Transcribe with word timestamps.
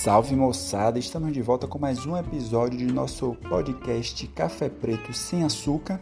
Salve 0.00 0.36
moçada, 0.36 0.96
estamos 0.96 1.32
de 1.32 1.42
volta 1.42 1.66
com 1.66 1.76
mais 1.76 2.06
um 2.06 2.16
episódio 2.16 2.78
de 2.78 2.86
nosso 2.86 3.34
podcast 3.48 4.28
Café 4.28 4.68
Preto 4.68 5.12
Sem 5.12 5.42
Açúcar, 5.42 6.00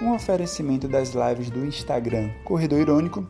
um 0.00 0.14
oferecimento 0.14 0.86
das 0.86 1.10
lives 1.12 1.50
do 1.50 1.66
Instagram 1.66 2.30
Corredor 2.44 2.78
Irônico, 2.78 3.26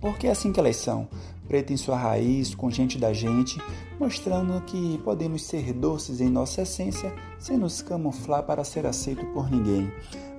porque 0.00 0.26
é 0.26 0.32
assim 0.32 0.52
que 0.52 0.58
elas 0.58 0.74
são, 0.74 1.08
preto 1.46 1.72
em 1.72 1.76
sua 1.76 1.96
raiz, 1.96 2.52
com 2.52 2.68
gente 2.68 2.98
da 2.98 3.12
gente, 3.12 3.62
mostrando 3.96 4.60
que 4.62 4.98
podemos 5.04 5.44
ser 5.44 5.72
doces 5.72 6.20
em 6.20 6.28
nossa 6.28 6.62
essência 6.62 7.14
sem 7.38 7.56
nos 7.56 7.80
camuflar 7.80 8.42
para 8.42 8.64
ser 8.64 8.84
aceito 8.86 9.24
por 9.26 9.48
ninguém. 9.48 9.88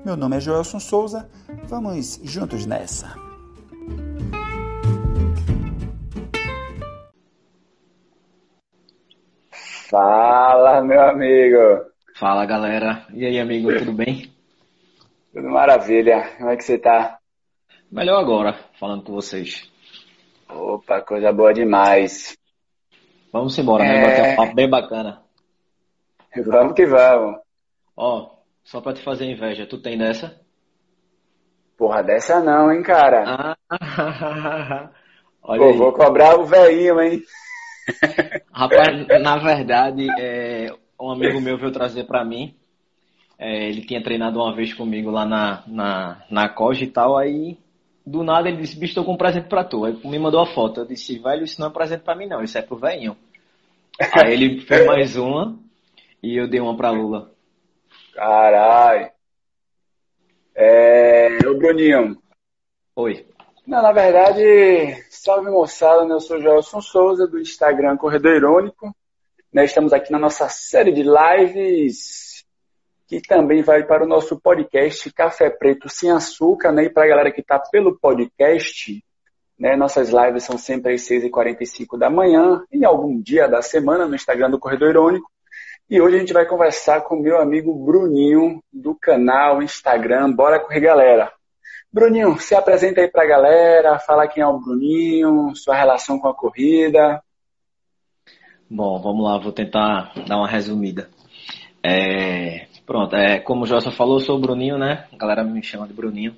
Meu 0.04 0.18
nome 0.18 0.36
é 0.36 0.42
Joelson 0.42 0.82
Souza, 0.82 1.30
vamos 1.70 2.20
juntos 2.22 2.66
nessa! 2.66 3.16
Fala, 9.94 10.82
meu 10.82 11.00
amigo. 11.00 11.86
Fala, 12.16 12.48
galera. 12.48 13.06
E 13.14 13.28
aí, 13.28 13.40
amigo, 13.40 13.72
tudo 13.78 13.94
bem? 13.94 14.34
Tudo 15.32 15.48
maravilha. 15.50 16.32
Como 16.36 16.50
é 16.50 16.58
que 16.58 16.64
você 16.64 16.80
tá? 16.80 17.20
Melhor 17.92 18.20
agora, 18.20 18.58
falando 18.80 19.04
com 19.04 19.14
vocês. 19.14 19.72
Opa, 20.50 21.00
coisa 21.02 21.32
boa 21.32 21.54
demais. 21.54 22.36
Vamos 23.32 23.56
embora, 23.60 23.84
né? 23.84 24.02
Bater 24.02 24.34
um 24.34 24.36
papo 24.36 24.56
bem 24.56 24.68
bacana. 24.68 25.22
Vamos 26.44 26.74
que 26.74 26.88
vamos. 26.88 27.38
Ó, 27.96 28.32
só 28.64 28.82
pra 28.82 28.94
te 28.94 29.04
fazer 29.04 29.26
inveja, 29.26 29.68
tu 29.68 29.80
tem 29.80 29.96
dessa? 29.96 30.42
Porra, 31.78 32.02
dessa 32.02 32.40
não, 32.40 32.72
hein, 32.74 32.82
cara? 32.82 33.56
Ah, 33.70 34.90
olha 35.44 35.62
Pô, 35.62 35.70
aí. 35.70 35.78
vou 35.78 35.94
cobrar 35.94 36.40
o 36.40 36.46
velhinho, 36.46 37.00
hein? 37.00 37.22
Rapaz, 38.52 39.08
na 39.22 39.38
verdade, 39.38 40.08
é, 40.20 40.74
um 41.00 41.12
amigo 41.12 41.42
meu 41.42 41.58
veio 41.58 41.72
trazer 41.72 42.06
pra 42.06 42.24
mim. 42.24 42.56
É, 43.38 43.68
ele 43.68 43.82
tinha 43.82 44.02
treinado 44.02 44.40
uma 44.40 44.56
vez 44.56 44.74
comigo 44.74 45.10
lá 45.10 45.26
na, 45.26 45.64
na, 45.68 46.24
na 46.30 46.50
Coja 46.50 46.84
e 46.84 46.88
tal. 46.88 47.18
Aí, 47.18 47.58
do 48.06 48.24
nada, 48.24 48.48
ele 48.48 48.58
disse: 48.58 48.80
Bicho, 48.80 48.96
tô 48.96 49.04
com 49.04 49.14
um 49.14 49.18
presente 49.18 49.48
pra 49.48 49.64
tu. 49.64 49.86
Aí 49.86 49.98
me 50.06 50.20
mandou 50.20 50.40
a 50.40 50.46
foto. 50.46 50.82
Eu 50.82 50.86
disse: 50.86 51.20
Velho, 51.20 51.44
isso 51.44 51.60
não 51.60 51.68
é 51.68 51.72
presente 51.72 52.04
pra 52.04 52.16
mim, 52.16 52.28
não. 52.28 52.44
Isso 52.44 52.58
é 52.58 52.62
pro 52.62 52.78
velhinho. 52.78 53.18
Aí 54.00 54.34
ele 54.34 54.62
fez 54.62 54.86
mais 54.86 55.16
uma 55.16 55.58
e 56.22 56.40
eu 56.40 56.48
dei 56.48 56.60
uma 56.60 56.76
pra 56.78 56.92
Lula. 56.92 57.32
Caralho. 58.14 59.12
É. 60.56 61.38
Ô, 61.48 61.58
Bruninho. 61.58 62.18
Oi. 62.96 63.26
Não, 63.66 63.82
na 63.82 63.94
verdade, 63.94 65.06
salve 65.10 65.50
moçada, 65.50 66.04
né? 66.06 66.14
Eu 66.14 66.20
sou 66.20 66.42
Joelson 66.42 66.82
Souza, 66.82 67.26
do 67.26 67.40
Instagram 67.40 67.96
Corredor 67.96 68.36
Irônico. 68.36 68.94
Nós 69.54 69.70
estamos 69.70 69.94
aqui 69.94 70.12
na 70.12 70.20
nossa 70.20 70.50
série 70.50 70.92
de 70.92 71.02
lives, 71.02 72.44
que 73.08 73.22
também 73.22 73.64
vai 73.64 73.86
para 73.86 74.04
o 74.04 74.08
nosso 74.08 74.38
podcast 74.38 75.10
Café 75.14 75.50
Preto 75.50 75.88
Sem 75.88 76.12
Açúcar, 76.12 76.74
né? 76.74 76.84
E 76.84 76.90
para 76.90 77.06
a 77.06 77.08
galera 77.08 77.32
que 77.32 77.40
está 77.40 77.58
pelo 77.58 77.98
podcast, 77.98 79.02
né? 79.58 79.78
Nossas 79.78 80.10
lives 80.10 80.44
são 80.44 80.58
sempre 80.58 80.96
às 80.96 81.02
6h45 81.08 81.98
da 81.98 82.10
manhã, 82.10 82.66
em 82.70 82.84
algum 82.84 83.18
dia 83.22 83.48
da 83.48 83.62
semana, 83.62 84.06
no 84.06 84.16
Instagram 84.16 84.50
do 84.50 84.60
Corredor 84.60 84.90
Irônico. 84.90 85.32
E 85.90 86.02
hoje 86.02 86.18
a 86.18 86.20
gente 86.20 86.34
vai 86.34 86.46
conversar 86.46 87.00
com 87.02 87.16
o 87.16 87.22
meu 87.22 87.40
amigo 87.40 87.74
Bruninho, 87.74 88.62
do 88.74 88.94
canal 88.94 89.64
Instagram 89.64 90.34
Bora 90.34 90.60
Correr 90.60 90.82
Galera. 90.82 91.32
Bruninho, 91.94 92.40
se 92.40 92.56
apresenta 92.56 93.02
aí 93.02 93.08
pra 93.08 93.24
galera, 93.24 94.00
fala 94.00 94.28
quem 94.28 94.42
é 94.42 94.48
o 94.48 94.60
Bruninho, 94.60 95.56
sua 95.56 95.76
relação 95.76 96.18
com 96.18 96.28
a 96.28 96.34
corrida. 96.34 97.22
Bom, 98.68 99.00
vamos 99.00 99.24
lá, 99.24 99.38
vou 99.38 99.52
tentar 99.52 100.12
dar 100.28 100.38
uma 100.38 100.48
resumida. 100.48 101.08
É, 101.84 102.66
pronto, 102.84 103.16
é, 103.16 103.40
como 103.40 103.62
o 103.62 103.68
Jossa 103.68 103.92
falou, 103.92 104.20
sou 104.20 104.38
o 104.38 104.40
Bruninho, 104.42 104.76
né? 104.76 105.06
A 105.14 105.18
galera 105.18 105.44
me 105.44 105.62
chama 105.62 105.88
de 105.88 105.94
Bruninho. 105.94 106.36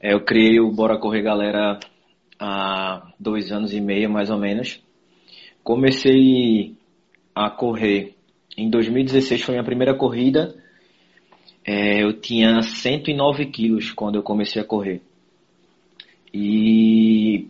É, 0.00 0.12
eu 0.14 0.24
criei 0.24 0.60
o 0.60 0.70
Bora 0.70 0.96
Correr 0.96 1.22
Galera 1.22 1.80
há 2.38 3.10
dois 3.18 3.50
anos 3.50 3.72
e 3.72 3.80
meio, 3.80 4.08
mais 4.08 4.30
ou 4.30 4.38
menos. 4.38 4.80
Comecei 5.64 6.76
a 7.34 7.50
correr 7.50 8.14
em 8.56 8.70
2016, 8.70 9.42
foi 9.42 9.54
minha 9.54 9.64
primeira 9.64 9.94
corrida. 9.94 10.54
É, 11.70 12.02
eu 12.02 12.14
tinha 12.18 12.62
109 12.62 13.44
quilos 13.44 13.92
quando 13.92 14.14
eu 14.14 14.22
comecei 14.22 14.62
a 14.62 14.64
correr. 14.64 15.02
E 16.32 17.46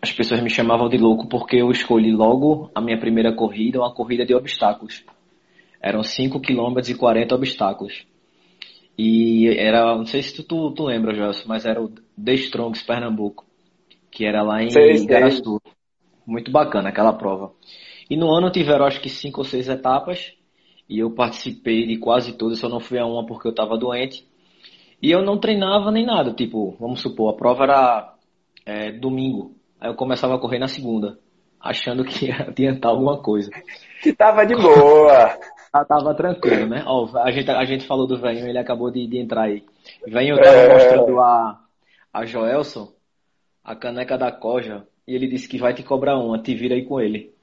as 0.00 0.10
pessoas 0.10 0.40
me 0.40 0.48
chamavam 0.48 0.88
de 0.88 0.96
louco 0.96 1.28
porque 1.28 1.56
eu 1.56 1.70
escolhi 1.70 2.10
logo 2.10 2.70
a 2.74 2.80
minha 2.80 2.98
primeira 2.98 3.30
corrida, 3.30 3.78
uma 3.78 3.92
corrida 3.92 4.24
de 4.24 4.34
obstáculos. 4.34 5.04
Eram 5.82 6.02
5 6.02 6.40
km 6.40 6.78
e 6.88 6.94
40 6.94 7.34
obstáculos. 7.34 8.06
E 8.96 9.48
era, 9.48 9.94
não 9.94 10.06
sei 10.06 10.22
se 10.22 10.34
tu, 10.34 10.44
tu, 10.44 10.70
tu 10.70 10.84
lembra, 10.84 11.14
Joelson, 11.14 11.44
mas 11.46 11.66
era 11.66 11.78
o 11.82 11.90
The 11.90 12.32
Strongs 12.36 12.82
Pernambuco, 12.82 13.44
que 14.10 14.24
era 14.24 14.42
lá 14.42 14.62
em. 14.62 14.68
Igaraçu. 15.02 15.60
Muito 16.26 16.50
bacana 16.50 16.88
aquela 16.88 17.12
prova. 17.12 17.52
E 18.08 18.16
no 18.16 18.30
ano 18.30 18.50
tiveram 18.50 18.86
acho 18.86 18.98
que 19.02 19.10
cinco 19.10 19.42
ou 19.42 19.44
seis 19.44 19.68
etapas, 19.68 20.32
e 20.88 20.98
eu 20.98 21.10
participei 21.10 21.86
de 21.86 21.98
quase 21.98 22.32
todas, 22.36 22.58
só 22.58 22.68
não 22.68 22.80
fui 22.80 22.98
a 22.98 23.06
uma 23.06 23.26
porque 23.26 23.46
eu 23.46 23.50
estava 23.50 23.76
doente. 23.76 24.26
E 25.02 25.10
eu 25.10 25.22
não 25.22 25.38
treinava 25.38 25.90
nem 25.90 26.04
nada, 26.04 26.32
tipo, 26.32 26.76
vamos 26.80 27.00
supor, 27.00 27.32
a 27.32 27.36
prova 27.36 27.64
era 27.64 28.14
é, 28.66 28.90
domingo, 28.92 29.54
aí 29.80 29.90
eu 29.90 29.94
começava 29.94 30.34
a 30.34 30.38
correr 30.38 30.58
na 30.58 30.66
segunda, 30.66 31.18
achando 31.60 32.04
que 32.04 32.26
ia 32.26 32.46
adiantar 32.48 32.90
alguma 32.90 33.22
coisa. 33.22 33.50
Que 34.02 34.12
tava 34.12 34.44
de 34.44 34.54
boa. 34.54 35.38
Ah, 35.70 35.84
tava 35.84 36.14
tranquilo, 36.14 36.66
né? 36.66 36.82
Ó, 36.86 37.06
a, 37.18 37.30
gente, 37.30 37.50
a 37.50 37.62
gente 37.66 37.86
falou 37.86 38.06
do 38.06 38.18
velhinho, 38.18 38.48
ele 38.48 38.58
acabou 38.58 38.90
de, 38.90 39.06
de 39.06 39.18
entrar 39.18 39.42
aí. 39.42 39.62
O 40.06 40.10
velhinho 40.10 40.36
tava 40.36 40.56
É. 40.56 40.72
mostrando 40.72 41.20
a, 41.20 41.60
a 42.10 42.24
Joelson, 42.24 42.90
a 43.62 43.76
caneca 43.76 44.16
da 44.16 44.32
Coja, 44.32 44.86
e 45.06 45.14
ele 45.14 45.28
disse 45.28 45.46
que 45.46 45.58
vai 45.58 45.74
te 45.74 45.82
cobrar 45.82 46.18
uma, 46.18 46.40
te 46.40 46.54
vira 46.54 46.74
aí 46.74 46.86
com 46.86 46.98
ele. 46.98 47.34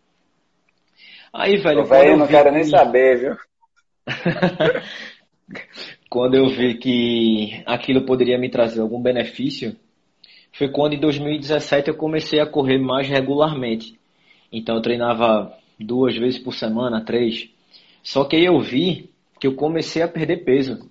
Aí, 1.38 1.58
velho, 1.58 1.82
O 1.82 1.86
velho 1.86 2.12
eu 2.12 2.18
não 2.18 2.26
vi 2.26 2.32
quero 2.32 2.50
nem 2.50 2.64
saber, 2.64 3.20
viu? 3.20 3.36
quando 6.10 6.36
eu 6.36 6.48
vi 6.48 6.76
que 6.76 7.62
aquilo 7.66 8.06
poderia 8.06 8.38
me 8.38 8.50
trazer 8.50 8.80
algum 8.80 9.02
benefício, 9.02 9.76
foi 10.54 10.70
quando 10.70 10.94
em 10.94 11.00
2017 11.00 11.90
eu 11.90 11.96
comecei 11.96 12.40
a 12.40 12.46
correr 12.46 12.78
mais 12.78 13.10
regularmente. 13.10 14.00
Então 14.50 14.78
eu 14.78 14.82
treinava 14.82 15.52
duas 15.78 16.16
vezes 16.16 16.40
por 16.40 16.54
semana, 16.54 17.04
três. 17.04 17.50
Só 18.02 18.24
que 18.24 18.38
aí 18.38 18.46
eu 18.46 18.62
vi 18.62 19.10
que 19.38 19.46
eu 19.46 19.56
comecei 19.56 20.02
a 20.02 20.08
perder 20.08 20.46
peso. 20.46 20.88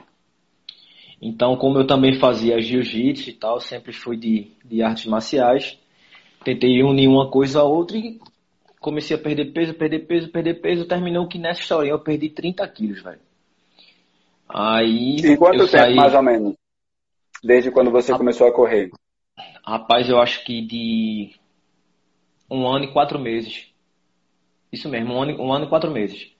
Então, 1.23 1.57
como 1.57 1.79
eu 1.79 1.87
também 1.87 2.19
fazia 2.19 2.61
jiu-jitsu 2.61 3.31
e 3.31 3.33
tal, 3.33 3.61
sempre 3.61 3.95
fui 3.95 4.19
de, 4.19 4.49
de 4.63 4.83
artes 4.83 5.07
marciais, 5.07 5.79
tentei 6.45 6.83
unir 6.83 7.09
uma 7.09 7.31
coisa 7.31 7.61
a 7.61 7.65
outra 7.65 7.97
e 7.97 8.21
comecei 8.85 9.17
a 9.17 9.19
perder 9.19 9.47
peso, 9.47 9.73
perder 9.73 10.01
peso, 10.01 10.29
perder 10.29 10.61
peso. 10.61 10.85
Terminou 10.87 11.27
que 11.27 11.39
nessa 11.39 11.63
historinha 11.63 11.95
eu 11.95 11.99
perdi 11.99 12.29
30 12.29 12.69
quilos, 12.69 13.03
velho. 13.03 13.21
Aí 14.47 15.17
E 15.17 15.37
quanto 15.39 15.55
eu 15.63 15.67
tempo, 15.67 15.71
saí, 15.71 15.97
mais 15.97 16.15
ou 16.15 16.23
menos? 16.23 16.55
Desde 17.43 17.71
quando 17.71 17.91
você 17.91 18.13
Ah. 18.13 18.19
começou 18.19 18.47
a 18.47 18.53
correr? 18.53 18.91
rapaz, 19.65 20.11
eu 20.11 20.21
acho 20.21 20.45
que 20.45 20.61
de 20.61 21.35
um 22.51 22.69
ano 22.69 22.85
e 22.85 22.93
quatro 22.93 23.19
meses. 23.19 23.69
Isso 24.71 24.87
mesmo, 24.91 25.15
um 25.15 25.23
ano, 25.23 25.43
um 25.43 25.51
ano 25.51 25.65
e 25.65 25.69
quatro 25.69 25.91
meses. 25.91 26.31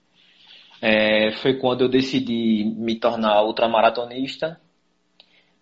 É, 0.79 1.31
foi 1.41 1.55
quando 1.57 1.81
eu 1.81 1.89
decidi 1.89 2.63
me 2.63 2.99
tornar 2.99 3.41
ultramaratonista. 3.43 4.61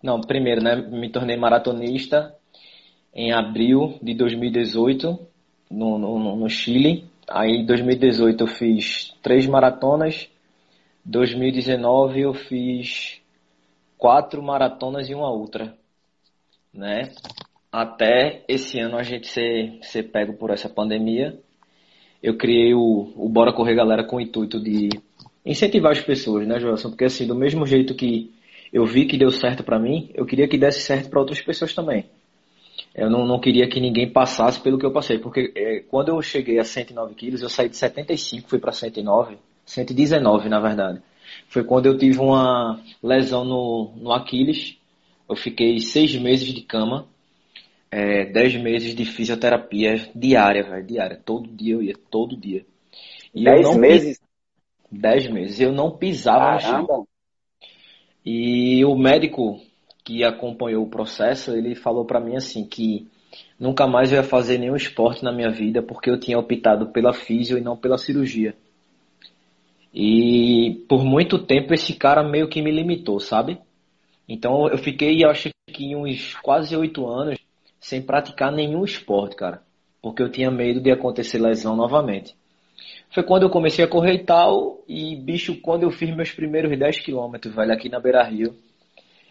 Não, 0.02 0.20
primeiro, 0.20 0.62
né? 0.62 0.76
Me 0.76 1.08
tornei 1.10 1.36
maratonista 1.36 2.36
em 3.14 3.32
abril 3.32 3.98
de 4.02 4.12
2018 4.12 5.33
no, 5.74 5.98
no, 5.98 6.36
no 6.36 6.48
Chile. 6.48 7.04
Aí 7.28 7.58
em 7.58 7.66
2018 7.66 8.42
eu 8.42 8.46
fiz 8.46 9.14
três 9.22 9.46
maratonas. 9.46 10.28
2019 11.04 12.20
eu 12.20 12.34
fiz 12.34 13.20
quatro 13.98 14.42
maratonas 14.42 15.08
e 15.08 15.14
uma 15.14 15.30
ultra, 15.30 15.74
né? 16.72 17.12
Até 17.70 18.44
esse 18.48 18.78
ano 18.78 18.96
a 18.96 19.02
gente 19.02 19.26
ser, 19.26 19.78
ser 19.82 20.04
pego 20.04 20.34
por 20.34 20.50
essa 20.50 20.68
pandemia, 20.68 21.38
eu 22.22 22.36
criei 22.36 22.72
o, 22.72 23.12
o 23.16 23.28
Bora 23.28 23.52
Correr 23.52 23.74
Galera 23.74 24.04
com 24.04 24.16
o 24.16 24.20
intuito 24.20 24.60
de 24.60 24.88
incentivar 25.44 25.92
as 25.92 26.00
pessoas, 26.00 26.46
né, 26.46 26.58
Joelson? 26.58 26.90
Porque 26.90 27.04
assim, 27.04 27.26
do 27.26 27.34
mesmo 27.34 27.66
jeito 27.66 27.94
que 27.94 28.32
eu 28.72 28.86
vi 28.86 29.06
que 29.06 29.18
deu 29.18 29.30
certo 29.30 29.62
pra 29.62 29.78
mim, 29.78 30.10
eu 30.14 30.24
queria 30.24 30.48
que 30.48 30.56
desse 30.56 30.80
certo 30.80 31.10
pra 31.10 31.20
outras 31.20 31.42
pessoas 31.42 31.74
também. 31.74 32.06
Eu 32.94 33.10
não, 33.10 33.26
não 33.26 33.40
queria 33.40 33.68
que 33.68 33.80
ninguém 33.80 34.08
passasse 34.08 34.60
pelo 34.60 34.78
que 34.78 34.86
eu 34.86 34.92
passei, 34.92 35.18
porque 35.18 35.52
é, 35.56 35.80
quando 35.80 36.10
eu 36.10 36.22
cheguei 36.22 36.60
a 36.60 36.64
109 36.64 37.14
quilos, 37.14 37.42
eu 37.42 37.48
saí 37.48 37.68
de 37.68 37.76
75, 37.76 38.48
fui 38.48 38.60
para 38.60 38.70
109, 38.70 39.36
119 39.66 40.48
na 40.48 40.60
verdade. 40.60 41.02
Foi 41.48 41.64
quando 41.64 41.86
eu 41.86 41.98
tive 41.98 42.20
uma 42.20 42.80
lesão 43.02 43.44
no, 43.44 43.92
no 43.96 44.12
Aquiles, 44.12 44.78
eu 45.28 45.34
fiquei 45.34 45.80
seis 45.80 46.14
meses 46.14 46.52
de 46.52 46.62
cama, 46.62 47.08
é, 47.90 48.26
dez 48.26 48.54
meses 48.56 48.94
de 48.94 49.04
fisioterapia 49.04 50.10
diária, 50.14 50.62
velho, 50.62 50.86
diária. 50.86 51.20
Todo 51.24 51.48
dia 51.48 51.74
eu 51.74 51.82
ia, 51.82 51.94
todo 52.10 52.36
dia. 52.36 52.64
E 53.34 53.44
dez 53.44 53.76
meses? 53.76 54.20
Dez 54.90 55.28
meses. 55.28 55.60
Eu 55.60 55.72
não 55.72 55.96
pisava 55.96 56.58
Caramba. 56.58 56.80
no 56.80 56.86
chão. 56.86 57.08
E 58.24 58.84
o 58.84 58.96
médico 58.96 59.60
que 60.04 60.22
acompanhou 60.22 60.84
o 60.84 60.90
processo, 60.90 61.52
ele 61.52 61.74
falou 61.74 62.04
para 62.04 62.20
mim 62.20 62.36
assim 62.36 62.66
que 62.66 63.08
nunca 63.58 63.86
mais 63.86 64.12
eu 64.12 64.18
ia 64.18 64.22
fazer 64.22 64.58
nenhum 64.58 64.76
esporte 64.76 65.24
na 65.24 65.32
minha 65.32 65.50
vida 65.50 65.82
porque 65.82 66.10
eu 66.10 66.20
tinha 66.20 66.38
optado 66.38 66.88
pela 66.88 67.14
físio 67.14 67.56
e 67.56 67.62
não 67.62 67.76
pela 67.76 67.96
cirurgia. 67.96 68.54
E 69.92 70.84
por 70.88 71.04
muito 71.04 71.38
tempo 71.38 71.72
esse 71.72 71.94
cara 71.94 72.22
meio 72.22 72.48
que 72.48 72.60
me 72.60 72.70
limitou, 72.70 73.18
sabe? 73.18 73.58
Então 74.28 74.68
eu 74.68 74.76
fiquei, 74.76 75.24
acho 75.24 75.50
que 75.68 75.96
uns 75.96 76.34
quase 76.36 76.76
oito 76.76 77.06
anos 77.06 77.38
sem 77.80 78.02
praticar 78.02 78.52
nenhum 78.52 78.84
esporte, 78.84 79.36
cara. 79.36 79.62
Porque 80.02 80.22
eu 80.22 80.30
tinha 80.30 80.50
medo 80.50 80.80
de 80.80 80.90
acontecer 80.90 81.38
lesão 81.38 81.76
novamente. 81.76 82.34
Foi 83.10 83.22
quando 83.22 83.44
eu 83.44 83.50
comecei 83.50 83.84
a 83.84 83.88
correr 83.88 84.14
e 84.14 84.24
tal, 84.24 84.82
e 84.88 85.14
bicho, 85.16 85.60
quando 85.60 85.84
eu 85.84 85.90
fiz 85.90 86.14
meus 86.14 86.32
primeiros 86.32 86.76
10 86.76 87.00
quilômetros, 87.00 87.54
velho, 87.54 87.72
aqui 87.72 87.88
na 87.88 88.00
Beira 88.00 88.22
Rio, 88.24 88.54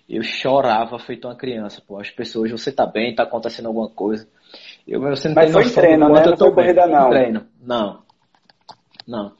eu 0.07 0.21
chorava 0.21 0.99
feito 0.99 1.27
uma 1.27 1.35
criança, 1.35 1.81
pô. 1.85 1.99
As 1.99 2.09
pessoas, 2.09 2.51
você 2.51 2.71
tá 2.71 2.85
bem, 2.85 3.15
tá 3.15 3.23
acontecendo 3.23 3.67
alguma 3.67 3.89
coisa. 3.89 4.27
Eu, 4.87 5.01
você 5.01 5.29
não 5.29 5.35
Mas 5.35 5.51
foi 5.51 5.69
treino, 5.69 6.09
né? 6.09 6.25
Não 6.25 6.37
foi 6.37 6.51
corrida, 6.51 6.87
não. 6.87 7.09
Treino. 7.09 7.47
Não. 7.61 8.03
Não. 9.07 9.33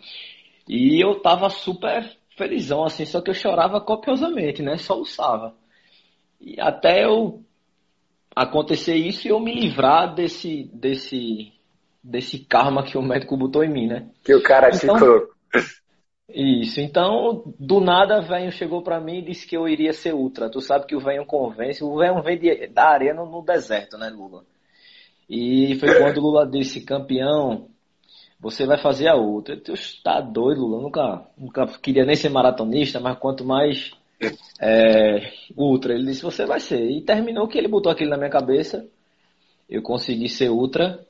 E 0.68 1.04
eu 1.04 1.20
tava 1.20 1.50
super 1.50 2.10
felizão, 2.38 2.84
assim, 2.86 3.06
só 3.06 3.22
que 3.22 3.30
eu 3.30 3.34
chorava 3.34 3.82
copiosamente, 3.82 4.62
né? 4.62 4.78
Soluçava. 4.78 5.54
E 6.40 6.60
até 6.60 7.06
eu 7.06 7.42
acontecer 8.36 8.96
isso 8.96 9.28
e 9.28 9.32
eu 9.32 9.40
me 9.40 9.54
livrar 9.54 10.14
desse, 10.16 10.70
desse, 10.74 11.52
desse 12.04 12.40
karma 12.40 12.84
que 12.84 12.98
o 12.98 13.02
médico 13.02 13.38
botou 13.38 13.64
em 13.64 13.70
mim, 13.70 13.88
né? 13.88 14.10
Que 14.24 14.34
o 14.34 14.42
cara 14.42 14.70
então, 14.74 14.98
colocou. 14.98 15.34
Isso, 16.30 16.80
então, 16.80 17.54
do 17.60 17.82
nada, 17.82 18.20
o 18.20 18.24
velho 18.24 18.52
chegou 18.52 18.82
para 18.82 19.00
mim 19.00 19.20
e 19.20 19.26
disse 19.26 19.46
que 19.46 19.58
eu 19.58 19.68
iria 19.68 19.92
ser 19.92 20.14
ultra. 20.14 20.50
Tu 20.50 20.62
sabe 20.62 20.86
que 20.86 20.96
o 20.96 21.00
velho 21.00 21.26
convence, 21.26 21.84
o 21.84 21.98
velho 21.98 22.22
vem 22.24 22.40
de, 22.40 22.68
da 22.68 22.90
arena 22.90 23.24
no 23.26 23.42
deserto, 23.42 23.98
né, 23.98 24.10
Lula? 24.10 24.44
E 25.30 25.76
foi 25.80 26.00
quando 26.00 26.18
o 26.18 26.22
Lula 26.22 26.48
disse, 26.50 26.86
campeão, 26.86 27.68
você 28.40 28.66
vai 28.66 28.78
fazer 28.78 29.10
a 29.10 29.16
outra. 29.16 29.56
Eu 29.56 29.76
tá 30.04 30.22
doido, 30.22 30.62
Lula. 30.62 30.82
nunca, 30.82 31.28
nunca 31.38 31.66
queria 31.80 32.06
nem 32.06 32.16
ser 32.16 32.30
maratonista, 32.30 33.00
mas 33.00 33.20
quanto 33.20 33.44
mais 33.44 33.92
é, 34.62 35.30
ultra, 35.58 35.94
ele 35.94 36.06
disse, 36.06 36.24
você 36.24 36.46
vai 36.46 36.60
ser. 36.60 36.90
E 36.90 37.02
terminou 37.02 37.48
que 37.48 37.58
ele 37.58 37.68
botou 37.68 37.92
aquilo 37.92 38.12
na 38.12 38.18
minha 38.18 38.30
cabeça. 38.30 38.88
Eu 39.70 39.82
consegui 39.82 40.30
ser 40.30 40.50
ultra. 40.50 41.06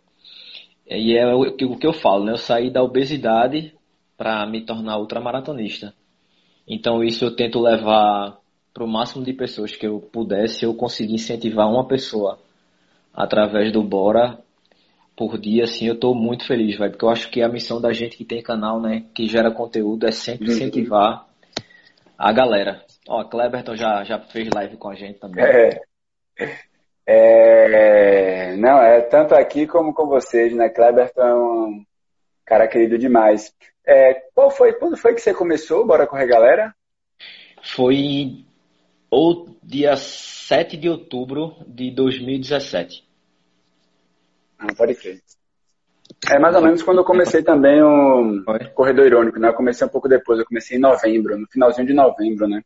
E 0.88 1.15
é 1.18 1.33
o 1.33 1.56
que 1.56 1.88
eu 1.88 1.94
falo, 1.94 2.25
né? 2.25 2.33
Eu 2.33 2.38
saí 2.38 2.71
da 2.71 2.83
obesidade 2.83 3.74
para 4.24 4.46
me 4.46 4.62
tornar 4.62 4.98
ultramaratonista. 5.00 5.94
Então 6.66 7.04
isso 7.04 7.25
eu 7.25 7.36
tento 7.36 7.60
levar 7.60 8.38
para 8.74 8.86
o 8.86 8.88
máximo 8.88 9.25
de 9.25 9.34
pessoas 9.34 9.75
que 9.75 9.86
eu 9.86 10.00
pudesse, 10.00 10.64
eu 10.64 10.74
conseguir 10.74 11.16
incentivar 11.16 11.70
uma 11.70 11.86
pessoa 11.86 12.40
através 13.14 13.70
do 13.74 13.84
Bora 13.84 14.40
por 15.14 15.38
dia, 15.38 15.66
assim, 15.66 15.88
eu 15.88 15.94
estou 15.96 16.16
muito 16.16 16.48
feliz, 16.48 16.78
velho, 16.78 16.92
porque 16.92 17.04
eu 17.04 17.10
acho 17.10 17.30
que 17.30 17.42
a 17.42 17.50
missão 17.50 17.81
da 17.81 17.92
gente 17.92 18.16
que 18.16 18.24
tem 18.24 18.42
canal, 18.42 18.81
né, 18.81 19.04
que 19.14 19.28
gera 19.28 19.52
conteúdo, 19.52 20.08
é 20.08 20.12
sempre 20.12 20.48
uhum. 20.48 20.54
incentivar 20.54 21.28
a 22.18 22.31
galera. 22.31 22.81
Ó, 23.10 23.20
a 23.20 23.30
Cleberton 23.30 23.75
já, 23.75 24.06
já 24.06 24.20
fez 24.20 24.48
live 24.56 24.78
com 24.78 24.90
a 24.90 24.96
gente 24.96 25.20
também. 25.20 25.44
É. 25.44 25.81
é. 27.06 28.56
Não, 28.56 28.81
é 28.81 29.02
tanto 29.02 29.36
aqui 29.36 29.68
como 29.68 29.94
com 29.94 30.08
vocês, 30.08 30.56
né? 30.56 30.70
Cleberton 30.70 31.22
é 31.22 31.36
um 31.36 31.86
cara 32.46 32.70
querido 32.70 32.98
demais. 32.98 33.54
É, 33.86 34.14
qual 34.34 34.50
foi, 34.50 34.74
quando 34.74 34.98
foi 34.98 35.14
que 35.14 35.22
você 35.22 35.34
começou, 35.34 35.86
Bora 35.86 36.08
Correr 36.08 36.28
Galera? 36.28 36.74
Foi 37.62 38.46
o 39.12 39.48
dia 39.62 39.96
7 39.96 40.78
de 40.78 40.90
outubro 40.90 41.56
de 41.68 41.92
2017. 41.92 43.08
Ah, 44.58 44.74
pode 44.76 44.96
crer. 44.96 45.22
É 46.32 46.40
mais 46.40 46.56
ou 46.56 46.62
menos 46.62 46.82
quando 46.84 47.00
eu 47.00 47.06
comecei 47.06 47.44
também 47.44 47.82
o 47.82 48.44
Oi? 48.48 48.60
Corredor 48.74 49.06
Irônico, 49.06 49.40
né? 49.40 49.50
Eu 49.50 49.54
comecei 49.54 49.86
um 49.86 49.90
pouco 49.90 50.08
depois, 50.08 50.40
eu 50.40 50.46
comecei 50.46 50.78
em 50.78 50.82
novembro, 50.82 51.38
no 51.38 51.48
finalzinho 51.48 51.88
de 51.88 51.94
novembro, 51.94 52.48
né? 52.48 52.62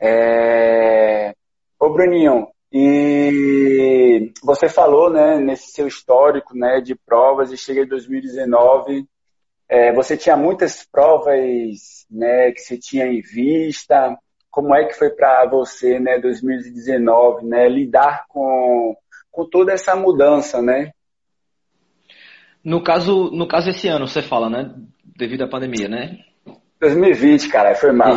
É... 0.00 1.34
Ô 1.80 1.90
Bruninho, 1.90 2.48
e 2.72 4.32
você 4.42 4.68
falou, 4.68 5.10
né, 5.10 5.38
nesse 5.38 5.72
seu 5.72 5.86
histórico, 5.86 6.56
né, 6.56 6.80
de 6.80 6.94
provas 6.94 7.52
e 7.52 7.56
chega 7.56 7.82
em 7.82 7.86
2019, 7.86 9.06
é, 9.74 9.92
você 9.92 10.16
tinha 10.16 10.36
muitas 10.36 10.84
provas, 10.84 12.06
né, 12.10 12.52
que 12.52 12.60
você 12.60 12.78
tinha 12.78 13.06
em 13.06 13.20
vista. 13.20 14.16
Como 14.50 14.74
é 14.74 14.84
que 14.84 14.94
foi 14.94 15.10
para 15.10 15.46
você, 15.46 15.98
né, 15.98 16.18
2019, 16.18 17.44
né, 17.44 17.68
lidar 17.68 18.24
com 18.28 18.96
com 19.34 19.44
toda 19.44 19.72
essa 19.72 19.96
mudança, 19.96 20.62
né? 20.62 20.92
No 22.64 22.84
caso, 22.84 23.32
no 23.32 23.48
caso 23.48 23.70
esse 23.70 23.88
ano, 23.88 24.06
você 24.06 24.22
fala, 24.22 24.48
né? 24.48 24.72
Devido 25.04 25.42
à 25.42 25.48
pandemia, 25.48 25.88
né? 25.88 26.20
2020, 26.80 27.48
cara, 27.48 27.74
foi 27.74 27.90
mal. 27.90 28.14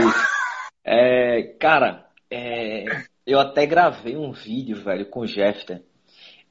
É, 0.85 1.55
cara, 1.59 2.05
é, 2.31 2.85
eu 3.25 3.39
até 3.39 3.65
gravei 3.65 4.15
um 4.15 4.31
vídeo, 4.31 4.77
velho, 4.83 5.09
com 5.09 5.21
o 5.21 5.27
Jeffter 5.27 5.81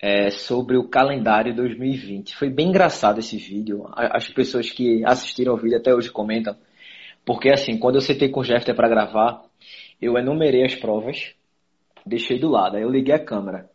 é, 0.01 0.31
sobre 0.31 0.77
o 0.77 0.89
calendário 0.89 1.55
2020. 1.55 2.37
Foi 2.37 2.51
bem 2.51 2.69
engraçado 2.69 3.19
esse 3.19 3.37
vídeo. 3.37 3.87
As 3.95 4.29
pessoas 4.29 4.71
que 4.71 5.05
assistiram 5.05 5.53
ao 5.53 5.59
vídeo 5.59 5.79
até 5.79 5.95
hoje 5.95 6.11
comentam. 6.11 6.57
Porque 7.25 7.51
assim, 7.51 7.79
quando 7.79 7.97
eu 7.97 8.01
sentei 8.01 8.29
com 8.29 8.41
o 8.41 8.45
Jeffter 8.45 8.75
para 8.75 8.89
gravar, 8.89 9.43
eu 10.01 10.17
enumerei 10.17 10.65
as 10.65 10.75
provas, 10.75 11.35
deixei 12.05 12.39
do 12.39 12.49
lado, 12.49 12.77
aí 12.77 12.83
eu 12.83 12.91
liguei 12.91 13.15
a 13.15 13.25
câmera. 13.25 13.69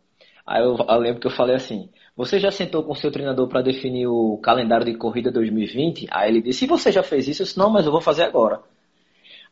Aí 0.46 0.62
eu, 0.62 0.76
eu 0.76 0.98
lembro 0.98 1.20
que 1.20 1.26
eu 1.26 1.30
falei 1.30 1.54
assim: 1.54 1.90
Você 2.16 2.38
já 2.38 2.50
sentou 2.50 2.82
com 2.82 2.92
o 2.92 2.96
seu 2.96 3.10
treinador 3.10 3.48
para 3.48 3.62
definir 3.62 4.06
o 4.06 4.38
calendário 4.38 4.86
de 4.86 4.94
corrida 4.94 5.30
2020? 5.30 6.08
Aí 6.10 6.30
ele 6.30 6.42
disse: 6.42 6.64
E 6.64 6.68
você 6.68 6.90
já 6.90 7.02
fez 7.02 7.28
isso? 7.28 7.42
Eu 7.42 7.46
disse: 7.46 7.58
Não, 7.58 7.70
mas 7.70 7.86
eu 7.86 7.92
vou 7.92 8.00
fazer 8.00 8.24
agora. 8.24 8.60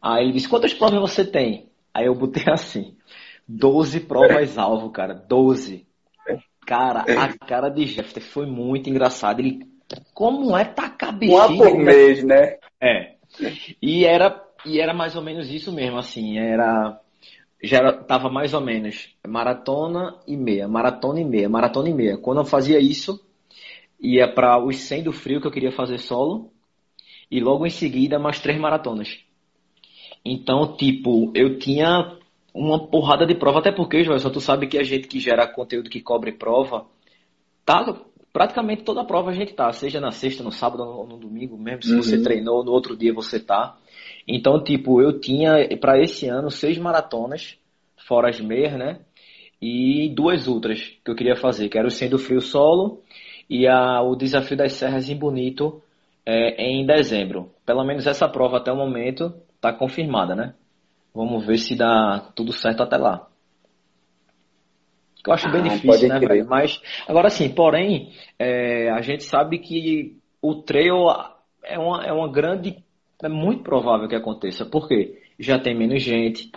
Aí 0.00 0.24
ele 0.24 0.32
disse: 0.32 0.48
Quantas 0.48 0.74
provas 0.74 1.00
você 1.00 1.24
tem? 1.24 1.68
Aí 1.92 2.06
eu 2.06 2.14
botei 2.14 2.44
assim: 2.50 2.96
12 3.46 4.00
provas-alvo, 4.00 4.90
cara. 4.90 5.14
12. 5.14 5.86
Cara, 6.66 7.00
a 7.00 7.46
cara 7.46 7.68
de 7.68 7.86
Jeffter 7.86 8.22
foi 8.22 8.46
muito 8.46 8.88
engraçada. 8.88 9.40
Ele, 9.40 9.66
como 10.14 10.56
é 10.56 10.64
tacar 10.64 11.16
bexiga? 11.16 11.46
Uma 11.46 11.56
por 11.56 11.78
mês, 11.78 12.22
né? 12.22 12.56
É. 12.80 13.14
E 13.80 14.04
era, 14.04 14.42
e 14.64 14.80
era 14.80 14.94
mais 14.94 15.16
ou 15.16 15.22
menos 15.22 15.50
isso 15.50 15.72
mesmo, 15.72 15.98
assim. 15.98 16.38
Era 16.38 17.00
já 17.62 17.90
estava 17.90 18.30
mais 18.30 18.54
ou 18.54 18.60
menos 18.60 19.14
maratona 19.26 20.18
e 20.26 20.36
meia, 20.36 20.66
maratona 20.66 21.20
e 21.20 21.24
meia, 21.24 21.48
maratona 21.48 21.88
e 21.90 21.94
meia. 21.94 22.16
Quando 22.16 22.38
eu 22.38 22.44
fazia 22.44 22.80
isso, 22.80 23.22
ia 24.00 24.32
para 24.32 24.58
os 24.64 24.76
100 24.78 25.04
do 25.04 25.12
frio 25.12 25.40
que 25.40 25.46
eu 25.46 25.52
queria 25.52 25.72
fazer 25.72 25.98
solo 25.98 26.50
e 27.30 27.40
logo 27.40 27.66
em 27.66 27.70
seguida 27.70 28.18
mais 28.18 28.40
três 28.40 28.58
maratonas. 28.58 29.22
Então, 30.24 30.76
tipo, 30.76 31.30
eu 31.34 31.58
tinha 31.58 32.18
uma 32.54 32.86
porrada 32.88 33.26
de 33.26 33.34
prova, 33.34 33.60
até 33.60 33.72
porque, 33.72 34.04
Joel, 34.04 34.18
só 34.18 34.30
tu 34.30 34.40
sabe 34.40 34.66
que 34.66 34.78
a 34.78 34.82
gente 34.82 35.08
que 35.08 35.20
gera 35.20 35.46
conteúdo 35.46 35.90
que 35.90 36.00
cobre 36.00 36.32
prova, 36.32 36.86
tá 37.64 37.84
praticamente 38.32 38.84
toda 38.84 39.00
a 39.00 39.04
prova 39.04 39.30
a 39.30 39.34
gente 39.34 39.54
tá, 39.54 39.72
seja 39.72 40.00
na 40.00 40.10
sexta, 40.10 40.42
no 40.42 40.52
sábado 40.52 40.82
ou 40.82 41.06
no 41.06 41.16
domingo, 41.16 41.58
mesmo 41.58 41.82
se 41.82 41.94
uhum. 41.94 42.02
você 42.02 42.22
treinou, 42.22 42.64
no 42.64 42.72
outro 42.72 42.96
dia 42.96 43.12
você 43.12 43.40
tá. 43.40 43.76
Então, 44.26 44.62
tipo, 44.62 45.00
eu 45.00 45.18
tinha 45.20 45.68
para 45.80 46.00
esse 46.00 46.28
ano 46.28 46.50
seis 46.50 46.78
maratonas, 46.78 47.56
fora 47.96 48.28
as 48.28 48.40
meias, 48.40 48.72
né? 48.76 49.00
E 49.60 50.08
duas 50.14 50.46
ultras 50.46 50.80
que 51.04 51.10
eu 51.10 51.14
queria 51.14 51.36
fazer, 51.36 51.68
que 51.68 51.78
era 51.78 51.86
o 51.86 51.90
Sendo 51.90 52.18
Frio 52.18 52.40
Solo 52.40 53.02
e 53.48 53.66
a, 53.66 54.00
o 54.00 54.16
Desafio 54.16 54.56
das 54.56 54.72
Serras 54.72 55.10
em 55.10 55.16
Bonito 55.16 55.82
é, 56.24 56.62
em 56.64 56.86
dezembro. 56.86 57.50
Pelo 57.66 57.84
menos 57.84 58.06
essa 58.06 58.28
prova 58.28 58.56
até 58.58 58.72
o 58.72 58.76
momento 58.76 59.34
está 59.56 59.72
confirmada, 59.72 60.34
né? 60.34 60.54
Vamos 61.14 61.44
ver 61.44 61.58
se 61.58 61.76
dá 61.76 62.30
tudo 62.34 62.52
certo 62.52 62.82
até 62.82 62.96
lá. 62.96 63.26
Que 65.22 65.28
eu 65.28 65.34
acho 65.34 65.50
bem 65.50 65.60
ah, 65.62 65.68
difícil, 65.68 66.08
né, 66.08 66.18
velho? 66.18 66.46
Mas, 66.48 66.80
agora 67.06 67.28
sim, 67.28 67.48
porém, 67.48 68.12
é, 68.38 68.90
a 68.90 69.02
gente 69.02 69.24
sabe 69.24 69.58
que 69.58 70.16
o 70.40 70.54
trail 70.54 71.08
é 71.62 71.78
uma, 71.78 72.04
é 72.04 72.12
uma 72.12 72.30
grande 72.30 72.82
é 73.22 73.28
muito 73.28 73.62
provável 73.62 74.08
que 74.08 74.14
aconteça. 74.14 74.64
Por 74.64 74.88
quê? 74.88 75.20
Já 75.38 75.58
tem 75.58 75.76
menos 75.76 76.02
gente, 76.02 76.50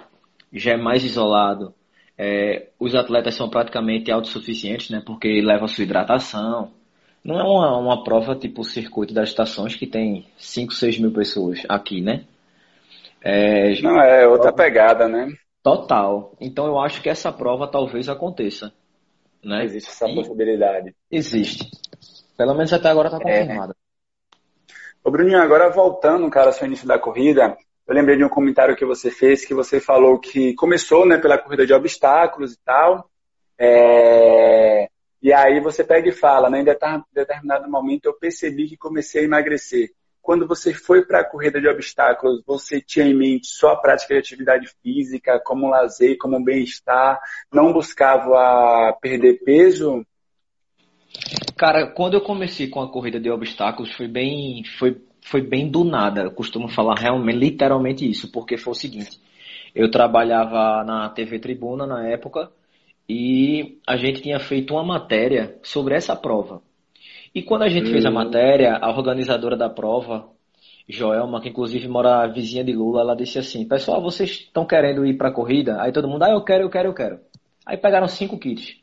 já 0.51 0.74
é 0.74 0.77
mais 0.77 1.03
isolado. 1.03 1.74
É, 2.17 2.69
os 2.79 2.95
atletas 2.95 3.36
são 3.36 3.50
praticamente 3.50 4.12
autossuficientes, 4.12 4.89
né? 4.89 5.01
Porque 5.05 5.41
levam 5.41 5.65
a 5.65 5.67
sua 5.67 5.83
hidratação. 5.83 6.72
Não 7.24 7.39
é 7.39 7.43
uma, 7.43 7.77
uma 7.77 8.03
prova 8.03 8.36
tipo 8.36 8.62
o 8.62 8.65
circuito 8.65 9.13
das 9.13 9.29
estações 9.29 9.75
que 9.75 9.88
tem 9.88 10.25
5, 10.38 10.74
6 10.74 11.00
mil 11.00 11.12
pessoas 11.12 11.63
aqui, 11.67 12.01
né? 12.01 12.25
É, 13.24 13.82
Não, 13.82 14.01
é 14.01 14.27
outra 14.27 14.51
pegada, 14.51 15.08
né? 15.08 15.27
Total. 15.63 16.36
Então 16.42 16.65
eu 16.68 16.77
acho 16.77 17.01
que 17.01 17.10
essa 17.10 17.32
prova 17.32 17.68
talvez 17.68 18.10
aconteça. 18.10 18.74
Né? 19.42 19.63
Existe 19.63 19.89
essa 19.89 20.10
e 20.10 20.15
possibilidade. 20.15 20.94
Existe. 21.10 21.70
Pelo 22.38 22.53
menos 22.53 22.74
até 22.74 22.89
agora 22.89 23.08
está 23.08 23.20
é. 23.30 23.39
confirmada. 23.42 23.75
Ô 25.03 25.12
Bruninho, 25.12 25.42
agora 25.42 25.70
voltando, 25.70 26.30
cara, 26.30 26.48
ao 26.48 26.53
seu 26.53 26.68
início 26.68 26.88
da 26.88 27.00
corrida, 27.00 27.58
eu 27.88 27.96
lembrei 27.96 28.18
de 28.18 28.24
um 28.24 28.30
comentário 28.30 28.75
que 28.75 28.86
você 28.86 29.10
fez, 29.10 29.46
que 29.46 29.53
você 29.53 29.80
falou 29.80 30.20
que 30.20 30.53
começou 30.56 31.06
né, 31.06 31.18
pela 31.18 31.38
corrida 31.38 31.65
de 31.65 31.74
obstáculos 31.74 32.53
e 32.53 32.60
tal. 32.63 33.10
É... 33.58 34.88
E 35.22 35.32
aí 35.32 35.62
você 35.62 35.84
pega 35.84 36.10
e 36.10 36.13
fala, 36.13 36.50
né, 36.50 36.62
em 36.62 36.65
determinado 37.13 37.70
momento 37.70 38.06
eu 38.06 38.13
percebi 38.13 38.68
que 38.68 38.75
comecei 38.75 39.22
a 39.22 39.25
emagrecer. 39.25 39.92
Quando 40.24 40.48
você 40.48 40.74
foi 40.74 41.06
para 41.06 41.20
a 41.20 41.30
corrida 41.30 41.60
de 41.60 41.68
obstáculos, 41.68 42.42
você 42.48 42.80
tinha 42.80 43.06
em 43.06 43.13
mente 43.13 43.48
só 43.48 43.72
a 43.72 43.75
prática 43.75 44.13
de 44.13 44.22
atividade 44.22 44.70
física, 44.82 45.38
como 45.38 45.70
lazer, 45.70 46.18
como 46.18 46.42
bem-estar, 46.42 47.20
não 47.51 47.74
buscava 47.74 48.98
perder 49.01 49.44
peso? 49.44 50.06
Cara, 51.58 51.88
quando 51.88 52.13
eu 52.13 52.22
comecei 52.22 52.70
com 52.70 52.80
a 52.80 52.89
corrida 52.89 53.20
de 53.20 53.30
obstáculos, 53.30 53.94
foi 53.98 54.08
bem, 54.08 54.63
foi, 54.80 54.96
foi 55.22 55.42
bem 55.42 55.70
do 55.70 55.84
nada. 55.84 56.22
Eu 56.22 56.32
costumo 56.32 56.70
falar 56.70 56.96
realmente, 56.96 57.38
literalmente 57.38 58.10
isso, 58.10 58.32
porque 58.32 58.56
foi 58.56 58.72
o 58.72 58.77
seguinte: 58.77 59.20
eu 59.75 59.92
trabalhava 59.92 60.86
na 60.86 61.10
TV 61.10 61.38
Tribuna 61.38 61.86
na 61.86 62.08
época 62.08 62.50
e 63.10 63.77
a 63.86 63.98
gente 63.98 64.22
tinha 64.22 64.39
feito 64.39 64.74
uma 64.74 64.86
matéria 64.86 65.60
sobre 65.62 65.96
essa 65.96 66.15
prova. 66.15 66.62
E 67.33 67.41
quando 67.41 67.63
a 67.63 67.69
gente 67.69 67.89
hum. 67.89 67.91
fez 67.91 68.05
a 68.05 68.09
hum. 68.09 68.13
matéria, 68.13 68.77
a 68.77 68.89
organizadora 68.91 69.57
da 69.57 69.69
prova, 69.69 70.29
Joelma, 70.87 71.41
que 71.41 71.49
inclusive 71.49 71.87
mora 71.87 72.27
vizinha 72.27 72.63
de 72.63 72.73
Lula, 72.73 73.01
ela 73.01 73.15
disse 73.15 73.39
assim: 73.39 73.67
Pessoal, 73.67 74.01
vocês 74.01 74.29
estão 74.31 74.65
querendo 74.65 75.05
ir 75.05 75.17
para 75.17 75.29
a 75.29 75.33
corrida? 75.33 75.81
Aí 75.81 75.91
todo 75.91 76.07
mundo, 76.07 76.23
ah, 76.23 76.31
eu 76.31 76.43
quero, 76.43 76.63
eu 76.63 76.69
quero, 76.69 76.89
eu 76.89 76.93
quero. 76.93 77.19
Aí 77.65 77.77
pegaram 77.77 78.07
cinco 78.07 78.37
kits. 78.37 78.77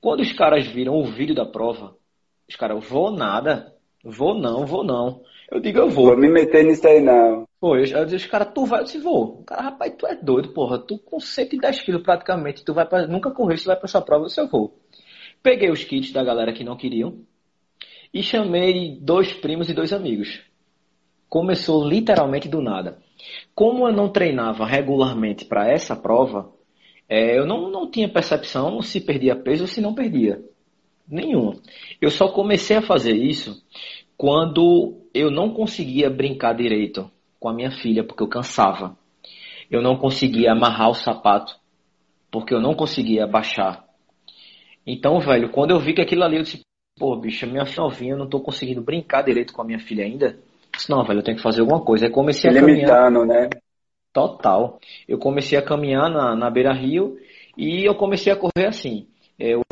Quando 0.00 0.20
os 0.20 0.32
caras 0.32 0.66
viram 0.66 0.94
o 0.94 1.04
vídeo 1.04 1.34
da 1.34 1.44
prova, 1.44 1.94
os 2.48 2.56
caras, 2.56 2.82
vou 2.88 3.10
nada, 3.10 3.74
vou 4.02 4.34
não, 4.34 4.64
vou 4.64 4.84
não. 4.84 5.22
Eu 5.50 5.60
digo, 5.60 5.80
eu 5.80 5.90
vou. 5.90 6.06
Vou 6.06 6.16
me 6.16 6.28
meter 6.28 6.64
nisso 6.64 6.86
aí 6.86 7.00
não. 7.00 7.44
Pô, 7.60 7.76
eu, 7.76 7.84
eu 7.84 8.04
disse, 8.04 8.24
os 8.24 8.26
caras, 8.26 8.52
tu 8.54 8.64
vai, 8.64 8.80
eu 8.80 8.84
disse, 8.84 8.98
vou. 8.98 9.40
O 9.40 9.44
cara, 9.44 9.62
rapaz, 9.62 9.92
tu 9.98 10.06
é 10.06 10.14
doido, 10.14 10.54
porra. 10.54 10.78
Tu 10.78 10.96
com 10.98 11.20
110 11.20 11.82
quilos 11.82 12.02
praticamente, 12.02 12.64
tu 12.64 12.72
vai 12.72 12.86
pra, 12.86 13.06
nunca 13.06 13.30
correu, 13.30 13.58
você 13.58 13.66
vai 13.66 13.76
pra 13.76 13.86
essa 13.86 14.00
prova, 14.00 14.24
eu 14.24 14.28
disse, 14.28 14.40
eu 14.40 14.48
vou. 14.48 14.78
Peguei 15.42 15.70
os 15.70 15.84
kits 15.84 16.12
da 16.12 16.22
galera 16.22 16.52
que 16.52 16.64
não 16.64 16.76
queriam 16.76 17.18
e 18.12 18.22
chamei 18.22 18.98
dois 19.00 19.32
primos 19.32 19.68
e 19.68 19.74
dois 19.74 19.92
amigos. 19.92 20.40
Começou 21.28 21.86
literalmente 21.86 22.48
do 22.48 22.60
nada. 22.60 22.98
Como 23.54 23.86
eu 23.86 23.92
não 23.92 24.08
treinava 24.08 24.66
regularmente 24.66 25.44
para 25.44 25.70
essa 25.70 25.94
prova, 25.94 26.52
é, 27.08 27.38
eu 27.38 27.46
não, 27.46 27.70
não 27.70 27.90
tinha 27.90 28.08
percepção 28.08 28.80
se 28.82 29.00
perdia 29.00 29.36
peso 29.36 29.64
ou 29.64 29.68
se 29.68 29.80
não 29.80 29.94
perdia. 29.94 30.42
Nenhuma. 31.08 31.56
Eu 32.00 32.10
só 32.10 32.28
comecei 32.28 32.76
a 32.76 32.82
fazer 32.82 33.14
isso 33.14 33.62
quando 34.16 35.00
eu 35.12 35.30
não 35.30 35.52
conseguia 35.52 36.08
brincar 36.08 36.52
direito 36.52 37.10
com 37.38 37.48
a 37.48 37.54
minha 37.54 37.70
filha, 37.70 38.04
porque 38.04 38.22
eu 38.22 38.28
cansava. 38.28 38.96
Eu 39.70 39.82
não 39.82 39.96
conseguia 39.96 40.52
amarrar 40.52 40.90
o 40.90 40.94
sapato, 40.94 41.56
porque 42.30 42.54
eu 42.54 42.60
não 42.60 42.74
conseguia 42.74 43.26
baixar. 43.26 43.84
Então, 44.86 45.18
velho, 45.20 45.50
quando 45.50 45.70
eu 45.70 45.80
vi 45.80 45.94
que 45.94 46.00
aquilo 46.00 46.22
ali, 46.22 46.36
eu 46.36 46.42
disse, 46.42 46.62
pô, 47.00 47.16
bicho, 47.16 47.46
minha 47.46 47.64
novinha, 47.78 48.12
eu 48.12 48.18
não 48.18 48.28
tô 48.28 48.38
conseguindo 48.40 48.82
brincar 48.82 49.22
direito 49.22 49.54
com 49.54 49.62
a 49.62 49.64
minha 49.64 49.78
filha 49.78 50.04
ainda. 50.04 50.38
Disse, 50.70 50.90
não, 50.90 51.02
velho, 51.02 51.20
eu 51.20 51.24
tenho 51.24 51.38
que 51.38 51.42
fazer 51.42 51.62
alguma 51.62 51.82
coisa. 51.82 52.04
Aí 52.04 52.12
comecei 52.12 52.50
a 52.50 52.52
Limitando, 52.52 53.20
caminhar. 53.20 53.26
né? 53.26 53.50
Total. 54.12 54.78
Eu 55.08 55.18
comecei 55.18 55.58
a 55.58 55.62
caminhar 55.62 56.10
na, 56.10 56.36
na 56.36 56.50
beira 56.50 56.74
rio 56.74 57.16
e 57.56 57.88
eu 57.88 57.94
comecei 57.94 58.30
a 58.30 58.36
correr 58.36 58.66
assim. 58.66 59.08
Eu 59.38 59.62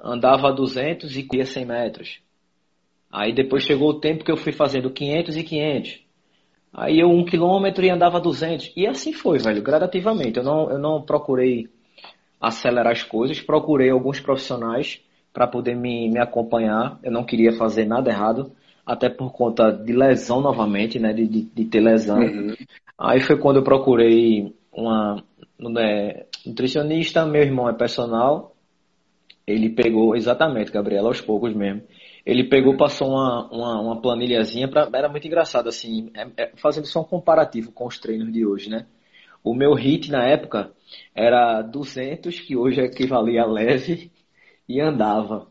andava 0.00 0.52
200 0.52 1.16
e 1.16 1.24
corria 1.24 1.44
100 1.44 1.66
metros. 1.66 2.20
Aí 3.10 3.34
depois 3.34 3.64
chegou 3.64 3.88
o 3.90 4.00
tempo 4.00 4.24
que 4.24 4.30
eu 4.30 4.36
fui 4.36 4.52
fazendo 4.52 4.88
500 4.88 5.36
e 5.36 5.42
500. 5.42 6.00
Aí 6.72 7.00
eu 7.00 7.08
um 7.08 7.24
quilômetro 7.24 7.84
e 7.84 7.90
andava 7.90 8.20
200. 8.20 8.72
E 8.76 8.86
assim 8.86 9.12
foi, 9.12 9.38
velho, 9.38 9.62
gradativamente. 9.62 10.38
Eu 10.38 10.44
não, 10.44 10.70
eu 10.70 10.78
não 10.78 11.02
procurei 11.02 11.68
acelerar 12.40 12.92
as 12.92 13.02
coisas, 13.02 13.40
procurei 13.40 13.90
alguns 13.90 14.20
profissionais 14.20 15.00
para 15.32 15.46
poder 15.46 15.74
me, 15.74 16.10
me 16.10 16.18
acompanhar. 16.18 16.98
Eu 17.02 17.12
não 17.12 17.24
queria 17.24 17.52
fazer 17.52 17.84
nada 17.84 18.10
errado, 18.10 18.52
até 18.84 19.08
por 19.08 19.32
conta 19.32 19.70
de 19.70 19.92
lesão 19.92 20.40
novamente, 20.40 20.98
né, 20.98 21.12
de, 21.12 21.26
de, 21.26 21.42
de 21.42 21.64
ter 21.64 21.80
lesão. 21.80 22.18
Uhum. 22.18 22.54
Aí 22.98 23.20
foi 23.20 23.38
quando 23.38 23.56
eu 23.56 23.62
procurei 23.62 24.54
uma 24.72 25.22
né, 25.58 26.24
nutricionista, 26.46 27.26
meu 27.26 27.42
irmão 27.42 27.68
é 27.68 27.72
personal, 27.72 28.54
ele 29.46 29.70
pegou, 29.70 30.14
exatamente, 30.14 30.70
Gabriela, 30.70 31.08
aos 31.08 31.20
poucos 31.20 31.54
mesmo. 31.54 31.82
Ele 32.24 32.44
pegou, 32.44 32.76
passou 32.76 33.08
uma, 33.08 33.48
uma, 33.50 33.80
uma 33.80 34.00
planilhazinha, 34.02 34.68
pra, 34.68 34.88
era 34.92 35.08
muito 35.08 35.26
engraçado, 35.26 35.68
assim, 35.68 36.10
é, 36.14 36.26
é, 36.36 36.52
fazendo 36.56 36.86
só 36.86 37.00
um 37.00 37.04
comparativo 37.04 37.72
com 37.72 37.86
os 37.86 37.98
treinos 37.98 38.30
de 38.30 38.44
hoje, 38.44 38.68
né? 38.68 38.84
O 39.42 39.54
meu 39.54 39.72
HIT 39.72 40.10
na 40.10 40.26
época 40.26 40.70
era 41.14 41.62
200, 41.62 42.38
que 42.40 42.56
hoje 42.56 42.82
equivalia 42.82 43.42
a 43.42 43.46
leve, 43.46 44.10
e 44.68 44.80
andava. 44.80 45.46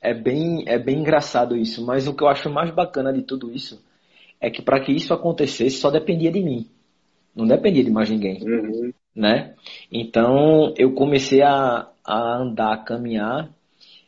É 0.00 0.12
bem, 0.12 0.64
é 0.66 0.78
bem 0.78 0.98
engraçado 0.98 1.56
isso, 1.56 1.84
mas 1.86 2.06
o 2.08 2.14
que 2.14 2.22
eu 2.22 2.28
acho 2.28 2.50
mais 2.50 2.70
bacana 2.74 3.12
de 3.12 3.22
tudo 3.22 3.52
isso 3.52 3.82
é 4.40 4.50
que 4.50 4.60
para 4.60 4.80
que 4.80 4.92
isso 4.92 5.14
acontecesse 5.14 5.78
só 5.78 5.90
dependia 5.90 6.30
de 6.30 6.42
mim. 6.42 6.66
Não 7.34 7.46
dependia 7.46 7.84
de 7.84 7.90
mais 7.90 8.10
ninguém. 8.10 8.42
Uhum. 8.42 8.92
Né? 9.14 9.54
Então 9.90 10.74
eu 10.76 10.92
comecei 10.92 11.42
a, 11.42 11.88
a 12.04 12.42
andar, 12.42 12.72
a 12.72 12.78
caminhar, 12.78 13.48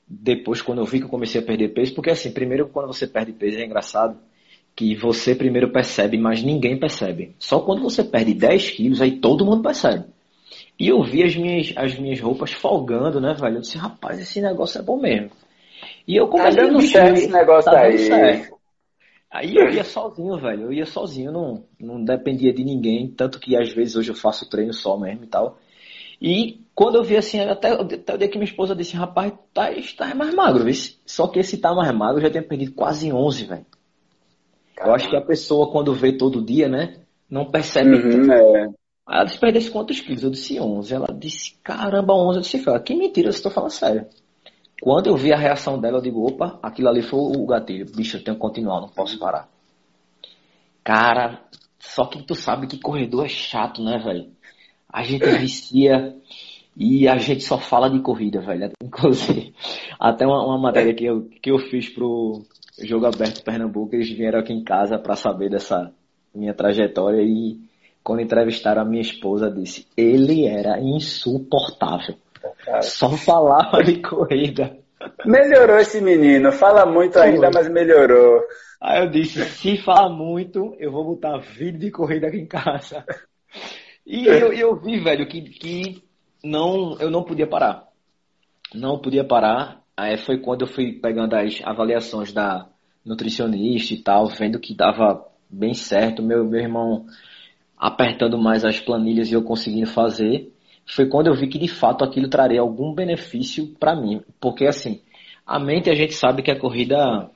depois 0.08 0.60
quando 0.60 0.78
eu 0.78 0.84
vi 0.84 0.98
que 0.98 1.04
eu 1.04 1.10
comecei 1.10 1.40
a 1.40 1.44
perder 1.44 1.68
peso, 1.68 1.94
porque 1.94 2.10
assim, 2.10 2.32
primeiro 2.32 2.68
quando 2.68 2.88
você 2.88 3.06
perde 3.06 3.32
peso 3.32 3.58
é 3.58 3.64
engraçado 3.64 4.18
que 4.74 4.96
você 4.96 5.34
primeiro 5.34 5.70
percebe, 5.70 6.18
mas 6.18 6.42
ninguém 6.42 6.78
percebe. 6.78 7.34
Só 7.38 7.60
quando 7.60 7.82
você 7.82 8.02
perde 8.02 8.34
10 8.34 8.70
quilos, 8.70 9.00
aí 9.00 9.20
todo 9.20 9.44
mundo 9.44 9.62
percebe. 9.62 10.04
E 10.78 10.88
eu 10.88 11.02
vi 11.02 11.22
as 11.22 11.36
minhas, 11.36 11.72
as 11.76 11.98
minhas 11.98 12.20
roupas 12.20 12.52
folgando, 12.52 13.20
né, 13.20 13.34
velho? 13.34 13.56
Eu 13.56 13.60
disse, 13.60 13.78
rapaz, 13.78 14.20
esse 14.20 14.40
negócio 14.40 14.80
é 14.80 14.82
bom 14.82 14.98
mesmo. 14.98 15.30
E 16.06 16.16
eu 16.16 16.28
comecei 16.28 16.56
tá 16.56 16.62
dando 16.62 16.80
certo 16.82 17.16
esse 17.16 17.32
negócio 17.32 17.70
tá 17.70 17.80
aí. 17.80 17.98
Certo. 17.98 18.54
Aí 19.30 19.54
eu 19.56 19.68
ia 19.68 19.84
sozinho, 19.84 20.38
velho. 20.38 20.62
Eu 20.64 20.72
ia 20.72 20.86
sozinho, 20.86 21.32
não, 21.32 21.64
não 21.80 22.04
dependia 22.04 22.52
de 22.52 22.64
ninguém. 22.64 23.08
Tanto 23.08 23.40
que 23.40 23.56
às 23.56 23.72
vezes 23.72 23.96
hoje 23.96 24.10
eu 24.10 24.14
faço 24.14 24.48
treino 24.48 24.72
só 24.72 24.96
mesmo 24.96 25.24
e 25.24 25.26
tal. 25.26 25.58
E 26.20 26.60
quando 26.74 26.96
eu 26.96 27.02
vi 27.02 27.16
assim, 27.16 27.40
até, 27.40 27.72
até 27.72 28.14
o 28.14 28.18
dia 28.18 28.28
que 28.28 28.38
minha 28.38 28.48
esposa 28.48 28.74
disse, 28.74 28.96
rapaz, 28.96 29.32
tá, 29.52 29.70
tá 29.96 30.14
mais 30.14 30.34
magro? 30.34 30.64
Só 31.04 31.26
que 31.26 31.40
esse 31.40 31.58
tá 31.58 31.74
mais 31.74 31.92
magro, 31.92 32.18
eu 32.18 32.26
já 32.26 32.30
tenho 32.30 32.46
perdido 32.46 32.72
quase 32.72 33.12
11, 33.12 33.44
velho. 33.44 33.66
Eu 34.78 34.92
acho 34.92 35.08
que 35.08 35.16
a 35.16 35.20
pessoa, 35.20 35.70
quando 35.70 35.94
vê 35.94 36.12
todo 36.12 36.44
dia, 36.44 36.68
né, 36.68 37.00
não 37.28 37.50
percebe. 37.50 37.90
Uhum, 37.90 38.32
é. 38.32 38.68
Aí 39.06 39.16
ela 39.16 39.24
disse, 39.24 39.38
perdesse 39.38 39.70
quantos 39.70 40.00
quilos? 40.00 40.22
Eu 40.22 40.30
disse 40.30 40.58
11. 40.58 40.94
Ela 40.94 41.08
disse, 41.14 41.54
caramba, 41.62 42.14
11. 42.14 42.38
Eu 42.38 42.42
disse, 42.42 42.80
que 42.84 42.94
mentira, 42.94 43.28
eu 43.28 43.30
estou 43.30 43.52
falando 43.52 43.70
sério. 43.70 44.06
Quando 44.80 45.06
eu 45.06 45.16
vi 45.16 45.32
a 45.32 45.36
reação 45.36 45.80
dela, 45.80 45.98
eu 45.98 46.02
digo, 46.02 46.26
opa, 46.26 46.58
aquilo 46.62 46.88
ali 46.88 47.02
foi 47.02 47.18
o 47.18 47.46
gatilho. 47.46 47.86
Bicho, 47.94 48.16
eu 48.16 48.24
tenho 48.24 48.36
que 48.36 48.40
continuar, 48.40 48.80
não 48.80 48.88
posso 48.88 49.18
parar. 49.18 49.48
Cara, 50.82 51.40
só 51.78 52.06
que 52.06 52.22
tu 52.22 52.34
sabe 52.34 52.66
que 52.66 52.78
corredor 52.78 53.26
é 53.26 53.28
chato, 53.28 53.82
né, 53.82 53.98
velho? 53.98 54.30
A 54.88 55.02
gente 55.02 55.26
vicia 55.38 56.16
e 56.76 57.06
a 57.06 57.16
gente 57.18 57.42
só 57.42 57.58
fala 57.58 57.88
de 57.88 58.00
corrida, 58.00 58.40
velho. 58.40 58.72
Inclusive, 58.82 59.54
até 59.98 60.26
uma, 60.26 60.44
uma 60.44 60.58
matéria 60.58 60.94
que 60.94 61.04
eu, 61.04 61.28
que 61.42 61.50
eu 61.50 61.58
fiz 61.58 61.88
pro 61.88 62.42
Jogo 62.78 63.06
Aberto 63.06 63.42
Pernambuco, 63.42 63.94
eles 63.94 64.10
vieram 64.10 64.40
aqui 64.40 64.52
em 64.52 64.64
casa 64.64 64.98
para 64.98 65.14
saber 65.14 65.50
dessa 65.50 65.92
minha 66.34 66.52
trajetória 66.52 67.22
e 67.22 67.58
quando 68.04 68.20
entrevistaram 68.20 68.82
a 68.82 68.84
minha 68.84 69.00
esposa, 69.00 69.50
disse, 69.50 69.88
ele 69.96 70.46
era 70.46 70.78
insuportável. 70.78 72.14
Só 72.82 73.16
falava 73.16 73.82
de 73.82 74.02
corrida. 74.02 74.76
Melhorou 75.24 75.78
esse 75.78 76.02
menino, 76.02 76.52
fala 76.52 76.84
muito 76.84 77.18
ainda, 77.18 77.50
mas 77.50 77.68
melhorou. 77.68 78.42
Aí 78.80 79.02
eu 79.02 79.10
disse, 79.10 79.42
se 79.44 79.78
fala 79.78 80.10
muito, 80.10 80.76
eu 80.78 80.92
vou 80.92 81.04
botar 81.04 81.38
vídeo 81.38 81.80
de 81.80 81.90
corrida 81.90 82.26
aqui 82.26 82.36
em 82.36 82.46
casa. 82.46 83.02
E 84.06 84.26
eu, 84.26 84.52
eu 84.52 84.76
vi, 84.76 85.00
velho, 85.00 85.26
que, 85.26 85.40
que 85.40 86.02
não, 86.44 86.98
eu 87.00 87.10
não 87.10 87.24
podia 87.24 87.46
parar. 87.46 87.88
Não 88.74 88.98
podia 88.98 89.24
parar. 89.24 89.80
Aí 89.96 90.18
foi 90.18 90.38
quando 90.38 90.62
eu 90.62 90.68
fui 90.68 90.92
pegando 91.00 91.34
as 91.34 91.62
avaliações 91.64 92.32
da 92.32 92.68
nutricionista 93.04 93.94
e 93.94 94.02
tal, 94.02 94.26
vendo 94.26 94.60
que 94.60 94.76
dava 94.76 95.26
bem 95.48 95.72
certo. 95.72 96.22
Meu, 96.22 96.44
meu 96.44 96.60
irmão 96.60 97.06
apertando 97.76 98.38
mais 98.38 98.64
as 98.64 98.80
planilhas 98.80 99.30
e 99.30 99.34
eu 99.34 99.42
conseguindo 99.42 99.86
fazer 99.86 100.52
foi 100.86 101.08
quando 101.08 101.28
eu 101.28 101.34
vi 101.34 101.48
que 101.48 101.58
de 101.58 101.68
fato 101.68 102.04
aquilo 102.04 102.28
traria 102.28 102.60
algum 102.60 102.92
benefício 102.92 103.74
para 103.78 103.96
mim. 103.96 104.22
Porque 104.40 104.66
assim, 104.66 105.00
a 105.46 105.58
mente 105.58 105.90
a 105.90 105.94
gente 105.94 106.14
sabe 106.14 106.42
que 106.42 106.50
a 106.50 106.58
corrida 106.58 107.30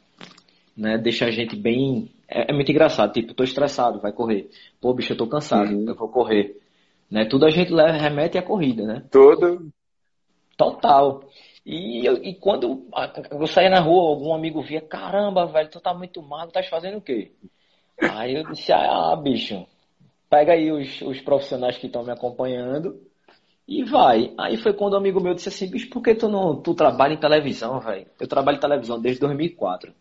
né, 0.76 0.98
deixa 0.98 1.26
a 1.26 1.30
gente 1.30 1.56
bem. 1.56 2.10
É, 2.28 2.50
é 2.50 2.54
muito 2.54 2.70
engraçado, 2.70 3.12
tipo, 3.12 3.34
tô 3.34 3.42
estressado, 3.42 4.00
vai 4.00 4.12
correr. 4.12 4.50
Pô, 4.80 4.92
bicho, 4.92 5.12
eu 5.12 5.16
tô 5.16 5.26
cansado, 5.26 5.70
uhum. 5.70 5.88
eu 5.88 5.94
vou 5.94 6.08
correr. 6.08 6.60
Né? 7.10 7.24
Tudo 7.24 7.46
a 7.46 7.50
gente 7.50 7.72
leva, 7.72 7.92
remete 7.92 8.36
à 8.36 8.42
corrida, 8.42 8.84
né? 8.84 9.02
Tudo. 9.10 9.70
Total. 10.56 11.22
E, 11.64 12.04
eu, 12.04 12.22
e 12.22 12.34
quando 12.34 12.86
eu 13.30 13.46
saía 13.46 13.70
na 13.70 13.80
rua, 13.80 14.10
algum 14.10 14.34
amigo 14.34 14.62
via, 14.62 14.80
caramba, 14.80 15.46
velho, 15.46 15.70
tu 15.70 15.80
tá 15.80 15.94
muito 15.94 16.22
magro, 16.22 16.52
tá 16.52 16.62
fazendo 16.62 16.98
o 16.98 17.00
quê? 17.00 17.32
Aí 18.00 18.34
eu 18.34 18.44
disse, 18.44 18.72
ah, 18.72 19.16
bicho, 19.16 19.66
pega 20.28 20.52
aí 20.52 20.70
os, 20.70 21.00
os 21.02 21.20
profissionais 21.20 21.78
que 21.78 21.86
estão 21.86 22.04
me 22.04 22.12
acompanhando 22.12 23.00
e 23.66 23.84
vai. 23.84 24.32
Aí 24.38 24.56
foi 24.56 24.72
quando 24.72 24.94
um 24.94 24.96
amigo 24.96 25.20
meu 25.20 25.34
disse 25.34 25.48
assim, 25.48 25.70
bicho, 25.70 25.90
por 25.90 26.02
que 26.02 26.14
tu 26.14 26.28
não 26.28 26.56
tu 26.60 26.74
trabalha 26.74 27.14
em 27.14 27.18
televisão, 27.18 27.78
velho? 27.80 28.06
Eu 28.18 28.26
trabalho 28.26 28.56
em 28.56 28.60
televisão 28.60 29.00
desde 29.00 29.20
2004. 29.20 29.92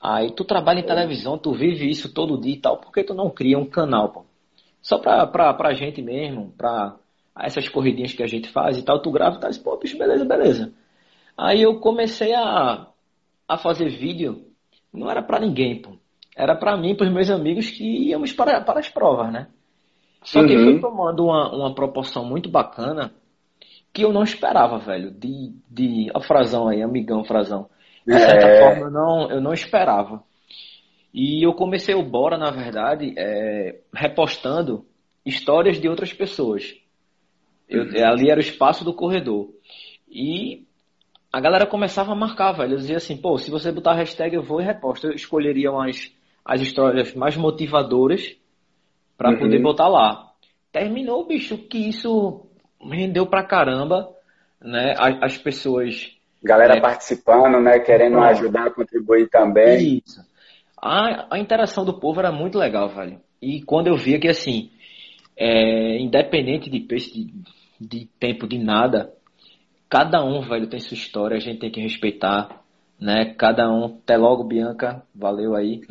Aí 0.00 0.30
tu 0.32 0.44
trabalha 0.44 0.80
em 0.80 0.86
televisão, 0.86 1.36
tu 1.38 1.52
vive 1.52 1.88
isso 1.90 2.12
todo 2.12 2.40
dia 2.40 2.54
e 2.54 2.60
tal, 2.60 2.78
por 2.78 2.92
que 2.92 3.02
tu 3.02 3.14
não 3.14 3.30
cria 3.30 3.58
um 3.58 3.66
canal, 3.66 4.10
pô? 4.10 4.24
Só 4.80 4.98
pra, 4.98 5.26
pra, 5.26 5.52
pra 5.54 5.74
gente 5.74 6.00
mesmo, 6.00 6.52
pra 6.56 6.96
essas 7.36 7.68
corridinhas 7.68 8.12
que 8.12 8.22
a 8.22 8.26
gente 8.26 8.48
faz 8.48 8.78
e 8.78 8.82
tal, 8.82 9.00
tu 9.02 9.10
grava 9.10 9.36
e 9.36 9.40
tá, 9.40 9.50
pô, 9.62 9.76
bicho, 9.76 9.98
beleza, 9.98 10.24
beleza. 10.24 10.72
Aí 11.36 11.62
eu 11.62 11.80
comecei 11.80 12.32
a, 12.34 12.86
a 13.48 13.58
fazer 13.58 13.88
vídeo, 13.90 14.46
não 14.92 15.10
era 15.10 15.22
para 15.22 15.40
ninguém, 15.40 15.82
pô. 15.82 15.92
Era 16.38 16.54
para 16.54 16.76
mim, 16.76 16.94
para 16.94 17.08
os 17.08 17.12
meus 17.12 17.28
amigos 17.30 17.68
que 17.68 18.10
íamos 18.10 18.32
para, 18.32 18.60
para 18.60 18.78
as 18.78 18.88
provas, 18.88 19.32
né? 19.32 19.48
Só 20.22 20.46
que 20.46 20.56
uhum. 20.56 20.64
foi 20.64 20.80
tomando 20.80 21.24
uma, 21.24 21.52
uma 21.52 21.74
proporção 21.74 22.24
muito 22.24 22.48
bacana 22.48 23.12
que 23.92 24.04
eu 24.04 24.12
não 24.12 24.22
esperava, 24.22 24.78
velho. 24.78 25.10
De, 25.10 25.52
de. 25.68 26.08
Ó, 26.14 26.20
Frazão 26.20 26.68
aí, 26.68 26.80
amigão 26.80 27.24
Frazão. 27.24 27.68
De 28.06 28.16
certa 28.16 28.46
é... 28.46 28.60
forma, 28.60 28.82
eu 28.82 28.90
não, 28.90 29.30
eu 29.32 29.40
não 29.40 29.52
esperava. 29.52 30.22
E 31.12 31.44
eu 31.44 31.52
comecei 31.54 31.96
o 31.96 32.04
Bora, 32.04 32.38
na 32.38 32.52
verdade, 32.52 33.14
é, 33.18 33.80
repostando 33.92 34.86
histórias 35.26 35.80
de 35.80 35.88
outras 35.88 36.12
pessoas. 36.12 36.76
Eu, 37.68 37.82
uhum. 37.82 38.06
Ali 38.06 38.30
era 38.30 38.38
o 38.38 38.42
espaço 38.42 38.84
do 38.84 38.94
corredor. 38.94 39.48
E 40.08 40.64
a 41.32 41.40
galera 41.40 41.66
começava 41.66 42.12
a 42.12 42.16
marcar, 42.16 42.52
velho. 42.52 42.74
Eu 42.74 42.78
dizia 42.78 42.98
assim, 42.98 43.16
pô, 43.16 43.36
se 43.38 43.50
você 43.50 43.72
botar 43.72 43.92
a 43.92 43.96
hashtag 43.96 44.36
eu 44.36 44.42
vou 44.42 44.60
e 44.60 44.64
reposto. 44.64 45.08
Eu 45.08 45.14
escolheria 45.14 45.70
as, 45.70 46.16
as 46.48 46.62
histórias 46.62 47.14
mais 47.14 47.36
motivadoras 47.36 48.34
para 49.18 49.30
uhum. 49.30 49.38
poder 49.38 49.60
botar 49.60 49.86
lá. 49.86 50.32
Terminou, 50.72 51.26
bicho, 51.26 51.58
que 51.58 51.76
isso 51.76 52.46
rendeu 52.80 53.26
pra 53.26 53.44
caramba, 53.44 54.08
né? 54.58 54.94
As, 54.96 55.22
as 55.22 55.38
pessoas. 55.38 56.16
Galera 56.42 56.78
é, 56.78 56.80
participando, 56.80 57.60
né? 57.60 57.78
Querendo 57.80 58.18
ajudar, 58.20 58.72
contribuir 58.72 59.28
também. 59.28 59.98
Isso. 59.98 60.22
A, 60.80 61.34
a 61.34 61.38
interação 61.38 61.84
do 61.84 62.00
povo 62.00 62.20
era 62.20 62.32
muito 62.32 62.56
legal, 62.56 62.88
velho. 62.88 63.20
E 63.42 63.60
quando 63.62 63.88
eu 63.88 63.96
via 63.96 64.18
que, 64.18 64.28
assim, 64.28 64.70
é, 65.36 65.98
independente 65.98 66.70
de, 66.70 66.78
de, 66.78 67.34
de 67.78 68.06
tempo, 68.18 68.46
de 68.46 68.56
nada, 68.56 69.12
cada 69.90 70.24
um, 70.24 70.40
velho, 70.40 70.66
tem 70.66 70.80
sua 70.80 70.94
história, 70.94 71.36
a 71.36 71.40
gente 71.40 71.58
tem 71.58 71.70
que 71.70 71.80
respeitar, 71.80 72.62
né? 72.98 73.34
Cada 73.36 73.68
um, 73.70 73.86
até 73.86 74.16
logo, 74.16 74.44
Bianca, 74.44 75.02
valeu 75.14 75.54
aí. 75.54 75.82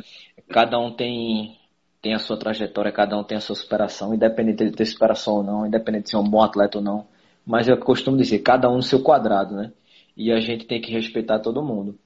Cada 0.49 0.79
um 0.79 0.91
tem 0.91 1.57
tem 2.01 2.13
a 2.13 2.19
sua 2.19 2.37
trajetória, 2.37 2.91
cada 2.91 3.17
um 3.17 3.23
tem 3.23 3.37
a 3.37 3.41
sua 3.41 3.55
superação, 3.55 4.13
independente 4.13 4.63
de 4.63 4.71
ter 4.71 4.85
superação 4.85 5.35
ou 5.35 5.43
não, 5.43 5.65
independente 5.65 6.05
de 6.05 6.09
ser 6.11 6.17
um 6.17 6.29
bom 6.29 6.41
atleta 6.41 6.77
ou 6.77 6.83
não. 6.83 7.07
Mas 7.45 7.67
eu 7.67 7.77
costumo 7.77 8.15
dizer, 8.17 8.39
cada 8.39 8.69
um 8.69 8.75
no 8.75 8.83
seu 8.83 9.01
quadrado, 9.01 9.55
né? 9.55 9.73
E 10.15 10.31
a 10.31 10.39
gente 10.39 10.65
tem 10.65 10.79
que 10.79 10.91
respeitar 10.91 11.39
todo 11.39 11.63
mundo. 11.63 11.97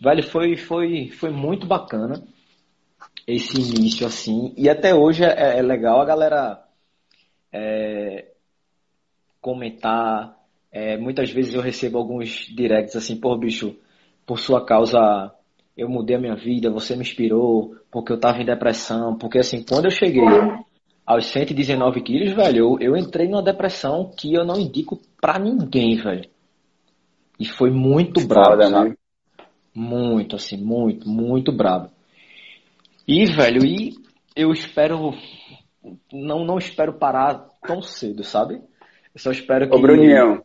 Velho, 0.00 0.22
foi, 0.22 0.56
foi, 0.56 1.08
foi 1.08 1.30
muito 1.30 1.66
bacana 1.66 2.22
esse 3.26 3.60
início 3.60 4.06
assim. 4.06 4.52
E 4.56 4.68
até 4.68 4.94
hoje 4.94 5.24
é, 5.24 5.58
é 5.58 5.62
legal 5.62 6.00
a 6.00 6.04
galera 6.04 6.64
é, 7.52 8.28
comentar. 9.40 10.36
É, 10.72 10.96
muitas 10.96 11.30
vezes 11.30 11.54
eu 11.54 11.60
recebo 11.60 11.98
alguns 11.98 12.46
directs 12.54 12.94
assim, 12.96 13.16
pô, 13.16 13.36
bicho, 13.36 13.76
por 14.24 14.38
sua 14.38 14.64
causa 14.64 15.34
eu 15.76 15.88
mudei 15.88 16.16
a 16.16 16.20
minha 16.20 16.36
vida, 16.36 16.70
você 16.70 16.94
me 16.94 17.02
inspirou, 17.02 17.76
porque 17.90 18.12
eu 18.12 18.20
tava 18.20 18.40
em 18.40 18.44
depressão, 18.44 19.16
porque 19.16 19.38
assim, 19.38 19.62
quando 19.62 19.86
eu 19.86 19.90
cheguei 19.90 20.22
aos 21.04 21.26
119 21.26 22.02
quilos, 22.02 22.32
velho, 22.32 22.58
eu, 22.58 22.78
eu 22.80 22.96
entrei 22.96 23.28
numa 23.28 23.42
depressão 23.42 24.10
que 24.16 24.34
eu 24.34 24.44
não 24.44 24.58
indico 24.58 25.00
pra 25.20 25.38
ninguém, 25.38 25.96
velho. 25.96 26.28
E 27.38 27.46
foi 27.46 27.70
muito 27.70 28.26
brabo, 28.26 28.62
sabe? 28.62 28.98
Muito, 29.74 30.36
assim, 30.36 30.56
muito, 30.56 31.08
muito 31.08 31.50
brabo. 31.50 31.90
E, 33.08 33.24
velho, 33.24 33.64
e 33.64 33.94
eu 34.36 34.52
espero. 34.52 35.12
Não, 36.12 36.44
não 36.44 36.58
espero 36.58 36.92
parar 36.92 37.48
tão 37.66 37.80
cedo, 37.80 38.22
sabe? 38.22 38.56
Eu 39.14 39.20
só 39.20 39.30
espero 39.30 39.68
que. 39.68 39.74
Ô, 39.74 39.80
Bruninho. 39.80 40.42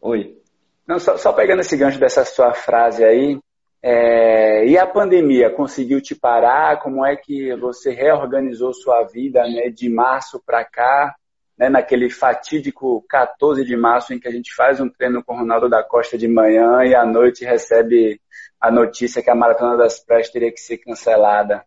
Oi. 0.00 0.38
Não, 0.86 0.98
só, 0.98 1.18
só 1.18 1.32
pegando 1.32 1.60
esse 1.60 1.76
gancho 1.76 1.98
dessa 1.98 2.24
sua 2.24 2.54
frase 2.54 3.04
aí, 3.04 3.38
é, 3.82 4.66
e 4.66 4.76
a 4.76 4.86
pandemia 4.86 5.50
conseguiu 5.50 6.00
te 6.00 6.14
parar? 6.14 6.80
Como 6.80 7.04
é 7.04 7.16
que 7.16 7.54
você 7.56 7.92
reorganizou 7.92 8.72
sua 8.72 9.04
vida 9.04 9.42
né, 9.42 9.70
de 9.70 9.88
março 9.88 10.42
para 10.44 10.64
cá, 10.64 11.14
né, 11.56 11.68
naquele 11.68 12.10
fatídico 12.10 13.04
14 13.08 13.64
de 13.64 13.76
março 13.76 14.12
em 14.12 14.18
que 14.18 14.28
a 14.28 14.32
gente 14.32 14.54
faz 14.54 14.80
um 14.80 14.88
treino 14.88 15.22
com 15.22 15.34
o 15.34 15.38
Ronaldo 15.38 15.68
da 15.68 15.82
Costa 15.82 16.18
de 16.18 16.26
manhã 16.26 16.84
e 16.84 16.94
à 16.94 17.06
noite 17.06 17.44
recebe 17.44 18.20
a 18.60 18.70
notícia 18.70 19.22
que 19.22 19.30
a 19.30 19.34
Maratona 19.34 19.76
das 19.76 20.00
Praias 20.04 20.30
teria 20.30 20.50
que 20.50 20.60
ser 20.60 20.78
cancelada? 20.78 21.64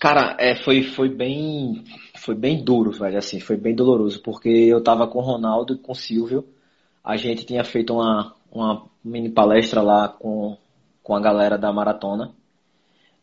Cara, 0.00 0.36
é, 0.38 0.54
foi, 0.54 0.82
foi 0.82 1.08
bem 1.08 1.84
foi 2.18 2.34
bem 2.34 2.62
duro, 2.62 2.90
velho, 2.90 3.16
assim, 3.16 3.40
foi 3.40 3.56
bem 3.56 3.74
doloroso, 3.74 4.20
porque 4.22 4.48
eu 4.48 4.82
tava 4.82 5.06
com 5.06 5.18
o 5.18 5.22
Ronaldo 5.22 5.74
e 5.74 5.78
com 5.78 5.92
o 5.92 5.94
Silvio, 5.94 6.44
a 7.04 7.16
gente 7.16 7.46
tinha 7.46 7.62
feito 7.62 7.94
uma, 7.94 8.34
uma 8.50 8.86
mini 9.04 9.30
palestra 9.30 9.80
lá 9.80 10.08
com 10.08 10.58
com 11.06 11.14
a 11.14 11.20
galera 11.20 11.56
da 11.56 11.72
maratona, 11.72 12.34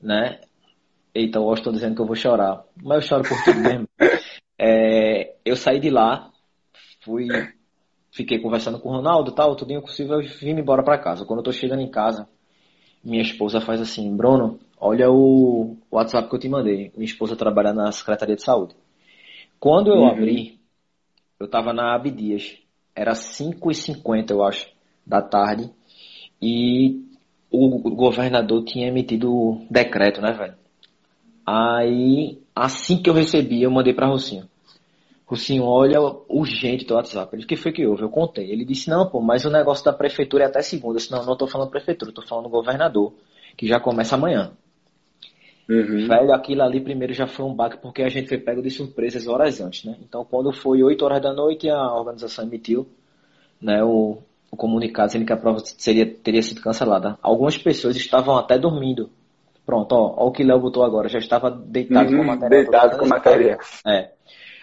né? 0.02 0.40
Eita, 1.14 1.40
eu 1.40 1.54
estou 1.54 1.74
dizendo 1.74 1.94
que 1.94 2.02
eu 2.02 2.06
vou 2.06 2.16
chorar, 2.16 2.64
mas 2.82 3.04
eu 3.04 3.10
choro 3.10 3.24
por 3.28 3.44
tudo 3.44 3.60
mesmo. 3.60 3.90
É, 4.58 5.36
eu 5.44 5.58
saí 5.58 5.82
de 5.82 5.90
lá, 5.90 6.32
fui, 7.02 7.28
fiquei 8.10 8.40
conversando 8.40 8.80
com 8.80 8.88
o 8.88 8.92
Ronaldo, 8.94 9.34
tal, 9.34 9.58
tudo 9.58 9.82
possível, 9.82 10.22
eu 10.22 10.30
vim 10.40 10.52
embora 10.52 10.82
para 10.82 10.98
casa. 10.98 11.26
Quando 11.26 11.40
eu 11.40 11.44
tô 11.44 11.52
chegando 11.52 11.82
em 11.82 11.92
casa, 11.92 12.30
minha 13.04 13.22
esposa 13.22 13.60
faz 13.60 13.82
assim, 13.82 14.16
Bruno, 14.16 14.60
olha 14.80 15.12
o 15.12 15.76
WhatsApp 15.92 16.30
que 16.30 16.36
eu 16.36 16.40
te 16.40 16.48
mandei. 16.48 16.90
Minha 16.96 17.06
esposa 17.06 17.36
trabalha 17.36 17.74
na 17.74 17.92
Secretaria 17.92 18.38
de 18.38 18.44
Saúde. 18.44 18.76
Quando 19.60 19.90
eu 19.90 19.98
uhum. 19.98 20.08
abri, 20.08 20.58
eu 21.38 21.50
tava 21.50 21.74
na 21.74 21.94
Abdias, 21.94 22.58
era 22.96 23.12
5h50, 23.12 24.32
eu 24.32 24.42
acho, 24.42 24.72
da 25.06 25.22
tarde, 25.22 25.70
e 26.42 27.13
o 27.54 27.96
governador 27.96 28.64
tinha 28.64 28.88
emitido 28.88 29.62
decreto, 29.70 30.20
né, 30.20 30.32
velho? 30.32 30.56
Aí, 31.46 32.40
assim 32.56 33.02
que 33.02 33.08
eu 33.10 33.14
recebi, 33.14 33.62
eu 33.62 33.70
mandei 33.70 33.94
pra 33.94 34.08
Rocinho. 34.08 34.50
Rocinho, 35.26 35.64
olha, 35.64 36.00
urgente 36.28 36.84
teu 36.84 36.96
WhatsApp. 36.96 37.36
Ele, 37.36 37.44
o 37.44 37.48
que 37.48 37.56
foi 37.56 37.72
que 37.72 37.86
houve? 37.86 38.02
Eu 38.02 38.10
contei. 38.10 38.52
Ele 38.52 38.66
disse, 38.66 38.90
não, 38.90 39.08
pô, 39.08 39.22
mas 39.22 39.46
o 39.46 39.52
negócio 39.52 39.86
da 39.86 39.94
prefeitura 39.94 40.46
é 40.46 40.48
até 40.48 40.64
segunda. 40.64 40.96
Eu 40.96 40.98
disse, 40.98 41.12
não, 41.12 41.24
não 41.24 41.38
tô 41.38 41.46
falando 41.46 41.70
prefeitura, 41.70 42.12
tô 42.12 42.24
falando 42.24 42.50
governador, 42.50 43.14
que 43.56 43.68
já 43.68 43.80
começa 43.80 44.16
amanhã. 44.16 44.52
Uhum. 45.70 46.08
Velho, 46.08 46.34
aquilo 46.34 46.64
ali 46.64 46.82
primeiro 46.82 47.14
já 47.14 47.28
foi 47.28 47.46
um 47.46 47.54
baque, 47.54 47.78
porque 47.78 48.02
a 48.02 48.10
gente 48.10 48.28
foi 48.28 48.38
pego 48.40 48.62
de 48.62 48.72
surpresas 48.72 49.28
horas 49.28 49.62
antes, 49.62 49.86
né? 49.86 49.96
Então, 50.02 50.26
quando 50.26 50.52
foi 50.52 50.84
8 50.84 51.06
horas 51.06 51.22
da 51.22 51.34
noite, 51.34 51.70
a 51.70 51.94
organização 51.94 52.46
emitiu 52.46 52.88
né, 53.62 53.82
o, 53.84 54.18
o 54.54 54.56
comunicado 54.56 55.08
dizendo 55.08 55.26
que 55.26 55.34
a 55.34 55.38
prova 55.38 55.58
seria, 55.66 56.06
teria 56.06 56.42
sido 56.44 56.62
cancelada. 56.62 57.18
Algumas 57.24 57.58
pessoas 57.58 57.96
estavam 57.96 58.38
até 58.38 58.56
dormindo. 58.56 59.10
Pronto, 59.66 59.94
ó, 59.94 60.14
ó 60.16 60.28
o 60.28 60.32
que 60.32 60.44
Léo 60.44 60.60
botou 60.60 60.84
agora, 60.84 61.10
já 61.10 61.18
estava 61.18 61.50
deitado 61.50 62.12
uhum, 62.12 62.18
com 62.18 62.22
a 62.22 62.28
matéria. 62.28 62.58
Deitado 62.62 62.98
com 63.00 63.06
a 63.06 63.08
matéria. 63.08 63.58
É. 63.88 64.12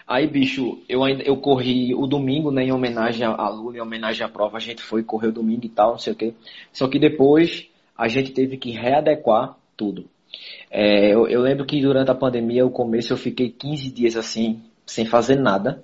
Aí, 0.06 0.28
bicho, 0.28 0.78
eu 0.88 1.02
ainda 1.02 1.24
eu 1.24 1.36
corri 1.38 1.92
o 1.92 2.06
domingo, 2.06 2.52
né, 2.52 2.62
em 2.64 2.72
homenagem 2.72 3.26
à 3.26 3.48
Lula, 3.48 3.78
em 3.78 3.80
homenagem 3.80 4.24
à 4.24 4.28
prova, 4.28 4.58
a 4.58 4.60
gente 4.60 4.80
foi 4.80 5.02
correr 5.02 5.28
o 5.28 5.32
domingo 5.32 5.64
e 5.64 5.68
tal, 5.68 5.92
não 5.92 5.98
sei 5.98 6.12
o 6.12 6.16
quê. 6.16 6.34
Só 6.72 6.86
que 6.86 6.98
depois 6.98 7.68
a 7.98 8.06
gente 8.06 8.30
teve 8.30 8.56
que 8.56 8.70
readequar 8.70 9.56
tudo. 9.76 10.08
É, 10.70 11.12
eu, 11.12 11.26
eu 11.26 11.40
lembro 11.40 11.66
que 11.66 11.80
durante 11.80 12.12
a 12.12 12.14
pandemia, 12.14 12.64
o 12.64 12.70
começo, 12.70 13.12
eu 13.12 13.16
fiquei 13.16 13.50
15 13.50 13.90
dias 13.90 14.16
assim, 14.16 14.62
sem 14.86 15.04
fazer 15.04 15.34
nada, 15.34 15.82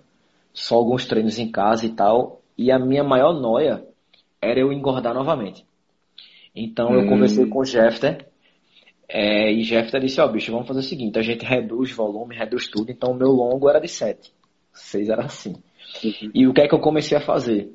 só 0.53 0.77
alguns 0.77 1.07
treinos 1.07 1.41
em 1.41 1.51
casa 1.51 1.87
e 1.87 1.91
tal. 1.91 2.41
E 2.57 2.71
a 2.71 2.79
minha 2.79 3.03
maior 3.03 3.35
noia 3.35 3.85
era 4.41 4.61
eu 4.61 4.73
engordar 4.73 5.15
novamente. 5.15 5.65
Então 6.55 6.91
hum. 6.91 7.01
eu 7.01 7.09
conversei 7.09 7.47
com 7.47 7.61
o 7.61 7.65
Jeffter, 7.65 8.27
é, 9.09 9.53
e 9.53 9.63
Jeffter 9.63 10.01
disse, 10.01 10.21
ó 10.21 10.27
oh, 10.27 10.29
bicho, 10.29 10.51
vamos 10.51 10.67
fazer 10.67 10.81
o 10.81 10.83
seguinte, 10.83 11.19
a 11.19 11.23
gente 11.23 11.45
reduz 11.45 11.93
volume, 11.93 12.35
reduz 12.35 12.69
tudo, 12.69 12.91
então 12.91 13.13
o 13.13 13.17
meu 13.17 13.29
longo 13.29 13.69
era 13.69 13.81
de 13.81 13.89
7. 13.89 14.33
6 14.73 15.09
era 15.09 15.25
assim. 15.25 15.55
Uhum. 16.03 16.31
E 16.35 16.47
o 16.47 16.53
que 16.53 16.63
é 16.63 16.69
que 16.69 16.75
eu 16.75 16.81
comecei 16.81 17.17
a 17.17 17.21
fazer? 17.21 17.73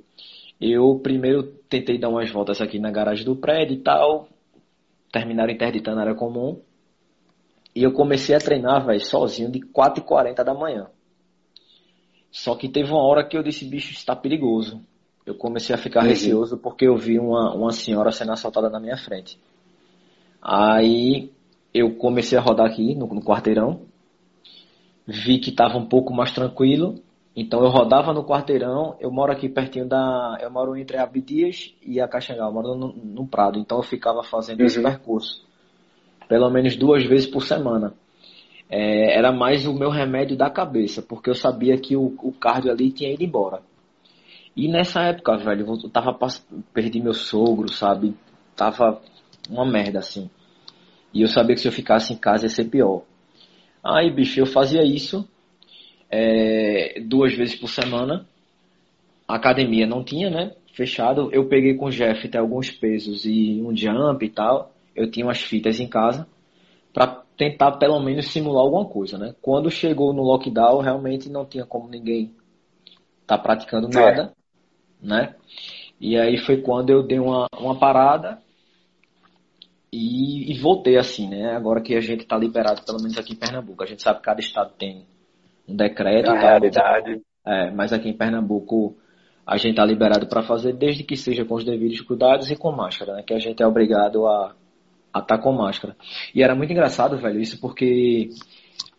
Eu 0.60 1.00
primeiro 1.00 1.44
tentei 1.70 1.98
dar 1.98 2.10
umas 2.10 2.30
voltas 2.30 2.62
aqui 2.62 2.80
na 2.80 2.92
garagem 2.92 3.26
do 3.26 3.36
prédio 3.36 3.76
e 3.76 3.80
tal, 3.80 4.28
terminaram 5.12 5.52
interditando 5.52 6.00
a 6.00 6.04
área 6.04 6.16
comum, 6.16 6.62
e 7.74 7.84
eu 7.84 7.94
comecei 7.94 8.36
a 8.36 8.40
treinar, 8.40 8.86
velho, 8.86 9.00
sozinho 9.00 9.50
de 9.50 9.60
4h40 9.60 10.44
da 10.44 10.54
manhã. 10.54 10.88
Só 12.30 12.56
que 12.56 12.70
teve 12.70 12.92
uma 12.92 13.04
hora 13.04 13.26
que 13.26 13.38
eu 13.38 13.44
disse, 13.44 13.66
bicho, 13.66 13.92
está 13.94 14.16
perigoso. 14.16 14.82
Eu 15.26 15.36
comecei 15.36 15.74
a 15.76 15.78
ficar 15.78 16.02
uhum. 16.02 16.10
receoso 16.10 16.58
porque 16.58 16.88
eu 16.88 16.96
vi 16.98 17.20
uma, 17.20 17.54
uma 17.54 17.72
senhora 17.72 18.12
sendo 18.12 18.32
assaltada 18.32 18.70
na 18.70 18.80
minha 18.80 18.98
frente. 18.98 19.40
Aí 20.42 21.32
eu 21.74 21.96
comecei 21.96 22.38
a 22.38 22.42
rodar 22.42 22.66
aqui 22.66 22.96
no, 22.96 23.08
no 23.08 23.22
quarteirão, 23.22 23.82
vi 25.06 25.40
que 25.40 25.52
estava 25.52 25.78
um 25.78 25.86
pouco 25.86 26.14
mais 26.14 26.32
tranquilo, 26.32 26.96
então 27.36 27.64
eu 27.64 27.70
rodava 27.70 28.14
no 28.14 28.26
quarteirão, 28.26 28.96
eu 29.00 29.12
moro 29.12 29.32
aqui 29.32 29.48
pertinho 29.48 29.88
da. 29.88 30.38
Eu 30.42 30.52
moro 30.52 30.76
entre 30.76 30.98
a 30.98 31.04
Abdias 31.04 31.74
e 31.82 32.02
a 32.02 32.08
Caxangá, 32.08 32.44
eu 32.44 32.52
moro 32.52 32.76
no, 32.76 32.94
no 32.94 33.28
Prado, 33.28 33.58
então 33.60 33.78
eu 33.78 33.84
ficava 33.84 34.24
fazendo 34.24 34.60
uhum. 34.62 34.66
esse 34.66 34.82
percurso. 34.82 35.46
Pelo 36.28 36.50
menos 36.50 36.76
duas 36.76 37.06
vezes 37.06 37.28
por 37.28 37.44
semana. 37.44 37.94
É, 38.70 39.18
era 39.18 39.34
mais 39.34 39.68
o 39.68 39.74
meu 39.74 39.90
remédio 39.90 40.38
da 40.38 40.50
cabeça, 40.50 41.02
porque 41.02 41.30
eu 41.30 41.36
sabia 41.36 41.78
que 41.78 41.96
o, 41.96 42.16
o 42.24 42.32
cardio 42.32 42.72
ali 42.72 42.90
tinha 42.90 43.14
ido 43.14 43.24
embora. 43.24 43.62
E 44.56 44.68
nessa 44.68 45.02
época, 45.04 45.38
velho, 45.38 45.66
eu 45.66 45.90
tava 45.90 46.18
perdi 46.74 47.02
meu 47.02 47.14
sogro, 47.14 47.70
sabe? 47.70 48.16
Tava 48.56 49.02
uma 49.50 49.66
merda 49.66 50.00
assim. 50.00 50.30
E 51.14 51.22
eu 51.22 51.28
sabia 51.28 51.56
que 51.56 51.62
se 51.62 51.68
eu 51.68 51.72
ficasse 51.72 52.14
em 52.14 52.18
casa 52.18 52.46
ia 52.46 52.50
ser 52.50 52.66
pior. 52.66 53.04
Aí, 53.84 54.12
bicho, 54.12 54.40
eu 54.40 54.46
fazia 54.46 54.84
isso 54.84 55.28
é, 56.10 57.02
duas 57.02 57.34
vezes 57.34 57.56
por 57.56 57.70
semana. 57.70 58.26
A 59.28 59.36
academia 59.36 59.88
não 59.88 60.04
tinha, 60.04 60.30
né? 60.30 60.52
Fechado. 60.74 61.30
Eu 61.32 61.48
peguei 61.48 61.76
com 61.76 61.86
o 61.86 61.92
Jeff 61.92 62.28
até 62.28 62.38
alguns 62.38 62.70
pesos 62.70 63.26
e 63.26 63.62
um 63.62 63.76
jump 63.76 64.26
e 64.26 64.30
tal. 64.30 64.72
Eu 64.96 65.10
tinha 65.10 65.26
umas 65.26 65.42
fitas 65.42 65.80
em 65.80 65.88
casa 65.88 66.28
para 66.94 67.24
tentar 67.38 67.78
pelo 67.78 68.00
menos 68.02 68.28
simular 68.28 68.64
alguma 68.64 68.86
coisa, 68.86 69.18
né? 69.18 69.34
Quando 69.42 69.72
chegou 69.72 70.14
no 70.14 70.22
lockdown, 70.22 70.82
realmente 70.82 71.30
não 71.30 71.46
tinha 71.46 71.66
como 71.66 71.90
ninguém 71.90 72.32
tá 73.26 73.38
praticando 73.38 73.88
é. 73.88 74.02
nada. 74.02 74.34
Né? 75.02 75.36
E 76.00 76.18
aí 76.18 76.38
foi 76.38 76.62
quando 76.62 76.90
eu 76.90 77.04
dei 77.04 77.20
uma, 77.20 77.48
uma 77.58 77.78
parada 77.78 78.40
e, 79.92 80.52
e, 80.52 80.60
voltei 80.60 80.98
assim, 80.98 81.28
né? 81.28 81.54
Agora 81.54 81.82
que 81.82 81.96
a 81.96 82.00
gente 82.00 82.22
está 82.22 82.38
liberado, 82.38 82.84
pelo 82.86 83.02
menos 83.02 83.18
aqui 83.18 83.34
em 83.34 83.36
Pernambuco. 83.36 83.84
A 83.84 83.86
gente 83.86 84.02
sabe 84.02 84.20
que 84.20 84.26
cada 84.26 84.40
estado 84.40 84.72
tem 84.78 85.06
um 85.68 85.76
decreto. 85.76 86.32
Na 86.32 86.40
realidade. 86.40 87.22
É, 87.46 87.72
mas 87.72 87.92
aqui 87.92 88.08
em 88.10 88.18
Pernambuco 88.18 88.96
a 89.46 89.58
gente 89.58 89.72
está 89.72 89.86
liberado 89.86 90.28
para 90.28 90.44
fazer 90.44 90.74
desde 90.74 91.04
que 91.04 91.18
seja 91.18 91.44
com 91.44 91.56
os 91.56 91.66
devidos 91.66 92.00
cuidados 92.02 92.50
e 92.50 92.56
com 92.56 92.72
máscara, 92.72 93.16
né? 93.16 93.24
Que 93.24 93.34
a 93.34 93.40
gente 93.40 93.62
é 93.62 93.68
obrigado 93.68 94.26
a 94.28 94.56
estar 95.08 95.24
tá 95.24 95.38
com 95.38 95.52
máscara. 95.52 95.96
E 96.34 96.42
era 96.42 96.56
muito 96.56 96.72
engraçado, 96.72 97.18
velho, 97.18 97.40
isso 97.40 97.60
porque 97.60 98.30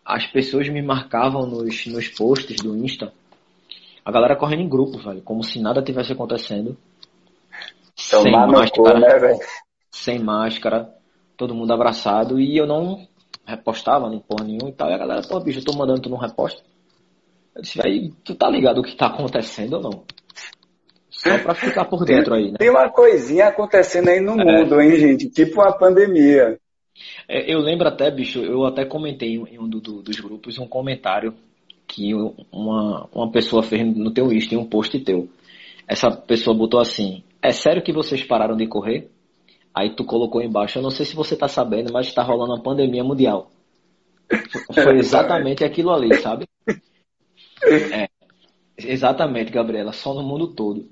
as 0.05 0.27
pessoas 0.27 0.69
me 0.69 0.81
marcavam 0.81 1.47
nos, 1.47 1.87
nos 1.87 2.07
posts 2.09 2.57
do 2.61 2.77
Insta, 2.77 3.11
a 4.05 4.11
galera 4.11 4.35
correndo 4.35 4.61
em 4.61 4.69
grupo, 4.69 4.97
velho, 4.97 5.21
como 5.21 5.43
se 5.43 5.61
nada 5.61 5.81
tivesse 5.81 6.11
acontecendo. 6.11 6.77
sem 7.95 8.31
máscara, 8.31 8.99
né, 8.99 9.19
velho? 9.19 9.39
Sem 9.91 10.19
máscara, 10.19 10.93
todo 11.37 11.55
mundo 11.55 11.71
abraçado, 11.71 12.39
e 12.39 12.57
eu 12.57 12.65
não 12.65 13.07
repostava 13.45 14.09
nem 14.09 14.19
porra 14.19 14.45
nenhuma 14.45 14.69
e 14.69 14.73
tal. 14.73 14.89
E 14.89 14.93
a 14.93 14.97
galera, 14.97 15.21
pô, 15.27 15.39
bicho, 15.39 15.59
eu 15.59 15.65
tô 15.65 15.73
mandando 15.73 16.01
tu 16.01 16.09
não 16.09 16.17
reposta. 16.17 16.61
Eu 17.55 17.61
disse, 17.61 17.77
velho, 17.77 18.13
tu 18.23 18.35
tá 18.35 18.49
ligado 18.49 18.79
o 18.79 18.83
que 18.83 18.95
tá 18.95 19.07
acontecendo 19.07 19.75
ou 19.75 19.81
não? 19.81 20.03
Só 21.09 21.37
pra 21.37 21.55
ficar 21.55 21.85
por 21.85 22.03
dentro 22.03 22.33
aí, 22.33 22.51
né? 22.51 22.57
Tem 22.57 22.69
uma 22.69 22.89
coisinha 22.89 23.47
acontecendo 23.47 24.09
aí 24.09 24.19
no 24.19 24.33
é. 24.33 24.43
mundo, 24.43 24.81
hein, 24.81 24.97
gente? 24.97 25.29
Tipo 25.29 25.61
uma 25.61 25.71
pandemia. 25.71 26.59
É, 27.27 27.53
eu 27.53 27.59
lembro 27.59 27.87
até, 27.87 28.11
bicho, 28.11 28.39
eu 28.39 28.65
até 28.65 28.83
comentei 28.83 29.35
em 29.35 29.59
um 29.59 29.69
do, 29.69 29.79
do, 29.79 30.01
dos 30.01 30.19
grupos 30.19 30.57
um 30.57 30.67
comentário 30.67 31.33
que 31.93 32.11
uma, 32.51 33.07
uma 33.13 33.31
pessoa 33.31 33.61
fez 33.61 33.85
no 33.95 34.11
teu 34.11 34.33
Insta, 34.33 34.55
em 34.55 34.57
um 34.57 34.65
post 34.65 34.99
teu. 35.01 35.29
Essa 35.87 36.09
pessoa 36.09 36.57
botou 36.57 36.79
assim: 36.79 37.23
É 37.39 37.51
sério 37.51 37.83
que 37.83 37.93
vocês 37.93 38.23
pararam 38.23 38.57
de 38.57 38.65
correr? 38.65 39.11
Aí 39.73 39.95
tu 39.95 40.03
colocou 40.03 40.41
embaixo, 40.41 40.79
eu 40.79 40.83
não 40.83 40.89
sei 40.89 41.05
se 41.05 41.15
você 41.15 41.35
tá 41.35 41.47
sabendo, 41.47 41.93
mas 41.93 42.07
está 42.07 42.23
rolando 42.23 42.53
uma 42.53 42.63
pandemia 42.63 43.03
mundial. 43.03 43.51
Foi 44.73 44.97
exatamente 44.97 45.63
aquilo 45.63 45.91
ali, 45.91 46.13
sabe? 46.15 46.47
É, 47.91 48.07
exatamente, 48.77 49.51
Gabriela, 49.51 49.91
só 49.91 50.13
no 50.13 50.23
mundo 50.23 50.47
todo. 50.47 50.87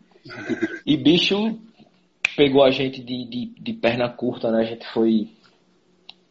E 0.85 0.95
bicho 0.97 1.57
pegou 2.35 2.63
a 2.63 2.71
gente 2.71 3.01
de, 3.01 3.25
de, 3.27 3.45
de 3.59 3.73
perna 3.73 4.07
curta, 4.09 4.51
né? 4.51 4.61
A 4.61 4.65
gente 4.65 4.85
foi, 4.93 5.29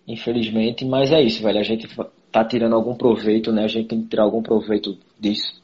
infelizmente, 0.07 0.85
mas 0.85 1.13
é 1.13 1.21
isso, 1.21 1.43
velho. 1.43 1.59
A 1.59 1.65
gente 1.65 1.89
tá 2.31 2.45
tirando 2.45 2.75
algum 2.75 2.95
proveito, 2.95 3.53
né? 3.53 3.65
A 3.65 3.69
gente 3.69 3.89
tem 3.89 4.03
que 4.03 4.09
tirar 4.09 4.25
algum 4.25 4.43
proveito 4.43 4.97
disso. 5.19 5.61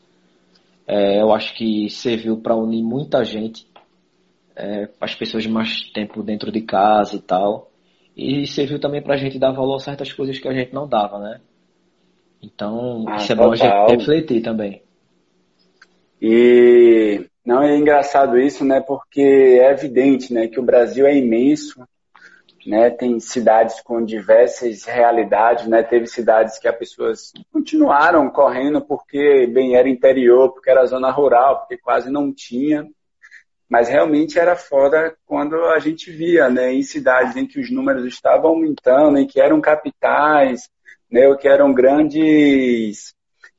É, 0.86 1.20
eu 1.20 1.32
acho 1.32 1.54
que 1.54 1.90
serviu 1.90 2.36
para 2.36 2.54
unir 2.54 2.82
muita 2.82 3.24
gente 3.24 3.66
é, 4.56 4.88
as 5.00 5.14
pessoas 5.14 5.46
mais 5.46 5.90
tempo 5.92 6.22
dentro 6.22 6.50
de 6.50 6.62
casa 6.62 7.16
e 7.16 7.20
tal. 7.20 7.70
E 8.16 8.46
serviu 8.46 8.80
também 8.80 9.02
para 9.02 9.14
a 9.14 9.18
gente 9.18 9.38
dar 9.38 9.52
valor 9.52 9.76
a 9.76 9.80
certas 9.80 10.12
coisas 10.12 10.38
que 10.38 10.48
a 10.48 10.54
gente 10.54 10.72
não 10.72 10.88
dava, 10.88 11.18
né? 11.18 11.40
Então, 12.42 13.04
ah, 13.08 13.16
isso 13.16 13.32
é 13.32 13.34
bom 13.34 13.52
a 13.52 13.56
gente 13.56 13.90
refletir 13.90 14.42
também. 14.42 14.82
E 16.20 17.26
não 17.44 17.62
é 17.62 17.76
engraçado 17.76 18.38
isso, 18.38 18.64
né? 18.64 18.80
Porque 18.80 19.20
é 19.20 19.70
evidente, 19.70 20.32
né, 20.32 20.48
que 20.48 20.58
o 20.58 20.64
Brasil 20.64 21.06
é 21.06 21.16
imenso, 21.16 21.86
né? 22.66 22.90
Tem 22.90 23.18
cidades 23.20 23.80
com 23.80 24.04
diversas 24.04 24.84
realidades, 24.84 25.66
né? 25.66 25.82
Teve 25.82 26.06
cidades 26.06 26.58
que 26.58 26.68
as 26.68 26.76
pessoas 26.76 27.32
continuaram 27.52 28.28
correndo 28.30 28.80
porque 28.80 29.46
bem 29.46 29.76
era 29.76 29.88
interior, 29.88 30.52
porque 30.52 30.70
era 30.70 30.86
zona 30.86 31.10
rural, 31.10 31.60
porque 31.60 31.78
quase 31.78 32.10
não 32.10 32.32
tinha. 32.32 32.86
Mas 33.68 33.88
realmente 33.88 34.38
era 34.38 34.54
foda 34.54 35.16
quando 35.24 35.56
a 35.66 35.78
gente 35.78 36.10
via, 36.10 36.48
né, 36.48 36.72
em 36.72 36.82
cidades 36.82 37.36
em 37.36 37.46
que 37.46 37.60
os 37.60 37.70
números 37.70 38.04
estavam 38.04 38.50
aumentando, 38.50 39.18
em 39.18 39.26
que 39.26 39.40
eram 39.40 39.60
capitais, 39.60 40.68
né, 41.10 41.26
ou 41.28 41.36
que 41.36 41.48
eram 41.48 41.74
grandes 41.74 43.12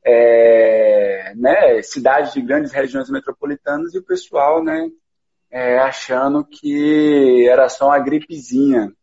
é, 0.05 1.33
né, 1.35 1.81
cidades 1.81 2.33
de 2.33 2.41
grandes 2.41 2.71
regiões 2.71 3.09
metropolitanas 3.09 3.93
e 3.93 3.97
o 3.97 4.03
pessoal, 4.03 4.63
né, 4.63 4.89
é, 5.51 5.77
achando 5.79 6.45
que 6.45 7.47
era 7.49 7.67
só 7.67 7.87
uma 7.87 7.99
gripezinha. 7.99 8.93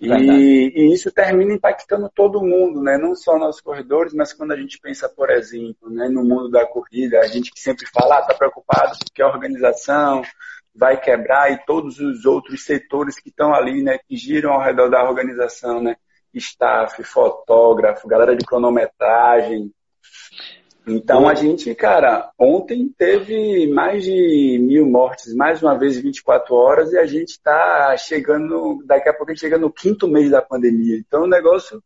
E, 0.00 0.72
e, 0.74 0.92
isso 0.92 1.10
termina 1.10 1.54
impactando 1.54 2.10
todo 2.14 2.44
mundo, 2.44 2.82
né? 2.82 2.98
Não 2.98 3.14
só 3.14 3.38
nos 3.38 3.60
corredores, 3.60 4.12
mas 4.12 4.32
quando 4.32 4.52
a 4.52 4.56
gente 4.56 4.78
pensa, 4.78 5.08
por 5.08 5.30
exemplo, 5.30 5.88
né, 5.90 6.08
no 6.08 6.22
mundo 6.22 6.50
da 6.50 6.66
corrida, 6.66 7.20
a 7.20 7.26
gente 7.26 7.50
que 7.50 7.60
sempre 7.60 7.86
fala, 7.86 8.18
ah, 8.18 8.22
tá 8.22 8.34
preocupado 8.34 8.96
porque 8.98 9.22
a 9.22 9.28
organização 9.28 10.22
vai 10.74 11.00
quebrar 11.00 11.50
e 11.50 11.64
todos 11.64 11.98
os 11.98 12.26
outros 12.26 12.64
setores 12.64 13.18
que 13.18 13.30
estão 13.30 13.54
ali, 13.54 13.82
né, 13.82 13.98
que 14.06 14.16
giram 14.16 14.52
ao 14.52 14.62
redor 14.62 14.90
da 14.90 15.02
organização, 15.02 15.82
né? 15.82 15.96
Staff, 16.34 17.02
fotógrafo, 17.02 18.06
galera 18.06 18.36
de 18.36 18.44
cronometragem, 18.44 19.72
então 20.88 21.28
a 21.28 21.34
gente, 21.34 21.74
cara, 21.74 22.30
ontem 22.38 22.88
teve 22.96 23.66
mais 23.72 24.04
de 24.04 24.56
mil 24.62 24.86
mortes, 24.86 25.34
mais 25.34 25.60
uma 25.60 25.76
vez 25.76 25.96
em 25.96 26.02
24 26.02 26.54
horas, 26.54 26.92
e 26.92 26.98
a 26.98 27.04
gente 27.04 27.30
está 27.30 27.96
chegando, 27.96 28.80
daqui 28.86 29.08
a 29.08 29.12
pouco 29.12 29.32
a 29.32 29.34
gente 29.34 29.40
chega 29.40 29.58
no 29.58 29.72
quinto 29.72 30.06
mês 30.06 30.30
da 30.30 30.40
pandemia. 30.40 30.96
Então 30.96 31.22
é 31.22 31.24
um 31.24 31.28
negócio 31.28 31.82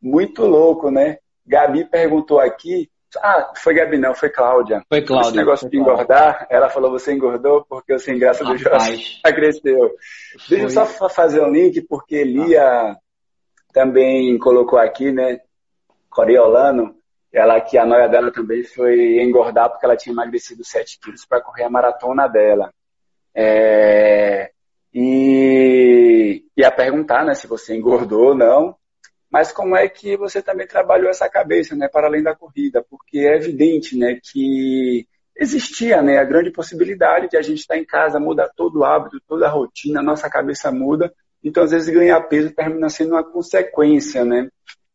muito 0.00 0.46
louco, 0.46 0.90
né? 0.90 1.18
Gabi 1.46 1.84
perguntou 1.84 2.40
aqui, 2.40 2.90
ah, 3.18 3.52
foi 3.54 3.74
Gabi 3.74 3.98
não, 3.98 4.14
foi 4.14 4.30
Cláudia. 4.30 4.82
Foi 4.88 5.02
Cláudia. 5.02 5.28
Esse 5.28 5.36
negócio 5.36 5.68
de 5.68 5.76
engordar, 5.76 6.46
ela 6.48 6.70
falou, 6.70 6.90
você 6.90 7.12
engordou 7.12 7.66
porque 7.68 7.92
o 7.92 7.98
sem 7.98 8.18
graça 8.18 8.42
do 8.44 8.56
Jorge. 8.56 9.20
Foi. 9.20 9.32
Deixa 10.48 10.64
eu 10.64 10.70
só 10.70 10.86
fazer 11.10 11.42
um 11.42 11.50
link, 11.50 11.82
porque 11.82 12.24
Lia 12.24 12.62
ah. 12.62 12.96
também 13.74 14.38
colocou 14.38 14.78
aqui, 14.78 15.12
né, 15.12 15.40
Coriolano, 16.08 16.94
ela 17.32 17.60
que 17.60 17.78
a 17.78 17.86
noia 17.86 18.08
dela 18.08 18.30
também 18.30 18.62
foi 18.62 19.22
engordar 19.22 19.70
porque 19.70 19.86
ela 19.86 19.96
tinha 19.96 20.12
emagrecido 20.12 20.62
7 20.64 20.98
quilos 21.00 21.24
para 21.24 21.40
correr 21.40 21.64
a 21.64 21.70
maratona 21.70 22.28
dela. 22.28 22.72
É, 23.34 24.50
e 24.92 26.44
ia 26.54 26.70
perguntar 26.70 27.24
né, 27.24 27.34
se 27.34 27.46
você 27.46 27.74
engordou 27.74 28.28
ou 28.28 28.34
não, 28.34 28.76
mas 29.30 29.50
como 29.50 29.74
é 29.74 29.88
que 29.88 30.14
você 30.14 30.42
também 30.42 30.66
trabalhou 30.66 31.08
essa 31.08 31.28
cabeça 31.30 31.74
né, 31.74 31.88
para 31.88 32.06
além 32.06 32.22
da 32.22 32.36
corrida? 32.36 32.84
Porque 32.88 33.20
é 33.20 33.36
evidente 33.36 33.96
né, 33.96 34.20
que 34.22 35.06
existia 35.34 36.02
né, 36.02 36.18
a 36.18 36.24
grande 36.24 36.50
possibilidade 36.50 37.30
de 37.30 37.38
a 37.38 37.42
gente 37.42 37.60
estar 37.60 37.78
em 37.78 37.84
casa, 37.86 38.20
muda 38.20 38.52
todo 38.54 38.80
o 38.80 38.84
hábito, 38.84 39.18
toda 39.26 39.46
a 39.46 39.50
rotina, 39.50 40.02
nossa 40.02 40.28
cabeça 40.28 40.70
muda, 40.70 41.10
então 41.42 41.64
às 41.64 41.70
vezes 41.70 41.92
ganhar 41.92 42.20
peso 42.22 42.54
termina 42.54 42.90
sendo 42.90 43.12
uma 43.12 43.24
consequência, 43.24 44.24
né? 44.24 44.48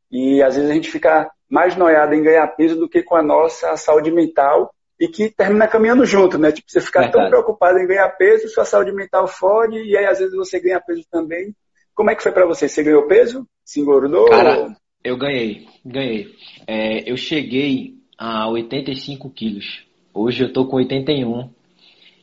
E 0.10 0.42
às 0.42 0.56
vezes 0.56 0.70
a 0.70 0.74
gente 0.74 0.92
fica 0.92 1.30
mais 1.50 1.76
noiado 1.76 2.14
em 2.14 2.24
ganhar 2.24 2.48
peso 2.48 2.76
do 2.78 2.90
que 2.90 3.02
com 3.02 3.16
a 3.16 3.24
nossa 3.24 3.76
saúde 3.78 4.12
mental 4.12 4.74
e 5.00 5.08
que 5.08 5.30
termina 5.30 5.68
caminhando 5.68 6.06
junto, 6.06 6.38
né? 6.38 6.52
Tipo, 6.52 6.70
você 6.70 6.82
ficar 6.82 7.02
Verdade. 7.02 7.24
tão 7.24 7.30
preocupado 7.30 7.78
em 7.80 7.88
ganhar 7.88 8.10
peso, 8.10 8.50
sua 8.50 8.66
saúde 8.66 8.92
mental 8.92 9.28
fode 9.28 9.78
e 9.78 9.96
aí 9.96 10.06
às 10.06 10.20
vezes 10.20 10.36
você 10.36 10.60
ganha 10.60 10.82
peso 10.82 11.04
também. 11.12 11.54
Como 11.94 12.10
é 12.10 12.16
que 12.16 12.24
foi 12.24 12.32
para 12.32 12.46
você? 12.46 12.68
Você 12.68 12.84
ganhou 12.84 13.08
peso? 13.08 13.48
Se 13.64 13.80
engordou? 13.80 14.30
Cara, 14.30 14.76
eu 15.04 15.18
ganhei, 15.18 15.68
ganhei. 15.86 16.28
É, 16.68 17.10
eu 17.10 17.18
cheguei 17.18 17.96
a 18.18 18.50
85 18.50 19.30
quilos. 19.30 19.86
Hoje 20.14 20.44
eu 20.44 20.52
tô 20.52 20.68
com 20.68 20.78
81. 20.78 21.50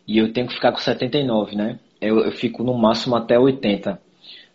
e 0.07 0.19
eu 0.19 0.33
tenho 0.33 0.47
que 0.47 0.55
ficar 0.55 0.73
com 0.73 0.79
79, 0.79 1.57
né? 1.57 1.79
Eu, 2.01 2.19
eu 2.21 2.33
fico 2.33 2.63
no 2.63 2.75
máximo 2.75 3.17
até 3.17 3.39
80. 3.39 4.01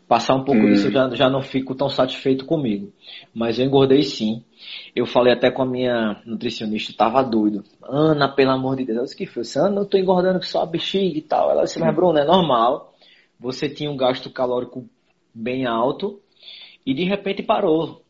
Passar 0.09 0.33
um 0.33 0.43
pouco 0.43 0.59
hum. 0.59 0.71
disso 0.71 0.87
eu 0.87 0.91
já, 0.91 1.09
já 1.11 1.29
não 1.29 1.39
fico 1.39 1.75
tão 1.75 1.87
satisfeito 1.87 2.43
comigo. 2.43 2.91
Mas 3.31 3.59
eu 3.59 3.65
engordei 3.67 4.01
sim. 4.01 4.43
Eu 4.95 5.05
falei 5.05 5.31
até 5.31 5.51
com 5.51 5.61
a 5.61 5.65
minha 5.67 6.19
nutricionista, 6.25 6.91
tava 6.97 7.21
doido. 7.21 7.63
Ana, 7.83 8.27
pelo 8.27 8.49
amor 8.49 8.75
de 8.75 8.85
Deus, 8.85 8.97
eu 8.97 9.03
disse 9.03 9.15
que 9.15 9.27
foi. 9.27 9.43
Ana, 9.55 9.81
eu 9.81 9.85
tô 9.85 9.99
engordando 9.99 10.43
só 10.43 10.63
a 10.63 10.65
bexiga 10.65 11.15
e 11.15 11.21
tal. 11.21 11.51
Ela 11.51 11.65
disse, 11.65 11.79
mas 11.79 11.95
Bruno, 11.95 12.17
é 12.17 12.25
normal. 12.25 12.91
Você 13.39 13.69
tinha 13.69 13.91
um 13.91 13.95
gasto 13.95 14.31
calórico 14.31 14.89
bem 15.31 15.67
alto 15.67 16.19
e 16.83 16.91
de 16.91 17.03
repente 17.03 17.43
parou. 17.43 18.01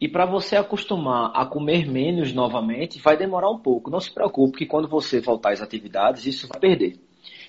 E 0.00 0.06
para 0.06 0.26
você 0.26 0.54
acostumar 0.54 1.32
a 1.34 1.44
comer 1.44 1.90
menos 1.90 2.32
novamente, 2.32 3.00
vai 3.00 3.16
demorar 3.16 3.50
um 3.50 3.58
pouco. 3.58 3.90
Não 3.90 3.98
se 3.98 4.14
preocupe 4.14 4.58
que 4.58 4.66
quando 4.66 4.86
você 4.86 5.20
voltar 5.20 5.52
às 5.52 5.60
atividades, 5.60 6.24
isso 6.24 6.46
vai 6.46 6.60
perder. 6.60 7.00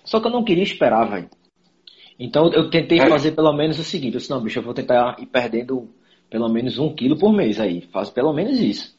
Só 0.03 0.19
que 0.19 0.25
eu 0.25 0.31
não 0.31 0.43
queria 0.43 0.63
esperar, 0.63 1.07
velho. 1.07 1.29
Então 2.19 2.51
eu 2.51 2.69
tentei 2.69 2.99
é. 2.99 3.07
fazer 3.07 3.31
pelo 3.31 3.53
menos 3.53 3.77
o 3.77 3.83
seguinte, 3.83 4.13
eu 4.13 4.19
disse, 4.19 4.29
não, 4.29 4.41
bicho, 4.41 4.59
eu 4.59 4.63
vou 4.63 4.73
tentar 4.73 5.15
ir 5.19 5.27
perdendo 5.27 5.89
pelo 6.29 6.49
menos 6.49 6.77
um 6.77 6.93
quilo 6.93 7.17
por 7.17 7.31
mês 7.31 7.59
aí. 7.59 7.81
Faz 7.81 8.09
pelo 8.09 8.33
menos 8.33 8.59
isso. 8.59 8.97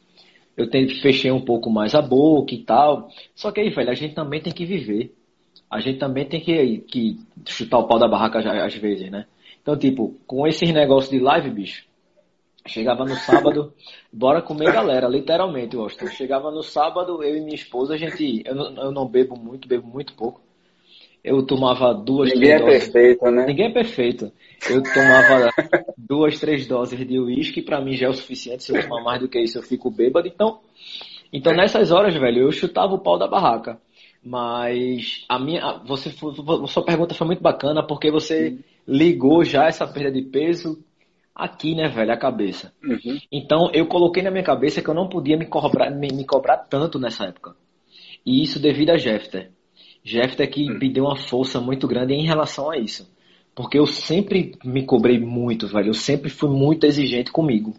Eu 0.56 0.68
tentei, 0.68 0.96
fechei 0.96 1.30
um 1.30 1.40
pouco 1.40 1.70
mais 1.70 1.94
a 1.94 2.02
boca 2.02 2.54
e 2.54 2.62
tal. 2.62 3.08
Só 3.34 3.52
que 3.52 3.60
aí, 3.60 3.70
velho, 3.70 3.90
a 3.90 3.94
gente 3.94 4.14
também 4.14 4.40
tem 4.40 4.52
que 4.52 4.64
viver. 4.64 5.14
A 5.70 5.80
gente 5.80 5.98
também 5.98 6.24
tem 6.24 6.40
que, 6.40 6.78
que 6.78 7.18
chutar 7.46 7.78
o 7.78 7.86
pau 7.86 7.98
da 7.98 8.08
barraca 8.08 8.38
às 8.64 8.74
vezes, 8.74 9.10
né? 9.10 9.26
Então, 9.60 9.76
tipo, 9.76 10.18
com 10.26 10.46
esses 10.46 10.72
negócios 10.72 11.10
de 11.10 11.18
live, 11.18 11.50
bicho, 11.50 11.84
chegava 12.66 13.04
no 13.04 13.14
sábado, 13.16 13.74
bora 14.10 14.40
comer 14.40 14.72
galera, 14.72 15.06
literalmente, 15.06 15.76
Austin. 15.76 16.06
Chegava 16.08 16.50
no 16.50 16.62
sábado, 16.62 17.22
eu 17.22 17.36
e 17.36 17.40
minha 17.40 17.54
esposa, 17.54 17.94
a 17.94 17.96
gente, 17.98 18.42
eu 18.46 18.54
não, 18.54 18.84
eu 18.84 18.90
não 18.90 19.06
bebo 19.06 19.36
muito, 19.38 19.68
bebo 19.68 19.86
muito 19.86 20.14
pouco. 20.14 20.40
Eu 21.22 21.44
tomava 21.44 21.92
duas, 21.92 22.30
Ninguém 22.32 22.56
três 22.56 22.60
é 22.60 22.64
doses. 22.64 22.88
perfeito, 22.88 23.30
né? 23.30 23.46
Ninguém 23.46 23.66
é 23.66 23.72
perfeito. 23.72 24.32
Eu 24.70 24.82
tomava 24.82 25.50
duas, 25.98 26.38
três 26.38 26.66
doses 26.66 27.06
de 27.06 27.18
uísque, 27.18 27.62
para 27.62 27.80
mim 27.80 27.96
já 27.96 28.06
é 28.06 28.10
o 28.10 28.14
suficiente. 28.14 28.62
Se 28.64 28.76
eu 28.76 28.82
tomar 28.82 29.02
mais 29.02 29.20
do 29.20 29.28
que 29.28 29.40
isso, 29.40 29.58
eu 29.58 29.62
fico 29.62 29.90
bêbado. 29.90 30.28
Então, 30.28 30.60
então 31.32 31.52
nessas 31.52 31.90
horas, 31.90 32.14
velho, 32.14 32.42
eu 32.42 32.52
chutava 32.52 32.94
o 32.94 33.00
pau 33.00 33.18
da 33.18 33.26
barraca. 33.26 33.78
Mas 34.22 35.24
a 35.28 35.38
minha, 35.38 35.78
você, 35.84 36.08
a 36.10 36.66
sua 36.66 36.84
pergunta 36.84 37.14
foi 37.14 37.26
muito 37.26 37.42
bacana 37.42 37.86
porque 37.86 38.10
você 38.10 38.50
Sim. 38.50 38.64
ligou 38.86 39.44
já 39.44 39.66
essa 39.66 39.86
perda 39.86 40.10
de 40.10 40.22
peso 40.22 40.82
aqui, 41.34 41.74
né, 41.74 41.88
velho, 41.88 42.12
a 42.12 42.16
cabeça. 42.16 42.72
Uhum. 42.82 43.18
Então 43.30 43.70
eu 43.72 43.86
coloquei 43.86 44.22
na 44.22 44.30
minha 44.30 44.42
cabeça 44.42 44.82
que 44.82 44.88
eu 44.88 44.94
não 44.94 45.08
podia 45.08 45.36
me 45.36 45.46
cobrar, 45.46 45.90
me, 45.90 46.08
me 46.08 46.24
cobrar 46.24 46.58
tanto 46.58 46.98
nessa 46.98 47.26
época. 47.26 47.54
E 48.26 48.42
isso 48.42 48.60
devido 48.60 48.90
a 48.90 48.98
Jeffter. 48.98 49.52
Jeffter 50.02 50.50
que 50.50 50.70
uhum. 50.70 50.78
me 50.78 50.88
deu 50.92 51.04
uma 51.04 51.16
força 51.16 51.60
muito 51.60 51.86
grande 51.86 52.14
em 52.14 52.26
relação 52.26 52.70
a 52.70 52.78
isso. 52.78 53.10
Porque 53.54 53.78
eu 53.78 53.86
sempre 53.86 54.52
me 54.64 54.84
cobrei 54.84 55.18
muito, 55.18 55.66
velho. 55.66 55.88
Eu 55.88 55.94
sempre 55.94 56.30
fui 56.30 56.48
muito 56.48 56.84
exigente 56.84 57.32
comigo, 57.32 57.74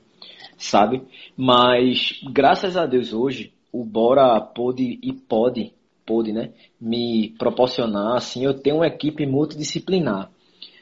sabe? 0.57 1.01
Mas 1.37 2.19
graças 2.31 2.75
a 2.75 2.85
Deus 2.85 3.13
hoje 3.13 3.53
o 3.71 3.85
Bora 3.85 4.39
pôde 4.41 4.99
e 5.01 5.13
pode 5.13 5.71
pôde 6.09 6.33
né, 6.33 6.49
me 6.81 7.35
proporcionar, 7.37 8.15
assim, 8.17 8.43
eu 8.43 8.55
tenho 8.55 8.77
uma 8.77 8.87
equipe 8.87 9.27
multidisciplinar. 9.27 10.31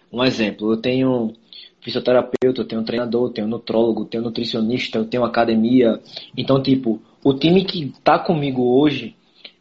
Um 0.09 0.23
exemplo, 0.23 0.71
eu 0.71 0.77
tenho 0.77 1.33
fisioterapeuta, 1.81 2.61
eu 2.61 2.65
tenho 2.65 2.83
treinador, 2.85 3.27
eu 3.27 3.33
tenho 3.33 3.47
nutrólogo, 3.47 4.03
eu 4.03 4.05
tenho 4.05 4.23
nutricionista, 4.23 4.97
eu 4.97 5.05
tenho 5.05 5.25
academia. 5.25 5.99
Então, 6.37 6.63
tipo, 6.63 7.01
o 7.21 7.33
time 7.33 7.65
que 7.65 7.91
tá 8.05 8.17
comigo 8.17 8.61
hoje 8.79 9.16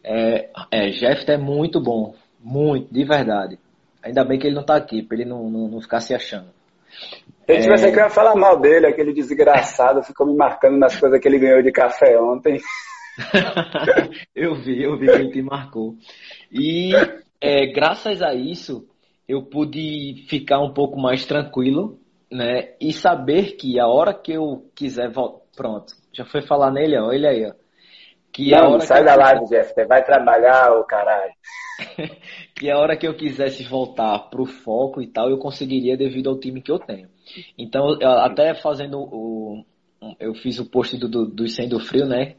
é, 0.07 0.51
é 0.71 0.91
Jeff 0.91 1.29
é 1.29 1.37
muito 1.37 1.81
bom, 1.81 2.15
muito, 2.41 2.93
de 2.93 3.05
verdade. 3.05 3.59
Ainda 4.03 4.25
bem 4.25 4.39
que 4.39 4.47
ele 4.47 4.55
não 4.55 4.65
tá 4.65 4.77
aqui, 4.77 5.03
pra 5.03 5.17
ele 5.17 5.29
não, 5.29 5.51
não, 5.51 5.69
não 5.69 5.81
ficar 5.81 5.99
se 6.01 6.15
achando. 6.15 6.47
Se 7.47 7.61
tivesse 7.61 7.87
é... 7.87 7.91
que 7.91 7.99
eu 7.99 8.05
ia 8.05 8.11
falar 8.11 8.37
mal 8.37 8.61
dele, 8.61 8.87
aquele 8.87 9.13
desgraçado 9.13 10.03
ficou 10.05 10.27
me 10.27 10.37
marcando 10.37 10.79
nas 10.79 10.99
coisas 10.99 11.19
que 11.21 11.27
ele 11.27 11.41
ganhou 11.41 11.63
de 11.63 11.73
café 11.73 12.19
ontem. 12.21 12.59
eu 14.35 14.55
vi, 14.55 14.83
eu 14.83 14.97
vi 14.97 15.07
que 15.07 15.13
ele 15.13 15.31
te 15.31 15.43
marcou. 15.43 15.97
E 16.53 16.93
é, 17.41 17.67
graças 17.73 18.23
a 18.23 18.33
isso, 18.35 18.87
eu 19.29 19.43
pude 19.43 20.25
ficar 20.29 20.61
um 20.61 20.73
pouco 20.73 20.99
mais 20.99 21.27
tranquilo, 21.27 21.99
né? 22.31 22.75
E 22.81 22.93
saber 22.93 23.57
que 23.57 23.81
a 23.81 23.89
hora 23.89 24.15
que 24.15 24.33
eu 24.33 24.71
quiser 24.75 25.11
voltar. 25.11 25.45
Pronto, 25.57 25.95
já 26.13 26.25
foi 26.27 26.43
falar 26.43 26.71
nele, 26.71 26.99
ó, 26.99 27.11
ele 27.11 27.27
aí, 27.27 27.47
ó. 27.47 27.53
Que 28.37 28.51
não, 28.51 28.59
a 28.59 28.69
hora 28.69 28.81
sai 28.81 29.03
da 29.03 29.15
eu... 29.15 29.19
live, 29.19 29.47
Jeff, 29.47 29.73
vai 29.87 30.05
trabalhar, 30.05 30.73
ô 30.73 30.85
caralho. 30.85 31.33
que 32.55 32.71
a 32.71 32.79
hora 32.79 32.97
que 32.97 33.09
eu 33.09 33.17
quisesse 33.17 33.65
voltar 33.65 34.19
pro 34.29 34.45
foco 34.45 35.01
e 35.01 35.07
tal, 35.07 35.31
eu 35.31 35.39
conseguiria 35.39 35.97
devido 35.97 36.29
ao 36.29 36.39
time 36.39 36.61
que 36.61 36.71
eu 36.71 36.79
tenho. 36.79 37.09
Então, 37.57 37.99
até 38.03 38.55
fazendo 38.55 38.99
o. 39.01 39.65
Eu 40.21 40.35
fiz 40.35 40.59
o 40.59 40.71
post 40.71 40.99
do, 40.99 41.09
do, 41.09 41.27
do 41.27 41.49
Sendo 41.49 41.81
Frio, 41.81 42.07
né? 42.07 42.37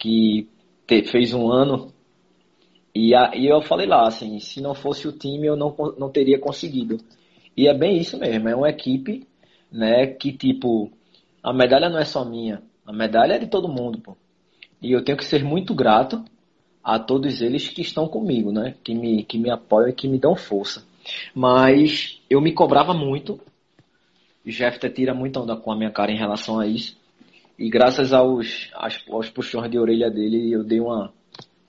que 0.00 0.48
te, 0.86 1.02
fez 1.04 1.34
um 1.34 1.50
ano. 1.52 1.92
E, 2.94 3.14
a, 3.14 3.32
e 3.36 3.46
eu 3.46 3.60
falei 3.62 3.86
lá, 3.86 4.08
assim, 4.08 4.40
se 4.40 4.60
não 4.60 4.74
fosse 4.74 5.06
o 5.06 5.12
time 5.12 5.46
eu 5.46 5.56
não, 5.56 5.76
não 5.98 6.10
teria 6.10 6.40
conseguido. 6.40 6.96
E 7.56 7.68
é 7.68 7.74
bem 7.74 7.98
isso 7.98 8.18
mesmo, 8.18 8.48
é 8.48 8.56
uma 8.56 8.70
equipe, 8.70 9.26
né, 9.70 10.06
que 10.06 10.32
tipo, 10.32 10.90
a 11.42 11.52
medalha 11.52 11.88
não 11.88 11.98
é 11.98 12.04
só 12.04 12.24
minha, 12.24 12.62
a 12.86 12.92
medalha 12.92 13.34
é 13.34 13.38
de 13.38 13.46
todo 13.46 13.68
mundo, 13.68 14.00
pô. 14.00 14.16
E 14.82 14.92
eu 14.92 15.04
tenho 15.04 15.18
que 15.18 15.24
ser 15.24 15.44
muito 15.44 15.74
grato 15.74 16.24
a 16.82 16.98
todos 16.98 17.42
eles 17.42 17.68
que 17.68 17.82
estão 17.82 18.08
comigo, 18.08 18.50
né, 18.50 18.74
que 18.82 18.94
me, 18.94 19.22
que 19.22 19.38
me 19.38 19.50
apoiam 19.50 19.88
e 19.90 19.92
que 19.92 20.08
me 20.08 20.18
dão 20.18 20.34
força. 20.34 20.84
Mas 21.34 22.20
eu 22.28 22.40
me 22.40 22.52
cobrava 22.52 22.94
muito, 22.94 23.38
Jeff 24.44 24.78
tira 24.90 25.14
muita 25.14 25.40
onda 25.40 25.56
com 25.56 25.70
a 25.70 25.76
minha 25.76 25.90
cara 25.90 26.10
em 26.10 26.18
relação 26.18 26.58
a 26.58 26.66
isso. 26.66 26.98
E 27.58 27.68
graças 27.68 28.12
aos, 28.12 28.70
aos 29.08 29.28
puxões 29.28 29.70
de 29.70 29.78
orelha 29.78 30.10
dele, 30.10 30.50
eu 30.50 30.64
dei 30.64 30.80
uma, 30.80 31.12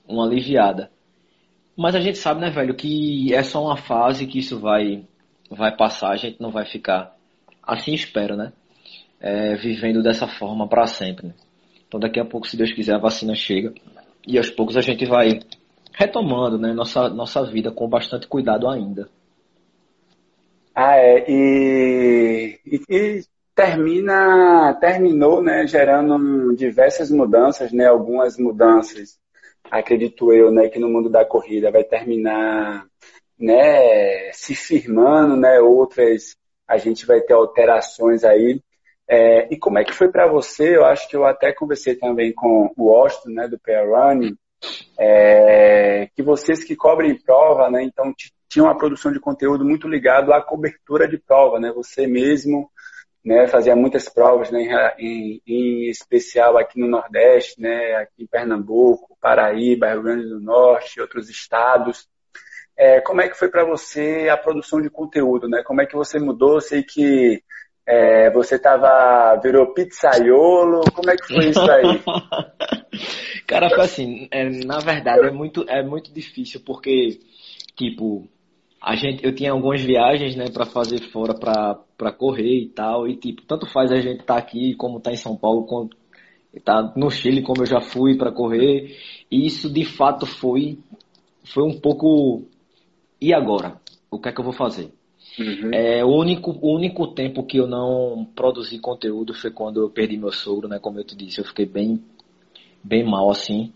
uma 0.08 0.26
aliviada. 0.26 0.90
Mas 1.76 1.96
a 1.96 2.00
gente 2.00 2.18
sabe, 2.18 2.40
né, 2.40 2.50
velho, 2.50 2.74
que 2.74 3.34
é 3.34 3.44
só 3.44 3.64
uma 3.64 3.76
fase 3.76 4.26
que 4.26 4.40
isso 4.40 4.60
vai, 4.60 5.04
vai 5.50 5.76
passar, 5.76 6.12
a 6.12 6.16
gente 6.16 6.42
não 6.42 6.50
vai 6.50 6.66
ficar, 6.66 7.16
assim 7.62 7.94
espero, 7.94 8.36
né, 8.38 8.54
é, 9.20 9.56
vivendo 9.56 10.02
dessa 10.02 10.28
forma 10.28 10.68
para 10.68 10.88
sempre. 10.88 11.28
Né? 11.28 11.34
Então 11.92 12.00
daqui 12.00 12.22
a 12.22 12.26
pouco, 12.26 12.48
se 12.48 12.56
Deus 12.56 12.72
quiser, 12.72 12.96
a 12.96 12.98
vacina 12.98 13.36
chega 13.36 13.74
e 14.26 14.38
aos 14.38 14.50
poucos 14.50 14.78
a 14.78 14.82
gente 14.82 15.06
vai 15.06 15.42
retomando, 15.92 16.58
né, 16.58 16.72
nossa, 16.72 17.10
nossa 17.10 17.44
vida 17.44 17.70
com 17.70 17.86
bastante 17.86 18.28
cuidado 18.28 18.70
ainda. 18.70 19.10
Ah, 20.74 20.96
é, 20.96 21.26
e, 21.30 22.60
e, 22.66 22.82
e 22.90 23.24
termina, 23.54 24.74
terminou, 24.80 25.44
né, 25.44 25.68
gerando 25.68 26.56
diversas 26.56 27.12
mudanças, 27.12 27.74
né, 27.74 27.88
algumas 27.88 28.38
mudanças, 28.38 29.20
acredito 29.70 30.32
eu, 30.32 30.50
né, 30.50 30.70
que 30.70 30.80
no 30.80 30.88
mundo 30.88 31.10
da 31.10 31.26
corrida 31.26 31.72
vai 31.72 31.84
terminar, 31.84 32.86
né, 33.38 34.32
se 34.32 34.56
firmando, 34.56 35.36
né, 35.36 35.60
outras 35.60 36.38
a 36.66 36.78
gente 36.78 37.06
vai 37.06 37.20
ter 37.20 37.34
alterações 37.34 38.24
aí. 38.24 38.62
É, 39.14 39.54
e 39.54 39.58
como 39.58 39.78
é 39.78 39.84
que 39.84 39.94
foi 39.94 40.10
para 40.10 40.26
você? 40.26 40.78
Eu 40.78 40.86
acho 40.86 41.10
que 41.10 41.18
eu 41.18 41.26
até 41.26 41.52
conversei 41.52 41.96
também 41.96 42.32
com 42.34 42.74
o 42.78 42.96
Austin, 42.96 43.34
né, 43.34 43.46
do 43.46 43.60
PR 43.60 43.86
Running, 43.86 44.38
é, 44.98 46.08
que 46.16 46.24
vocês 46.24 46.64
que 46.64 46.78
cobrem 46.78 47.20
prova, 47.22 47.70
né, 47.70 47.84
então 47.84 48.14
tinham 48.48 48.68
uma 48.68 48.78
produção 48.78 49.12
de 49.12 49.20
conteúdo 49.20 49.66
muito 49.66 49.86
ligado 49.86 50.32
à 50.32 50.42
cobertura 50.42 51.10
de 51.10 51.18
prova, 51.18 51.60
né, 51.60 51.74
você 51.76 52.08
mesmo 52.08 52.72
né, 53.22 53.48
fazia 53.48 53.76
muitas 53.76 54.08
provas, 54.08 54.50
né, 54.50 54.94
em, 54.98 55.42
em, 55.46 55.90
especial 55.90 56.58
aqui 56.58 56.80
no 56.80 56.88
Nordeste, 56.88 57.60
né, 57.60 57.96
aqui 57.96 58.24
em 58.24 58.28
Pernambuco, 58.28 59.18
Paraíba, 59.20 59.92
Rio 59.92 60.04
Grande 60.04 60.30
do 60.30 60.40
Norte, 60.40 61.02
outros 61.02 61.30
estados. 61.30 62.08
É, 62.78 63.02
como 63.02 63.20
é 63.20 63.28
que 63.28 63.38
foi 63.38 63.50
para 63.50 63.66
você 63.66 64.30
a 64.32 64.38
produção 64.38 64.82
de 64.82 64.90
conteúdo, 64.90 65.48
né? 65.48 65.62
Como 65.62 65.82
é 65.82 65.86
que 65.86 65.96
você 65.96 66.18
mudou? 66.18 66.60
Sei 66.62 66.82
que 66.82 67.44
é, 67.92 68.32
você 68.32 68.58
tava 68.58 69.36
virou 69.44 69.74
pizzaiolo. 69.74 70.82
Como 70.94 71.10
é 71.12 71.18
que 71.18 71.28
foi 71.28 71.50
isso 71.50 71.60
aí? 71.70 72.02
Cara, 73.46 73.70
foi 73.70 73.82
assim. 73.82 74.28
É, 74.32 74.50
na 74.66 74.80
verdade 74.80 75.28
é 75.28 75.32
muito 75.32 75.66
é 75.68 75.84
muito 75.84 76.14
difícil 76.14 76.62
porque 76.66 77.20
tipo 77.76 78.30
a 78.82 78.96
gente, 78.96 79.24
eu 79.24 79.36
tinha 79.36 79.52
algumas 79.52 79.82
viagens, 79.82 80.36
né, 80.36 80.46
para 80.52 80.66
fazer 80.66 81.00
fora 81.12 81.36
para 81.36 82.12
correr 82.14 82.64
e 82.64 82.70
tal, 82.70 83.08
e 83.08 83.16
tipo, 83.16 83.44
tanto 83.44 83.68
faz 83.68 83.92
a 83.92 83.98
gente 83.98 84.24
tá 84.24 84.38
aqui 84.38 84.74
como 84.74 85.00
tá 85.00 85.12
em 85.12 85.18
São 85.18 85.36
Paulo, 85.38 85.66
como 85.66 85.88
tá 86.64 86.92
no 86.96 87.12
Chile 87.12 87.44
como 87.44 87.62
eu 87.62 87.68
já 87.68 87.80
fui 87.80 88.18
para 88.18 88.32
correr, 88.32 88.98
e 89.30 89.46
isso 89.46 89.72
de 89.72 89.86
fato 89.86 90.26
foi 90.26 90.80
foi 91.44 91.64
um 91.64 91.80
pouco 91.80 92.48
e 93.20 93.34
agora? 93.34 93.80
O 94.10 94.20
que 94.20 94.30
é 94.30 94.32
que 94.32 94.40
eu 94.40 94.46
vou 94.46 94.54
fazer? 94.54 94.92
Uhum. 95.40 95.74
É, 95.74 96.04
o 96.04 96.10
único, 96.10 96.52
o 96.62 96.76
único 96.76 97.08
tempo 97.08 97.44
que 97.44 97.58
eu 97.58 97.68
não 97.68 98.26
produzi 98.36 98.78
conteúdo 98.80 99.34
foi 99.34 99.52
quando 99.52 99.82
eu 99.82 99.90
perdi 99.90 100.18
meu 100.18 100.32
sogro, 100.32 100.68
né? 100.68 100.80
Como 100.80 101.00
eu 101.00 101.04
te 101.04 101.16
disse, 101.16 101.40
eu 101.40 101.46
fiquei 101.46 101.66
bem, 101.66 102.04
bem 102.84 103.04
mal 103.04 103.30
assim. 103.30 103.72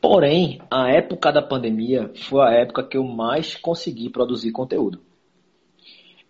Porém, 0.00 0.60
a 0.70 0.90
época 0.90 1.32
da 1.32 1.42
pandemia 1.42 2.10
foi 2.14 2.42
a 2.42 2.52
época 2.52 2.84
que 2.84 2.96
eu 2.96 3.04
mais 3.04 3.54
consegui 3.54 4.08
produzir 4.08 4.52
conteúdo. 4.52 5.00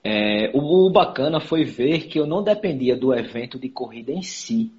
É, 0.02 0.50
o, 0.54 0.86
o 0.86 0.90
bacana 0.90 1.40
foi 1.40 1.64
ver 1.64 2.08
que 2.08 2.18
eu 2.18 2.26
não 2.26 2.42
dependia 2.42 2.96
do 2.96 3.14
evento 3.14 3.58
de 3.58 3.68
corrida 3.68 4.12
em 4.12 4.22
si 4.22 4.70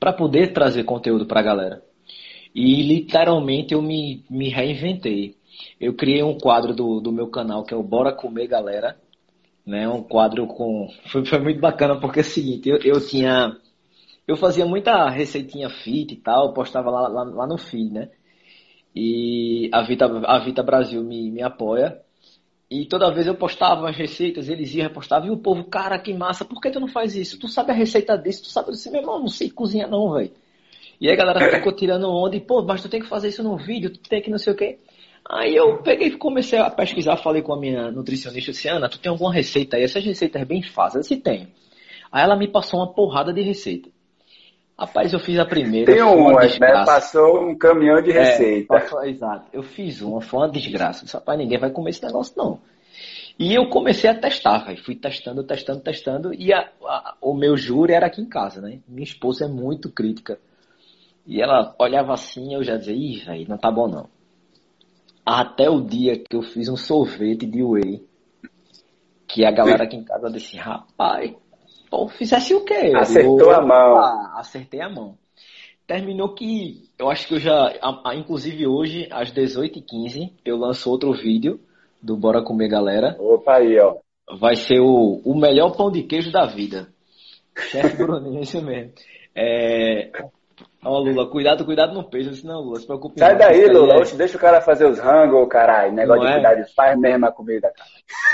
para 0.00 0.12
poder 0.12 0.52
trazer 0.52 0.84
conteúdo 0.84 1.26
para 1.26 1.40
a 1.40 1.44
galera. 1.44 1.82
E 2.54 2.82
literalmente 2.82 3.74
eu 3.74 3.82
me, 3.82 4.24
me 4.30 4.48
reinventei. 4.48 5.34
Eu 5.80 5.94
criei 5.94 6.22
um 6.22 6.38
quadro 6.38 6.74
do, 6.74 7.00
do 7.00 7.12
meu 7.12 7.28
canal 7.28 7.64
que 7.64 7.74
é 7.74 7.76
o 7.76 7.82
Bora 7.82 8.12
Comer 8.12 8.46
Galera. 8.46 8.96
Né, 9.66 9.88
um 9.88 10.02
quadro 10.02 10.46
com. 10.46 10.88
Foi, 11.10 11.24
foi 11.24 11.38
muito 11.38 11.60
bacana 11.60 11.98
porque 11.98 12.20
é 12.20 12.22
o 12.22 12.24
seguinte, 12.24 12.68
eu, 12.68 12.78
eu 12.78 13.00
tinha. 13.00 13.56
Eu 14.26 14.36
fazia 14.36 14.66
muita 14.66 15.08
receitinha 15.08 15.68
fit 15.68 16.12
e 16.12 16.16
tal, 16.16 16.52
postava 16.52 16.90
lá, 16.90 17.08
lá, 17.08 17.24
lá 17.24 17.46
no 17.46 17.58
feed, 17.58 17.92
né? 17.92 18.10
E 18.94 19.68
a 19.72 19.82
Vita, 19.82 20.06
a 20.06 20.38
Vita 20.38 20.62
Brasil 20.62 21.02
me, 21.02 21.30
me 21.30 21.42
apoia. 21.42 22.00
E 22.70 22.86
toda 22.86 23.12
vez 23.12 23.26
eu 23.26 23.34
postava 23.34 23.88
as 23.88 23.96
receitas, 23.96 24.48
eles 24.48 24.74
iam 24.74 24.88
repostar, 24.88 25.24
e 25.24 25.30
o 25.30 25.36
povo, 25.36 25.64
cara, 25.64 25.98
que 25.98 26.12
massa, 26.12 26.44
por 26.44 26.60
que 26.60 26.70
tu 26.70 26.80
não 26.80 26.88
faz 26.88 27.14
isso? 27.14 27.38
Tu 27.38 27.46
sabe 27.46 27.70
a 27.70 27.74
receita 27.74 28.16
disso, 28.16 28.44
tu 28.44 28.48
sabe 28.48 28.70
assim, 28.70 28.90
meu 28.90 29.00
irmão, 29.00 29.20
não 29.20 29.28
sei 29.28 29.50
cozinhar 29.50 29.88
não, 29.88 30.12
velho. 30.12 30.32
E 31.00 31.08
aí 31.08 31.12
a 31.12 31.16
galera 31.16 31.50
ficou 31.56 31.72
tirando 31.72 32.08
onda, 32.08 32.34
e 32.36 32.40
pô, 32.40 32.62
mas 32.62 32.82
tu 32.82 32.88
tem 32.88 33.00
que 33.00 33.06
fazer 33.06 33.28
isso 33.28 33.42
no 33.42 33.56
vídeo, 33.56 33.90
tu 33.90 34.08
tem 34.08 34.22
que 34.22 34.30
não 34.30 34.38
sei 34.38 34.52
o 34.52 34.56
quê. 34.56 34.78
Aí 35.28 35.56
eu 35.56 35.78
peguei 35.78 36.08
e 36.08 36.18
comecei 36.18 36.58
a 36.58 36.68
pesquisar, 36.68 37.16
falei 37.16 37.40
com 37.40 37.54
a 37.54 37.58
minha 37.58 37.90
nutricionista, 37.90 38.52
disse, 38.52 38.68
Ana, 38.68 38.88
tu 38.88 38.98
tem 38.98 39.10
alguma 39.10 39.32
receita 39.32 39.76
aí? 39.76 39.82
Essas 39.82 40.04
receitas 40.04 40.42
bem 40.44 40.62
fáceis, 40.62 41.06
se 41.06 41.16
tem. 41.16 41.48
Aí 42.12 42.22
ela 42.22 42.36
me 42.36 42.46
passou 42.46 42.80
uma 42.80 42.92
porrada 42.92 43.32
de 43.32 43.40
receita. 43.40 43.88
Rapaz, 44.78 45.12
eu 45.12 45.20
fiz 45.20 45.38
a 45.38 45.44
primeira. 45.44 45.92
Tem 45.92 46.02
uma, 46.02 46.40
né? 46.40 46.84
Passou 46.84 47.48
um 47.48 47.56
caminhão 47.56 48.02
de 48.02 48.10
é, 48.10 48.22
receita. 48.22 48.74
É, 48.74 48.80
passou, 48.80 49.04
exato. 49.04 49.46
Eu 49.52 49.62
fiz 49.62 50.02
uma, 50.02 50.20
foi 50.20 50.40
uma 50.40 50.48
desgraça. 50.50 51.06
Só 51.06 51.18
rapaz, 51.18 51.38
ninguém 51.38 51.58
vai 51.58 51.70
comer 51.70 51.90
esse 51.90 52.04
negócio, 52.04 52.34
não. 52.36 52.60
E 53.38 53.54
eu 53.54 53.68
comecei 53.68 54.10
a 54.10 54.14
testar, 54.14 54.64
véio. 54.64 54.82
fui 54.84 54.94
testando, 54.94 55.42
testando, 55.44 55.80
testando. 55.80 56.34
E 56.34 56.52
a, 56.52 56.70
a, 56.84 57.16
o 57.20 57.34
meu 57.34 57.56
júri 57.56 57.92
era 57.92 58.06
aqui 58.06 58.20
em 58.20 58.28
casa, 58.28 58.60
né? 58.60 58.80
Minha 58.86 59.04
esposa 59.04 59.44
é 59.44 59.48
muito 59.48 59.90
crítica. 59.90 60.38
E 61.26 61.40
ela 61.40 61.74
olhava 61.78 62.12
assim, 62.12 62.54
eu 62.54 62.62
já 62.62 62.76
dizia, 62.76 62.94
ih, 62.94 63.24
velho, 63.24 63.48
não 63.48 63.58
tá 63.58 63.70
bom 63.70 63.88
não. 63.88 64.08
Até 65.24 65.70
o 65.70 65.80
dia 65.80 66.18
que 66.18 66.36
eu 66.36 66.42
fiz 66.42 66.68
um 66.68 66.76
sorvete 66.76 67.46
de 67.46 67.62
whey, 67.62 68.04
que 69.26 69.44
a 69.44 69.50
galera 69.50 69.84
aqui 69.84 69.96
em 69.96 70.04
casa 70.04 70.30
disse, 70.30 70.56
rapaz, 70.56 71.34
Pô, 71.94 72.08
fizesse 72.08 72.52
o 72.52 72.64
quê? 72.64 72.92
Acertou 72.96 73.38
eu, 73.38 73.50
a 73.52 73.64
mão. 73.64 73.96
Ah, 73.98 74.40
acertei 74.40 74.80
a 74.80 74.88
mão. 74.88 75.16
Terminou 75.86 76.34
que 76.34 76.88
eu 76.98 77.08
acho 77.08 77.28
que 77.28 77.34
eu 77.34 77.38
já, 77.38 77.72
inclusive 78.16 78.66
hoje, 78.66 79.06
às 79.12 79.32
18h15, 79.32 80.32
eu 80.44 80.56
lanço 80.56 80.90
outro 80.90 81.12
vídeo 81.12 81.60
do 82.02 82.16
Bora 82.16 82.42
Comer 82.42 82.68
Galera. 82.68 83.16
Opa 83.20 83.58
aí, 83.58 83.78
ó. 83.78 83.96
Vai 84.40 84.56
ser 84.56 84.80
o, 84.80 85.20
o 85.24 85.38
melhor 85.38 85.76
pão 85.76 85.88
de 85.88 86.02
queijo 86.02 86.32
da 86.32 86.46
vida. 86.46 86.88
Chefe 87.56 87.96
Bruninho, 87.96 88.40
isso 88.42 88.60
mesmo. 88.60 88.92
É, 89.32 90.10
Ó, 90.84 90.98
Lula, 90.98 91.26
cuidado, 91.26 91.64
cuidado 91.64 91.94
no 91.94 92.04
peso, 92.04 92.34
senão, 92.34 92.60
Lula, 92.60 92.78
se 92.78 92.86
preocupe 92.86 93.18
Sai 93.18 93.36
daí, 93.36 93.66
Lula, 93.66 94.02
é... 94.02 94.04
deixa 94.16 94.36
o 94.36 94.40
cara 94.40 94.60
fazer 94.60 94.86
os 94.86 94.98
rangos, 94.98 95.48
caralho. 95.48 95.92
Negócio 95.92 96.22
não 96.22 96.30
de 96.30 96.32
é? 96.32 96.34
cuidar 96.34 96.54
de 96.62 96.74
faz 96.74 96.98
mesmo 96.98 97.26
a 97.26 97.32
comida, 97.32 97.72
cara. 97.74 97.90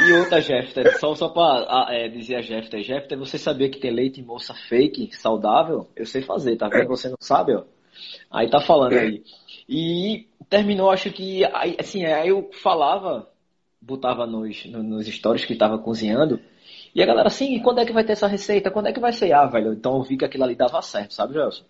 E 0.08 0.12
outra, 0.14 0.40
Jeffter, 0.40 0.98
só, 0.98 1.14
só 1.14 1.28
pra 1.28 1.86
é, 1.90 2.08
dizer 2.08 2.36
a 2.36 2.42
Jeffter, 2.42 2.82
Jeffter, 2.82 3.18
você 3.18 3.38
sabia 3.38 3.70
que 3.70 3.78
tem 3.78 3.92
leite 3.92 4.22
moça 4.22 4.52
fake, 4.68 5.14
saudável? 5.14 5.88
Eu 5.94 6.04
sei 6.04 6.22
fazer, 6.22 6.56
tá 6.56 6.68
vendo? 6.68 6.88
Você 6.88 7.08
não 7.08 7.16
sabe, 7.20 7.54
ó. 7.54 7.62
Aí 8.30 8.50
tá 8.50 8.60
falando 8.60 8.94
aí. 8.94 9.22
E 9.68 10.26
terminou, 10.48 10.90
acho 10.90 11.10
que, 11.12 11.44
assim, 11.78 12.04
aí 12.04 12.28
eu 12.28 12.50
falava, 12.62 13.28
botava 13.80 14.26
nos, 14.26 14.66
nos 14.66 15.06
stories 15.06 15.44
que 15.44 15.54
tava 15.54 15.78
cozinhando, 15.78 16.40
e 16.94 17.02
a 17.02 17.06
galera 17.06 17.28
assim, 17.28 17.60
quando 17.60 17.80
é 17.80 17.86
que 17.86 17.92
vai 17.92 18.02
ter 18.02 18.12
essa 18.12 18.26
receita? 18.26 18.70
Quando 18.70 18.88
é 18.88 18.92
que 18.92 18.98
vai 18.98 19.12
ser? 19.12 19.32
Ah, 19.32 19.46
velho, 19.46 19.72
então 19.72 19.96
eu 19.96 20.02
vi 20.02 20.16
que 20.16 20.24
aquilo 20.24 20.42
ali 20.42 20.56
dava 20.56 20.82
certo, 20.82 21.14
sabe, 21.14 21.34
Gelson? 21.34 21.64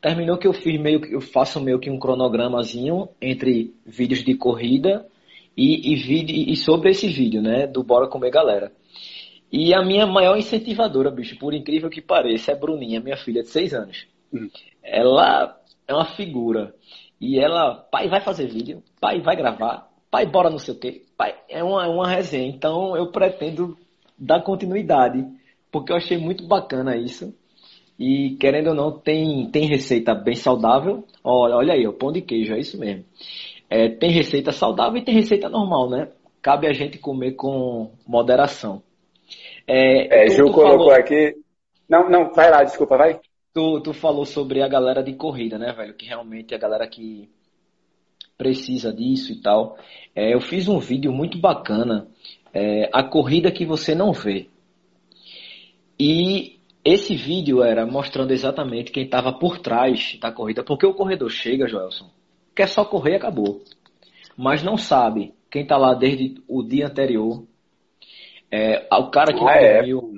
Terminou 0.00 0.38
que 0.38 0.46
eu 0.46 0.52
fiz 0.52 0.80
meio 0.80 1.00
que 1.00 1.14
eu 1.14 1.20
faço 1.20 1.60
meio 1.60 1.78
que 1.78 1.90
um 1.90 1.98
cronogramazinho 1.98 3.08
entre 3.20 3.74
vídeos 3.84 4.24
de 4.24 4.34
corrida 4.34 5.06
e, 5.56 5.92
e, 5.92 5.96
vídeo, 5.96 6.34
e 6.36 6.56
sobre 6.56 6.90
esse 6.90 7.08
vídeo, 7.08 7.42
né? 7.42 7.66
Do 7.66 7.82
Bora 7.82 8.08
Comer 8.08 8.30
Galera. 8.30 8.72
E 9.52 9.74
a 9.74 9.82
minha 9.82 10.06
maior 10.06 10.38
incentivadora, 10.38 11.10
bicho, 11.10 11.36
por 11.38 11.52
incrível 11.52 11.90
que 11.90 12.00
pareça, 12.00 12.52
é 12.52 12.54
Bruninha, 12.54 13.00
minha 13.00 13.16
filha 13.16 13.42
de 13.42 13.48
6 13.48 13.74
anos. 13.74 14.06
Hum. 14.32 14.48
Ela 14.82 15.60
é 15.86 15.92
uma 15.92 16.04
figura. 16.04 16.74
E 17.20 17.38
ela, 17.38 17.74
pai, 17.74 18.08
vai 18.08 18.20
fazer 18.20 18.46
vídeo, 18.46 18.82
pai, 19.00 19.20
vai 19.20 19.36
gravar, 19.36 19.90
pai, 20.10 20.24
bora 20.24 20.48
não 20.48 20.58
sei 20.58 20.74
o 20.74 20.78
quê. 20.78 21.04
Pai, 21.16 21.34
é 21.48 21.62
uma, 21.62 21.86
uma 21.88 22.08
resenha. 22.08 22.48
Então 22.48 22.96
eu 22.96 23.10
pretendo 23.10 23.76
dar 24.16 24.42
continuidade, 24.42 25.26
porque 25.70 25.92
eu 25.92 25.96
achei 25.96 26.16
muito 26.16 26.46
bacana 26.46 26.96
isso. 26.96 27.34
E 28.00 28.30
querendo 28.40 28.68
ou 28.68 28.74
não, 28.74 28.98
tem, 28.98 29.50
tem 29.50 29.68
receita 29.68 30.14
bem 30.14 30.34
saudável. 30.34 31.04
Olha, 31.22 31.54
olha 31.54 31.74
aí, 31.74 31.86
o 31.86 31.92
pão 31.92 32.10
de 32.10 32.22
queijo, 32.22 32.54
é 32.54 32.58
isso 32.58 32.80
mesmo. 32.80 33.04
É, 33.68 33.90
tem 33.90 34.10
receita 34.10 34.52
saudável 34.52 34.96
e 34.96 35.04
tem 35.04 35.14
receita 35.14 35.50
normal, 35.50 35.90
né? 35.90 36.08
Cabe 36.40 36.66
a 36.66 36.72
gente 36.72 36.96
comer 36.96 37.32
com 37.32 37.92
moderação. 38.08 38.82
É, 39.66 40.24
é 40.24 40.26
tu, 40.28 40.32
Ju 40.32 40.44
tu 40.46 40.52
colocou 40.52 40.78
falou... 40.78 40.92
aqui. 40.92 41.36
Não, 41.86 42.08
não, 42.08 42.32
vai 42.32 42.50
lá, 42.50 42.64
desculpa, 42.64 42.96
vai. 42.96 43.20
Tu, 43.52 43.80
tu 43.82 43.92
falou 43.92 44.24
sobre 44.24 44.62
a 44.62 44.68
galera 44.68 45.02
de 45.02 45.12
corrida, 45.12 45.58
né, 45.58 45.70
velho? 45.74 45.92
Que 45.92 46.06
realmente 46.06 46.54
é 46.54 46.56
a 46.56 46.60
galera 46.60 46.88
que 46.88 47.28
precisa 48.38 48.90
disso 48.90 49.30
e 49.30 49.42
tal. 49.42 49.76
É, 50.16 50.32
eu 50.32 50.40
fiz 50.40 50.68
um 50.68 50.78
vídeo 50.78 51.12
muito 51.12 51.38
bacana, 51.38 52.08
é, 52.54 52.88
a 52.94 53.02
corrida 53.02 53.52
que 53.52 53.66
você 53.66 53.94
não 53.94 54.10
vê. 54.10 54.48
E 55.98 56.59
esse 56.84 57.14
vídeo 57.14 57.62
era 57.62 57.86
mostrando 57.86 58.32
exatamente 58.32 58.90
quem 58.90 59.04
estava 59.04 59.32
por 59.32 59.58
trás 59.58 60.18
da 60.20 60.32
corrida, 60.32 60.64
porque 60.64 60.86
o 60.86 60.94
corredor 60.94 61.30
chega, 61.30 61.68
Joelson, 61.68 62.10
quer 62.54 62.68
só 62.68 62.84
correr 62.84 63.12
e 63.12 63.16
acabou. 63.16 63.62
Mas 64.36 64.62
não 64.62 64.76
sabe 64.76 65.34
quem 65.50 65.62
está 65.62 65.76
lá 65.76 65.92
desde 65.94 66.42
o 66.48 66.62
dia 66.62 66.86
anterior. 66.86 67.44
É, 68.50 68.86
o 68.92 69.10
cara 69.10 69.32
que 69.32 69.44
ah, 69.44 69.74
dormiu. 69.74 70.14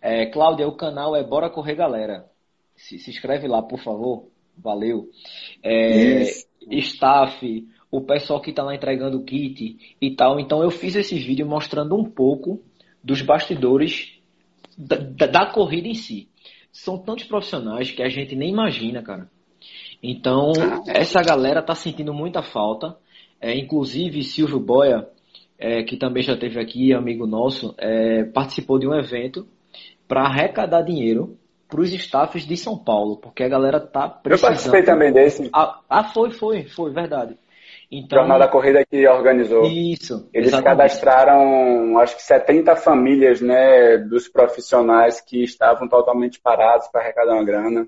É. 0.00 0.22
é, 0.22 0.26
Cláudia, 0.26 0.66
o 0.66 0.76
canal 0.76 1.14
é 1.14 1.22
Bora 1.22 1.50
Correr 1.50 1.74
Galera. 1.74 2.24
Se, 2.74 2.98
se 2.98 3.10
inscreve 3.10 3.46
lá, 3.46 3.62
por 3.62 3.78
favor. 3.80 4.28
Valeu. 4.56 5.10
É, 5.62 6.22
staff, 6.70 7.68
o 7.90 8.00
pessoal 8.00 8.40
que 8.40 8.50
está 8.50 8.62
lá 8.62 8.74
entregando 8.74 9.18
o 9.18 9.24
kit 9.24 9.96
e 10.00 10.10
tal. 10.16 10.40
Então 10.40 10.62
eu 10.62 10.70
fiz 10.70 10.96
esse 10.96 11.18
vídeo 11.18 11.46
mostrando 11.46 11.94
um 11.94 12.04
pouco 12.04 12.62
dos 13.04 13.20
bastidores 13.20 14.15
da, 14.76 14.96
da, 15.26 15.46
corrida 15.46 15.88
em 15.88 15.94
si. 15.94 16.28
São 16.72 16.98
tantos 16.98 17.24
profissionais 17.24 17.90
que 17.90 18.02
a 18.02 18.08
gente 18.08 18.36
nem 18.36 18.50
imagina, 18.50 19.02
cara. 19.02 19.28
Então, 20.02 20.52
essa 20.86 21.22
galera 21.22 21.62
tá 21.62 21.74
sentindo 21.74 22.12
muita 22.12 22.42
falta. 22.42 22.96
É, 23.40 23.56
inclusive, 23.56 24.22
Silvio 24.22 24.60
Boia, 24.60 25.08
é, 25.58 25.82
que 25.82 25.96
também 25.96 26.22
já 26.22 26.34
esteve 26.34 26.60
aqui, 26.60 26.92
amigo 26.92 27.26
nosso, 27.26 27.74
é, 27.78 28.24
participou 28.24 28.78
de 28.78 28.86
um 28.86 28.94
evento 28.94 29.46
para 30.06 30.22
arrecadar 30.22 30.82
dinheiro 30.82 31.36
para 31.68 31.80
os 31.80 31.92
staffs 31.92 32.46
de 32.46 32.56
São 32.56 32.78
Paulo, 32.78 33.16
porque 33.16 33.42
a 33.42 33.48
galera 33.48 33.80
tá 33.80 34.08
precisando. 34.08 34.50
Eu 34.50 34.54
participei 34.54 34.82
também 34.82 35.12
desse. 35.12 35.50
Ah, 35.52 35.80
ah 35.88 36.04
foi, 36.04 36.30
foi, 36.30 36.64
foi, 36.64 36.92
verdade. 36.92 37.36
Então, 37.90 38.18
Jornal 38.18 38.38
da 38.38 38.48
Corrida 38.48 38.84
que 38.84 39.06
organizou. 39.06 39.64
Isso. 39.66 40.28
Eles 40.34 40.48
exatamente. 40.48 40.64
cadastraram, 40.64 41.98
acho 41.98 42.16
que 42.16 42.22
70 42.22 42.74
famílias, 42.76 43.40
né, 43.40 43.96
dos 43.98 44.28
profissionais 44.28 45.20
que 45.20 45.42
estavam 45.42 45.88
totalmente 45.88 46.40
parados 46.40 46.88
para 46.88 47.00
arrecadar 47.00 47.34
uma 47.34 47.44
grana. 47.44 47.86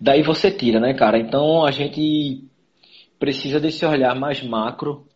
Daí 0.00 0.22
você 0.22 0.50
tira, 0.50 0.80
né, 0.80 0.94
cara? 0.94 1.18
Então 1.18 1.64
a 1.64 1.70
gente 1.70 2.44
precisa 3.18 3.60
desse 3.60 3.84
olhar 3.84 4.14
mais 4.14 4.42
macro, 4.42 5.06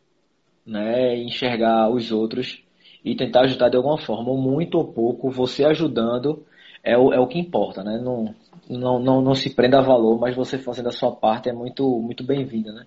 né, 0.67 1.17
enxergar 1.17 1.91
os 1.91 2.13
outros 2.13 2.63
e 3.05 3.15
tentar 3.15 3.43
ajudar 3.43 3.71
de 3.71 3.77
alguma 3.77 3.99
forma, 3.99 4.35
muito 4.35 4.77
ou 4.77 4.93
pouco, 4.93 5.31
você 5.31 5.65
ajudando 5.65 6.45
é 6.83 6.97
o, 6.97 7.13
é 7.13 7.19
o 7.19 7.27
que 7.27 7.39
importa, 7.39 7.83
né? 7.83 7.99
Não, 8.03 8.35
não, 8.69 8.99
não, 8.99 9.21
não 9.21 9.35
se 9.35 9.55
prenda 9.55 9.79
a 9.79 9.83
valor, 9.83 10.19
mas 10.19 10.35
você 10.35 10.59
fazendo 10.59 10.89
a 10.89 10.93
sua 10.93 11.13
parte 11.13 11.49
é 11.49 11.53
muito, 11.53 11.99
muito 12.01 12.25
bem-vinda, 12.25 12.73
né? 12.73 12.87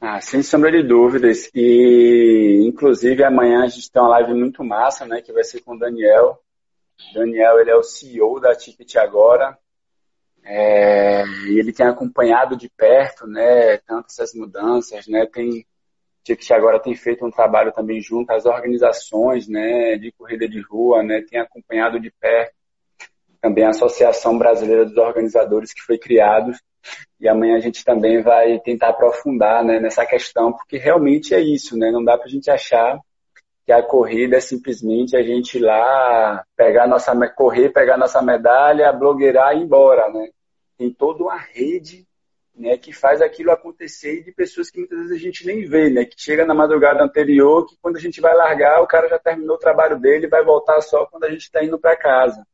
Ah, 0.00 0.18
sem 0.20 0.42
sombra 0.42 0.72
de 0.72 0.82
dúvidas. 0.82 1.50
E, 1.54 2.64
inclusive, 2.66 3.22
amanhã 3.22 3.64
a 3.64 3.68
gente 3.68 3.90
tem 3.92 4.00
uma 4.00 4.08
live 4.10 4.32
muito 4.32 4.64
massa, 4.64 5.04
né? 5.04 5.20
Que 5.20 5.32
vai 5.32 5.44
ser 5.44 5.60
com 5.60 5.74
o 5.74 5.78
Daniel. 5.78 6.38
Daniel, 7.12 7.60
ele 7.60 7.70
é 7.70 7.76
o 7.76 7.82
CEO 7.82 8.40
da 8.40 8.54
Ticket 8.54 8.96
Agora. 8.96 9.58
É, 10.42 11.22
e 11.48 11.58
ele 11.58 11.72
tem 11.72 11.86
acompanhado 11.86 12.56
de 12.56 12.70
perto, 12.70 13.26
né? 13.26 13.76
Tanto 13.78 14.06
essas 14.08 14.32
mudanças, 14.34 15.06
né? 15.06 15.26
Tem, 15.26 15.66
Ticket 16.24 16.50
Agora 16.52 16.80
tem 16.80 16.94
feito 16.94 17.26
um 17.26 17.30
trabalho 17.30 17.70
também 17.70 18.00
junto 18.00 18.30
às 18.32 18.46
organizações, 18.46 19.46
né? 19.48 19.98
De 19.98 20.12
corrida 20.12 20.48
de 20.48 20.62
rua, 20.62 21.02
né? 21.02 21.22
Tem 21.28 21.38
acompanhado 21.38 22.00
de 22.00 22.10
perto 22.10 22.54
também 23.40 23.64
a 23.64 23.70
Associação 23.70 24.38
Brasileira 24.38 24.84
dos 24.84 24.96
Organizadores 24.96 25.72
que 25.72 25.82
foi 25.82 25.98
criado 25.98 26.52
E 27.20 27.28
amanhã 27.28 27.56
a 27.56 27.60
gente 27.60 27.84
também 27.84 28.22
vai 28.22 28.58
tentar 28.60 28.88
aprofundar 28.88 29.62
né, 29.64 29.78
nessa 29.78 30.06
questão, 30.06 30.52
porque 30.52 30.78
realmente 30.78 31.34
é 31.34 31.40
isso, 31.40 31.76
né? 31.76 31.90
Não 31.90 32.02
dá 32.02 32.16
para 32.16 32.26
a 32.26 32.30
gente 32.30 32.50
achar 32.50 32.98
que 33.66 33.72
a 33.72 33.82
corrida 33.82 34.36
é 34.36 34.40
simplesmente 34.40 35.16
a 35.16 35.22
gente 35.22 35.58
ir 35.58 35.60
lá 35.60 36.44
pegar 36.56 36.86
nossa 36.86 37.14
correr, 37.28 37.70
pegar 37.70 37.96
nossa 37.96 38.22
medalha, 38.22 38.92
blogueirar 38.92 39.54
e 39.54 39.60
ir 39.60 39.62
embora, 39.62 40.10
né? 40.10 40.28
Tem 40.78 40.90
toda 40.90 41.22
uma 41.22 41.36
rede 41.36 42.06
né, 42.60 42.76
que 42.76 42.92
faz 42.92 43.22
aquilo 43.22 43.50
acontecer 43.50 44.22
de 44.22 44.32
pessoas 44.32 44.70
que 44.70 44.78
muitas 44.78 44.98
vezes 44.98 45.12
a 45.12 45.18
gente 45.18 45.46
nem 45.46 45.64
vê, 45.64 45.88
né, 45.88 46.04
que 46.04 46.14
chega 46.16 46.44
na 46.44 46.54
madrugada 46.54 47.02
anterior, 47.02 47.66
que 47.66 47.76
quando 47.80 47.96
a 47.96 48.00
gente 48.00 48.20
vai 48.20 48.34
largar, 48.34 48.82
o 48.82 48.86
cara 48.86 49.08
já 49.08 49.18
terminou 49.18 49.56
o 49.56 49.60
trabalho 49.60 49.98
dele 49.98 50.26
e 50.26 50.30
vai 50.30 50.44
voltar 50.44 50.80
só 50.82 51.06
quando 51.06 51.24
a 51.24 51.30
gente 51.30 51.42
está 51.42 51.64
indo 51.64 51.78
para 51.78 51.96
casa. 51.96 52.44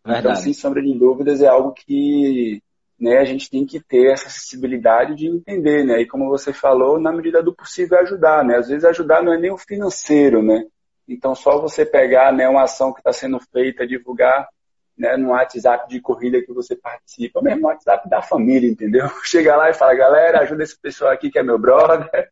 Então, 0.00 0.12
Verdade. 0.14 0.26
Então, 0.26 0.36
sem 0.36 0.52
sombra 0.52 0.82
de 0.82 0.94
dúvidas, 0.96 1.40
é 1.40 1.46
algo 1.46 1.72
que 1.72 2.62
né, 3.02 3.18
a 3.18 3.24
gente 3.24 3.50
tem 3.50 3.66
que 3.66 3.80
ter 3.80 4.12
essa 4.12 4.28
acessibilidade 4.28 5.16
de 5.16 5.26
entender, 5.26 5.84
né, 5.84 6.00
e 6.00 6.06
como 6.06 6.28
você 6.28 6.52
falou, 6.52 7.00
na 7.00 7.10
medida 7.10 7.42
do 7.42 7.52
possível 7.52 7.98
ajudar, 7.98 8.44
né, 8.44 8.58
às 8.58 8.68
vezes 8.68 8.84
ajudar 8.84 9.24
não 9.24 9.34
é 9.34 9.38
nem 9.38 9.50
o 9.50 9.58
financeiro, 9.58 10.40
né, 10.40 10.64
então 11.08 11.34
só 11.34 11.60
você 11.60 11.84
pegar, 11.84 12.32
né, 12.32 12.48
uma 12.48 12.62
ação 12.62 12.92
que 12.92 13.00
está 13.00 13.12
sendo 13.12 13.40
feita, 13.52 13.84
divulgar 13.84 14.48
né, 14.96 15.16
no 15.16 15.30
WhatsApp 15.30 15.88
de 15.88 16.00
corrida 16.00 16.40
que 16.40 16.52
você 16.52 16.76
participa, 16.76 17.42
mesmo 17.42 17.62
no 17.62 17.66
WhatsApp 17.66 18.08
da 18.08 18.22
família, 18.22 18.70
entendeu? 18.70 19.08
Chega 19.24 19.56
lá 19.56 19.68
e 19.68 19.74
fala, 19.74 19.94
galera, 19.94 20.40
ajuda 20.40 20.62
esse 20.62 20.78
pessoal 20.78 21.10
aqui 21.10 21.30
que 21.30 21.38
é 21.38 21.42
meu 21.42 21.58
brother. 21.58 22.30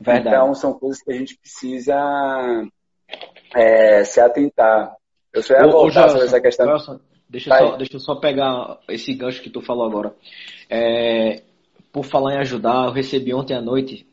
Verdade. 0.00 0.28
Então, 0.28 0.54
são 0.54 0.72
coisas 0.72 1.00
que 1.00 1.12
a 1.12 1.16
gente 1.16 1.38
precisa 1.38 1.94
é, 3.54 4.02
se 4.04 4.20
atentar. 4.20 4.96
Eu 5.32 5.42
só 5.42 5.54
ia 5.54 5.66
voltar 5.66 6.06
ô, 6.06 6.08
sobre 6.10 6.26
essa 6.26 6.40
questão. 6.40 7.00
Deixa, 7.28 7.50
eu 7.50 7.58
só, 7.58 7.76
deixa 7.76 7.96
eu 7.96 8.00
só 8.00 8.14
pegar 8.16 8.78
esse 8.88 9.12
gancho 9.14 9.42
que 9.42 9.50
tu 9.50 9.60
falou 9.60 9.86
agora. 9.86 10.14
É, 10.68 11.42
por 11.92 12.04
falar 12.04 12.34
em 12.34 12.38
ajudar, 12.38 12.86
eu 12.86 12.92
recebi 12.92 13.32
ontem 13.32 13.54
à 13.54 13.60
noite, 13.60 14.06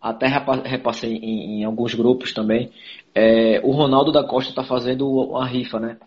até 0.00 0.26
repassei 0.26 1.14
em, 1.14 1.60
em 1.60 1.64
alguns 1.64 1.94
grupos 1.94 2.32
também, 2.32 2.70
é, 3.14 3.60
o 3.64 3.70
Ronaldo 3.70 4.12
da 4.12 4.24
Costa 4.24 4.50
está 4.50 4.64
fazendo 4.64 5.08
uma 5.08 5.46
rifa, 5.46 5.78
né? 5.78 5.98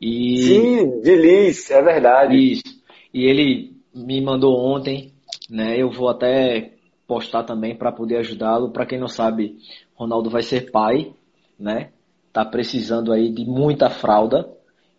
E... 0.00 0.38
Sim, 0.38 1.00
de 1.00 1.16
Liz, 1.16 1.70
é 1.70 1.82
verdade. 1.82 2.36
Isso. 2.36 2.78
E 3.12 3.24
ele 3.24 3.72
me 3.94 4.20
mandou 4.20 4.56
ontem, 4.56 5.12
né? 5.50 5.76
Eu 5.80 5.90
vou 5.90 6.08
até 6.08 6.72
postar 7.06 7.42
também 7.42 7.74
para 7.74 7.90
poder 7.90 8.18
ajudá-lo. 8.18 8.70
Para 8.70 8.86
quem 8.86 8.98
não 8.98 9.08
sabe, 9.08 9.56
Ronaldo 9.94 10.30
vai 10.30 10.42
ser 10.42 10.70
pai, 10.70 11.12
né? 11.58 11.90
Tá 12.32 12.44
precisando 12.44 13.12
aí 13.12 13.30
de 13.30 13.44
muita 13.44 13.90
fralda. 13.90 14.48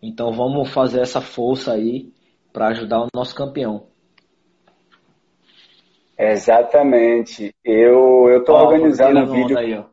Então 0.02 0.32
vamos 0.32 0.72
fazer 0.72 1.00
essa 1.00 1.20
força 1.20 1.72
aí 1.72 2.12
para 2.52 2.68
ajudar 2.68 3.02
o 3.02 3.08
nosso 3.14 3.34
campeão. 3.34 3.86
Exatamente. 6.18 7.54
Eu 7.64 8.28
eu 8.28 8.44
tô 8.44 8.54
organizando 8.54 9.20
um 9.20 9.26
vídeo. 9.26 9.58
Aí, 9.58 9.84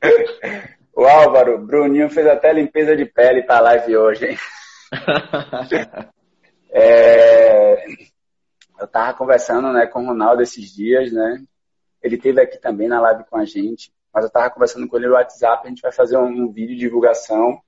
O 0.98 1.06
Álvaro, 1.06 1.64
Bruninho 1.64 2.10
fez 2.10 2.26
até 2.26 2.52
limpeza 2.52 2.96
de 2.96 3.04
pele 3.04 3.44
pra 3.44 3.60
live 3.60 3.96
hoje, 3.96 4.26
hein? 4.30 4.36
é, 6.72 7.84
eu 8.80 8.88
tava 8.88 9.16
conversando 9.16 9.72
né, 9.72 9.86
com 9.86 10.02
o 10.02 10.06
Ronaldo 10.06 10.42
esses 10.42 10.74
dias, 10.74 11.12
né? 11.12 11.40
Ele 12.02 12.18
teve 12.18 12.40
aqui 12.40 12.58
também 12.58 12.88
na 12.88 13.00
live 13.00 13.22
com 13.30 13.36
a 13.36 13.44
gente, 13.44 13.92
mas 14.12 14.24
eu 14.24 14.30
tava 14.30 14.50
conversando 14.50 14.88
com 14.88 14.96
ele 14.96 15.06
no 15.06 15.12
WhatsApp, 15.12 15.64
a 15.64 15.68
gente 15.68 15.82
vai 15.82 15.92
fazer 15.92 16.16
um, 16.16 16.26
um 16.26 16.50
vídeo 16.50 16.74
de 16.74 16.80
divulgação. 16.80 17.60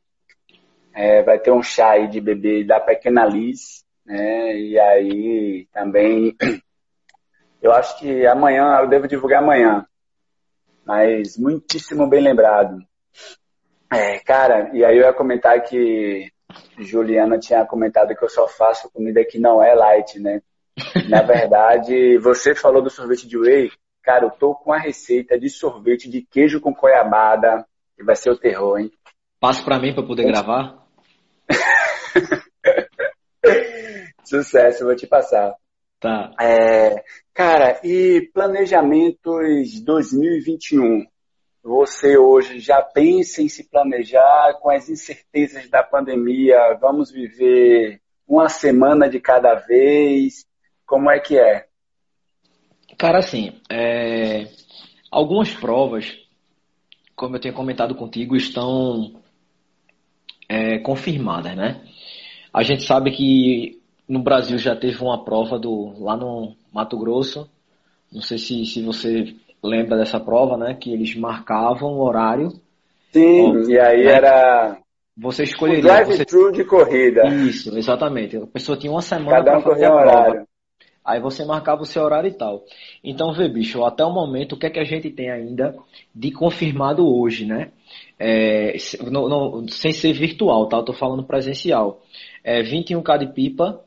É, 0.95 1.23
vai 1.23 1.39
ter 1.39 1.53
um 1.53 1.63
chá 1.63 1.93
aí 1.93 2.09
de 2.09 2.21
bebê 2.21 2.65
da 2.65 2.81
Pequena 2.81 3.25
Liz, 3.25 3.85
né? 4.05 4.57
E 4.57 4.79
aí 4.79 5.69
também 5.73 6.37
eu 7.63 7.73
acho 7.73 7.99
que 7.99 8.27
amanhã, 8.27 8.79
eu 8.81 8.89
devo 8.89 9.07
divulgar 9.07 9.43
amanhã. 9.43 9.87
Mas 10.85 11.37
muitíssimo 11.39 12.09
bem 12.09 12.23
lembrado. 12.23 12.79
É, 13.93 14.19
cara, 14.21 14.71
e 14.73 14.85
aí 14.85 14.97
eu 14.97 15.05
ia 15.05 15.13
comentar 15.13 15.61
que 15.63 16.31
Juliana 16.79 17.39
tinha 17.39 17.65
comentado 17.65 18.15
que 18.15 18.25
eu 18.25 18.29
só 18.29 18.49
faço 18.49 18.91
comida 18.91 19.25
que 19.25 19.39
não 19.39 19.63
é 19.63 19.75
light, 19.75 20.19
né? 20.19 20.41
Na 21.09 21.23
verdade, 21.23 22.19
você 22.19 22.55
falou 22.55 22.83
do 22.83 22.91
sorvete 22.91 23.27
de 23.29 23.37
whey. 23.37 23.71
Cara, 24.03 24.25
eu 24.25 24.31
tô 24.31 24.55
com 24.55 24.73
a 24.73 24.79
receita 24.79 25.39
de 25.39 25.51
sorvete 25.51 26.09
de 26.09 26.23
queijo 26.23 26.61
com 26.61 26.73
goiabada, 26.73 27.67
que 27.97 28.03
vai 28.03 28.17
ser 28.17 28.31
o 28.31 28.39
terror, 28.39 28.79
hein? 28.79 28.91
Passa 29.39 29.63
para 29.63 29.79
mim 29.79 29.93
para 29.93 30.07
poder 30.07 30.25
gravar. 30.25 30.80
Sucesso, 34.25 34.85
vou 34.85 34.95
te 34.95 35.07
passar. 35.07 35.55
Tá. 35.99 36.33
É, 36.41 37.03
cara, 37.35 37.81
e 37.85 38.31
planejamentos 38.33 39.81
2021? 39.83 41.07
Você 41.63 42.17
hoje 42.17 42.59
já 42.59 42.81
pensa 42.81 43.43
em 43.43 43.49
se 43.49 43.69
planejar 43.69 44.55
com 44.63 44.71
as 44.71 44.89
incertezas 44.89 45.69
da 45.69 45.83
pandemia? 45.83 46.79
Vamos 46.81 47.11
viver 47.11 48.01
uma 48.27 48.49
semana 48.49 49.11
de 49.11 49.21
cada 49.21 49.57
vez? 49.57 50.47
Como 50.87 51.11
é 51.11 51.21
que 51.21 51.39
é? 51.39 51.67
Cara, 52.97 53.19
assim, 53.19 53.61
é... 53.71 54.47
algumas 55.11 55.53
provas, 55.53 56.19
como 57.15 57.37
eu 57.37 57.41
tenho 57.41 57.55
comentado 57.55 57.95
contigo, 57.95 58.35
estão 58.35 59.20
é, 60.51 60.79
confirmadas, 60.81 61.55
né? 61.55 61.81
A 62.53 62.65
gente 62.65 62.83
sabe 62.83 63.13
que 63.13 63.81
no 64.09 64.19
Brasil 64.21 64.59
já 64.59 64.75
teve 64.75 65.01
uma 65.01 65.25
prova 65.25 65.57
do 65.57 65.95
lá 66.03 66.17
no 66.17 66.57
Mato 66.75 66.99
Grosso. 66.99 67.49
Não 68.13 68.21
sei 68.21 68.37
se, 68.39 68.67
se 68.67 68.83
você 68.83 69.37
lembra 69.63 69.97
dessa 69.97 70.19
prova, 70.19 70.57
né? 70.57 70.75
Que 70.75 70.93
eles 70.93 71.15
marcavam 71.15 71.93
o 71.93 72.03
horário. 72.03 72.49
Sim, 73.13 73.71
e 73.71 73.79
aí 73.79 74.05
né? 74.05 74.13
era. 74.13 74.79
Você 75.17 75.45
escolheria. 75.45 75.85
O 75.85 75.87
drive-thru 75.87 76.47
você... 76.47 76.53
de 76.53 76.65
corrida. 76.65 77.29
Isso, 77.29 77.77
exatamente. 77.79 78.37
A 78.37 78.47
pessoa 78.47 78.77
tinha 78.77 78.91
uma 78.91 79.03
semana 79.03 79.45
para 79.45 79.61
fazer 79.61 79.85
a 79.85 79.91
prova. 79.93 80.03
Horário. 80.03 80.47
Aí 81.05 81.21
você 81.21 81.45
marcava 81.45 81.83
o 81.83 81.87
seu 81.87 82.03
horário 82.03 82.29
e 82.29 82.35
tal. 82.35 82.65
Então, 83.03 83.33
vê, 83.33 83.49
bicho, 83.49 83.85
até 83.85 84.05
o 84.05 84.13
momento, 84.13 84.55
o 84.55 84.59
que 84.59 84.67
é 84.67 84.71
que 84.71 84.79
a 84.79 84.85
gente 84.85 85.11
tem 85.11 85.31
ainda 85.31 85.75
de 86.15 86.31
confirmado 86.31 87.07
hoje, 87.07 87.47
né? 87.47 87.73
É, 88.19 88.77
no, 89.11 89.29
no, 89.29 89.69
sem 89.69 89.93
ser 89.93 90.13
virtual, 90.13 90.69
tá? 90.69 90.77
Eu 90.77 90.85
tô 90.85 90.93
falando 90.93 91.25
presencial. 91.25 92.03
É, 92.45 92.63
21K 92.63 93.19
de 93.19 93.33
pipa, 93.33 93.83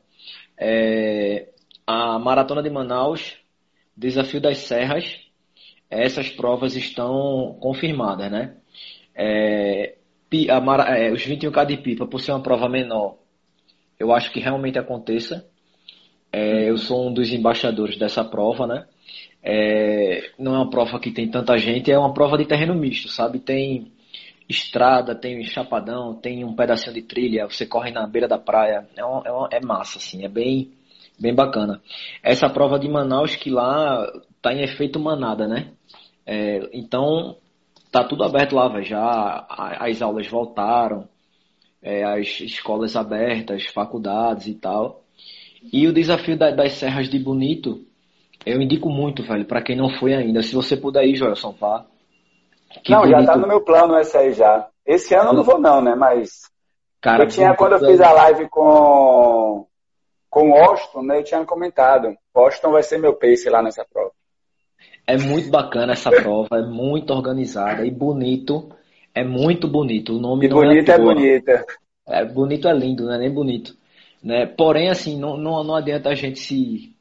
é, 0.58 1.50
a 1.86 2.18
Maratona 2.18 2.64
de 2.64 2.70
Manaus, 2.70 3.38
Desafio 3.96 4.42
das 4.42 4.58
Serras, 4.60 5.20
essas 5.90 6.30
provas 6.30 6.76
estão 6.76 7.56
confirmadas, 7.60 8.32
né? 8.32 8.58
É, 9.16 9.96
a, 10.50 10.98
é, 10.98 11.12
os 11.12 11.22
21K 11.22 11.66
de 11.66 11.78
pipa, 11.78 12.08
por 12.08 12.20
ser 12.20 12.32
uma 12.32 12.42
prova 12.42 12.68
menor, 12.68 13.18
eu 14.00 14.12
acho 14.12 14.32
que 14.32 14.40
realmente 14.40 14.80
aconteça. 14.80 15.48
É, 16.34 16.68
eu 16.68 16.78
sou 16.78 17.08
um 17.08 17.14
dos 17.14 17.32
embaixadores 17.32 17.96
dessa 17.96 18.26
prova, 18.26 18.66
né? 18.66 18.88
É, 19.44 20.32
não 20.40 20.56
é 20.56 20.58
uma 20.58 20.70
prova 20.70 21.00
que 21.00 21.12
tem 21.12 21.30
tanta 21.30 21.56
gente, 21.60 21.92
é 21.92 21.98
uma 21.98 22.12
prova 22.12 22.38
de 22.38 22.46
terreno 22.46 22.74
misto, 22.74 23.08
sabe? 23.08 23.40
Tem 23.40 23.92
estrada, 24.50 25.14
tem 25.14 25.44
chapadão, 25.46 26.16
tem 26.16 26.44
um 26.44 26.56
pedacinho 26.56 26.94
de 26.96 27.04
trilha, 27.04 27.48
você 27.48 27.68
corre 27.68 27.92
na 27.92 28.08
beira 28.08 28.28
da 28.28 28.40
praia, 28.40 28.88
é, 28.96 29.06
uma, 29.06 29.22
é, 29.26 29.32
uma, 29.32 29.50
é 29.52 29.60
massa, 29.62 30.00
assim, 30.00 30.26
é 30.26 30.28
bem, 30.28 30.72
bem 31.20 31.36
bacana. 31.36 31.80
Essa 32.24 32.50
prova 32.50 32.80
de 32.80 32.90
Manaus 32.90 33.36
que 33.36 33.52
lá 33.52 34.12
tá 34.42 34.52
em 34.54 34.64
efeito 34.64 35.00
manada, 35.00 35.48
né? 35.48 35.72
É, 36.26 36.68
então, 36.74 37.38
tá 37.92 38.04
tudo 38.04 38.24
aberto 38.24 38.56
lá, 38.56 38.82
já 38.82 39.46
as 39.80 40.02
aulas 40.02 40.28
voltaram, 40.28 41.08
é, 41.82 42.04
as 42.04 42.40
escolas 42.40 42.96
abertas, 42.96 43.68
faculdades 43.68 44.48
e 44.48 44.56
tal. 44.56 45.03
E 45.72 45.88
o 45.88 45.94
desafio 45.94 46.38
da, 46.38 46.52
das 46.52 46.74
Serras 46.74 47.10
de 47.10 47.18
Bonito, 47.20 47.86
eu 48.46 48.62
indico 48.62 48.90
muito, 48.90 49.24
velho, 49.24 49.46
para 49.46 49.62
quem 49.62 49.76
não 49.76 49.90
foi 49.90 50.14
ainda. 50.14 50.42
Se 50.42 50.54
você 50.54 50.76
puder 50.76 51.06
ir, 51.06 51.16
Joelson, 51.16 51.56
vá. 51.60 51.86
Que 52.84 52.92
não, 52.92 53.02
bonito. 53.02 53.20
já 53.20 53.26
tá 53.26 53.38
no 53.38 53.48
meu 53.48 53.62
plano 53.62 53.96
essa 53.96 54.20
aí 54.20 54.34
já. 54.34 54.68
Esse 54.86 55.16
ano 55.16 55.30
eu 55.30 55.34
não 55.34 55.44
vou 55.44 55.60
não, 55.60 55.82
né, 55.82 55.96
mas... 55.96 56.52
Cara, 57.00 57.24
eu 57.24 57.28
tinha, 57.28 57.54
quando 57.56 57.74
eu 57.74 57.80
fiz 57.80 58.00
a 58.00 58.12
live 58.14 58.48
com, 58.50 59.66
com 60.30 60.52
o 60.52 60.56
Austin, 60.56 61.06
né, 61.06 61.20
eu 61.20 61.24
tinha 61.24 61.46
comentado. 61.46 62.16
Austin 62.34 62.68
vai 62.68 62.84
ser 62.84 62.98
meu 62.98 63.14
pace 63.14 63.50
lá 63.50 63.62
nessa 63.62 63.86
prova. 63.86 64.12
É 65.06 65.18
muito 65.18 65.50
bacana 65.50 65.94
essa 65.94 66.10
prova, 66.10 66.58
é 66.58 66.62
muito 66.62 67.12
organizada 67.14 67.86
e 67.86 67.92
bonito. 67.92 68.70
É 69.14 69.24
muito 69.24 69.68
bonito. 69.68 70.16
O 70.16 70.20
nome 70.20 70.46
e 70.46 70.50
não 70.50 70.58
bonito 70.58 70.90
é, 70.90 70.96
é 70.96 70.98
bonita. 70.98 71.66
É 72.08 72.26
bonito 72.26 72.68
é 72.68 72.74
lindo, 72.74 73.06
não 73.06 73.14
é 73.14 73.18
nem 73.18 73.32
bonito. 73.32 73.76
Né? 74.24 74.46
Porém, 74.46 74.90
assim, 74.90 75.20
não, 75.20 75.36
não, 75.36 75.64
não 75.64 75.76
adianta 75.76 76.10
a 76.10 76.16
gente 76.16 76.40
se, 76.40 76.96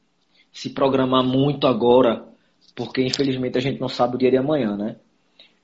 se 0.53 0.71
programar 0.71 1.23
muito 1.23 1.67
agora, 1.67 2.25
porque 2.75 3.01
infelizmente 3.01 3.57
a 3.57 3.61
gente 3.61 3.81
não 3.81 3.89
sabe 3.89 4.17
o 4.17 4.19
dia 4.19 4.31
de 4.31 4.37
amanhã, 4.37 4.77
né? 4.77 4.97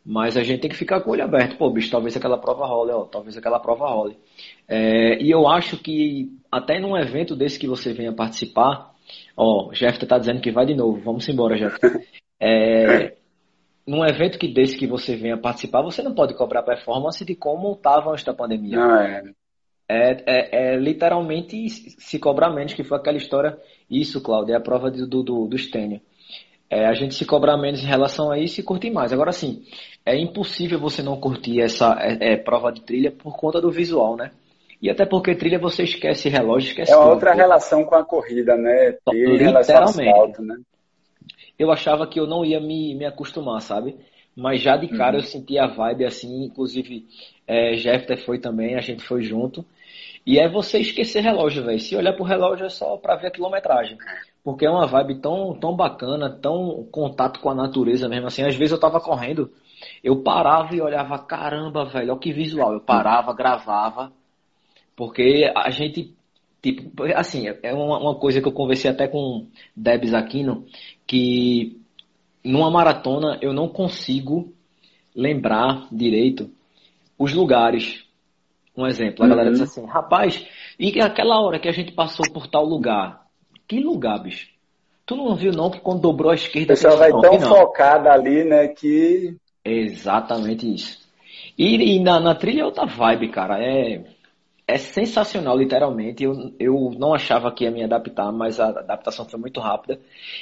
Mas 0.07 0.37
a 0.37 0.43
gente 0.43 0.61
tem 0.61 0.71
que 0.71 0.77
ficar 0.77 1.01
com 1.01 1.11
o 1.11 1.13
olho 1.13 1.25
aberto. 1.25 1.59
Pô, 1.59 1.69
bicho, 1.69 1.91
talvez 1.91 2.17
aquela 2.17 2.39
prova 2.39 2.65
role, 2.65 2.93
ó, 2.93 3.05
talvez 3.05 3.37
aquela 3.37 3.59
prova 3.59 3.89
role. 3.89 4.17
É, 4.67 5.21
e 5.21 5.31
eu 5.31 5.47
acho 5.49 5.77
que 5.77 6.33
até 6.51 6.79
num 6.79 6.97
evento 6.97 7.35
desse 7.35 7.59
que 7.59 7.67
você 7.67 7.93
venha 7.93 8.13
participar, 8.13 8.95
ó, 9.37 9.71
Jeff 9.73 9.99
tá 10.07 10.19
dizendo 10.19 10.41
que 10.41 10.53
vai 10.53 10.65
de 10.65 10.75
novo, 10.75 11.01
vamos 11.01 11.29
embora, 11.29 11.57
Jeff. 11.57 11.77
É, 12.41 13.17
num 13.85 14.05
evento 14.07 14.39
que 14.39 14.47
desse 14.47 14.79
que 14.79 14.87
você 14.87 15.17
venha 15.17 15.37
participar, 15.37 15.83
você 15.83 16.03
não 16.03 16.15
pode 16.15 16.35
cobrar 16.35 16.63
performance 16.63 17.25
de 17.25 17.35
como 17.35 17.73
estava 17.73 18.13
antes 18.13 18.25
da 18.25 18.33
pandemia. 18.33 18.79
Não, 18.79 19.01
é. 19.01 19.23
É, 19.89 20.22
é, 20.26 20.74
é, 20.74 20.76
literalmente 20.76 21.68
se 21.70 22.18
cobrar 22.18 22.51
menos, 22.51 22.74
que 22.74 22.84
foi 22.84 22.99
aquela 22.99 23.16
história. 23.16 23.59
Isso, 23.91 24.20
Cláudio, 24.20 24.53
é 24.53 24.57
a 24.57 24.61
prova 24.61 24.91
do, 24.91 25.07
do, 25.07 25.47
do, 25.47 25.59
Stênio. 25.59 26.01
É, 26.68 26.84
a 26.84 26.93
gente 26.93 27.14
se 27.14 27.24
cobrar 27.24 27.57
menos 27.57 27.82
em 27.82 27.86
relação 27.86 28.30
a 28.30 28.39
isso 28.39 28.61
e 28.61 28.62
curtir 28.62 28.91
mais. 28.91 29.14
Agora 29.14 29.32
sim, 29.32 29.64
é 30.05 30.14
impossível 30.14 30.78
você 30.78 31.03
não 31.03 31.18
curtir 31.18 31.62
essa 31.62 31.97
é, 32.01 32.32
é, 32.32 32.36
prova 32.36 32.70
de 32.70 32.82
trilha 32.82 33.11
por 33.11 33.34
conta 33.34 33.62
do 33.62 33.70
visual, 33.70 34.14
né? 34.14 34.30
E 34.80 34.91
até 34.91 35.07
porque 35.07 35.34
trilha 35.34 35.59
você 35.59 35.84
esquece 35.84 36.28
relógio, 36.28 36.68
esquece. 36.68 36.93
É 36.93 36.95
uma 36.95 37.05
tudo, 37.05 37.14
outra 37.14 37.32
relação 37.32 37.82
com 37.84 37.95
a 37.95 38.05
corrida, 38.05 38.57
né? 38.59 38.93
Trilha 39.07 39.59
Literalmente. 39.59 40.43
né? 40.43 40.57
Eu 41.59 41.72
achava 41.72 42.07
que 42.07 42.20
eu 42.20 42.26
não 42.26 42.45
ia 42.45 42.61
me, 42.61 42.95
me 42.95 43.07
acostumar, 43.07 43.62
sabe? 43.62 43.97
Mas 44.36 44.61
já 44.61 44.76
de 44.76 44.86
cara 44.86 45.16
uhum. 45.16 45.22
eu 45.22 45.26
senti 45.26 45.59
a 45.59 45.66
vibe 45.66 46.05
assim, 46.05 46.45
inclusive 46.45 47.07
é, 47.47 47.74
Jeffter 47.74 48.24
foi 48.24 48.39
também, 48.39 48.76
a 48.76 48.80
gente 48.80 49.03
foi 49.03 49.22
junto. 49.22 49.64
E 50.29 50.39
é 50.39 50.47
você 50.47 50.79
esquecer 50.81 51.22
relógio, 51.22 51.64
velho. 51.64 51.81
Se 51.81 51.97
olhar 51.97 52.12
pro 52.12 52.22
relógio 52.22 52.66
é 52.66 52.68
só 52.68 52.99
para 52.99 53.16
ver 53.16 53.29
a 53.29 53.31
quilometragem. 53.31 53.97
Porque 54.45 54.66
é 54.66 54.70
uma 54.70 54.87
vibe 54.87 55.22
tão, 55.22 55.59
tão 55.59 55.74
bacana, 55.74 56.29
tão 56.29 56.87
contato 56.93 57.41
com 57.41 57.49
a 57.49 57.55
natureza 57.55 58.11
mesmo 58.11 58.26
assim. 58.26 58.43
Às 58.43 58.55
vezes 58.55 58.72
eu 58.72 58.79
tava 58.79 59.01
correndo, 59.01 59.51
eu 60.05 60.22
parava 60.22 60.76
e 60.76 60.83
olhava, 60.83 61.18
caramba, 61.18 61.87
velho, 61.87 62.11
olha 62.12 62.20
que 62.20 62.31
visual. 62.31 62.74
Eu 62.74 62.81
parava, 62.83 63.33
gravava. 63.33 64.12
Porque 64.95 65.51
a 65.57 65.70
gente, 65.70 66.14
tipo, 66.61 67.05
assim, 67.16 67.47
é 67.62 67.72
uma, 67.72 67.99
uma 67.99 68.14
coisa 68.16 68.43
que 68.43 68.49
eu 68.49 68.53
conversei 68.53 68.91
até 68.91 69.09
com 69.09 69.47
Debs 69.74 70.12
Aquino, 70.12 70.66
que 71.07 71.81
numa 72.45 72.70
maratona 72.70 73.39
eu 73.41 73.55
não 73.55 73.66
consigo 73.66 74.53
lembrar 75.16 75.89
direito 75.91 76.51
os 77.18 77.33
lugares 77.33 78.07
um 78.83 78.87
exemplo, 78.87 79.22
a 79.22 79.24
uhum. 79.24 79.31
galera 79.31 79.51
diz 79.51 79.61
assim, 79.61 79.85
rapaz, 79.87 80.47
e 80.79 81.01
aquela 81.01 81.41
hora 81.41 81.59
que 81.59 81.68
a 81.68 81.72
gente 81.72 81.93
passou 81.93 82.31
por 82.33 82.47
tal 82.47 82.64
lugar? 82.64 83.26
Que 83.66 83.81
lugar, 83.81 84.18
bicho? 84.22 84.49
Tu 85.05 85.16
não 85.16 85.35
viu 85.35 85.53
não 85.53 85.70
que 85.70 85.81
quando 85.81 86.01
dobrou 86.01 86.31
a 86.31 86.35
esquerda... 86.35 86.74
O 86.74 86.76
pessoal 86.76 86.97
vai 86.99 87.11
tão 87.11 87.41
focado 87.41 88.09
ali, 88.09 88.45
né, 88.45 88.68
que... 88.68 89.37
Exatamente 89.64 90.72
isso. 90.72 91.09
E, 91.59 91.97
e 91.97 92.01
na, 92.01 92.20
na, 92.20 92.35
trilha 92.35 92.62
é 92.62 92.64
outra 92.64 92.87
vibe, 92.87 93.29
cara. 93.31 93.59
É, 93.61 94.05
é 94.66 94.79
sensacional, 94.79 95.57
literalmente. 95.57 96.22
Eu, 96.22 96.55
eu 96.59 96.95
não 96.97 97.12
achava 97.12 97.51
que 97.51 97.64
ia 97.64 97.70
me 97.70 97.83
adaptar, 97.83 98.31
mas 98.31 98.61
a 98.61 98.68
adaptação 98.68 99.24
foi 99.24 99.41
muito 99.41 99.61
rápida. 99.61 99.99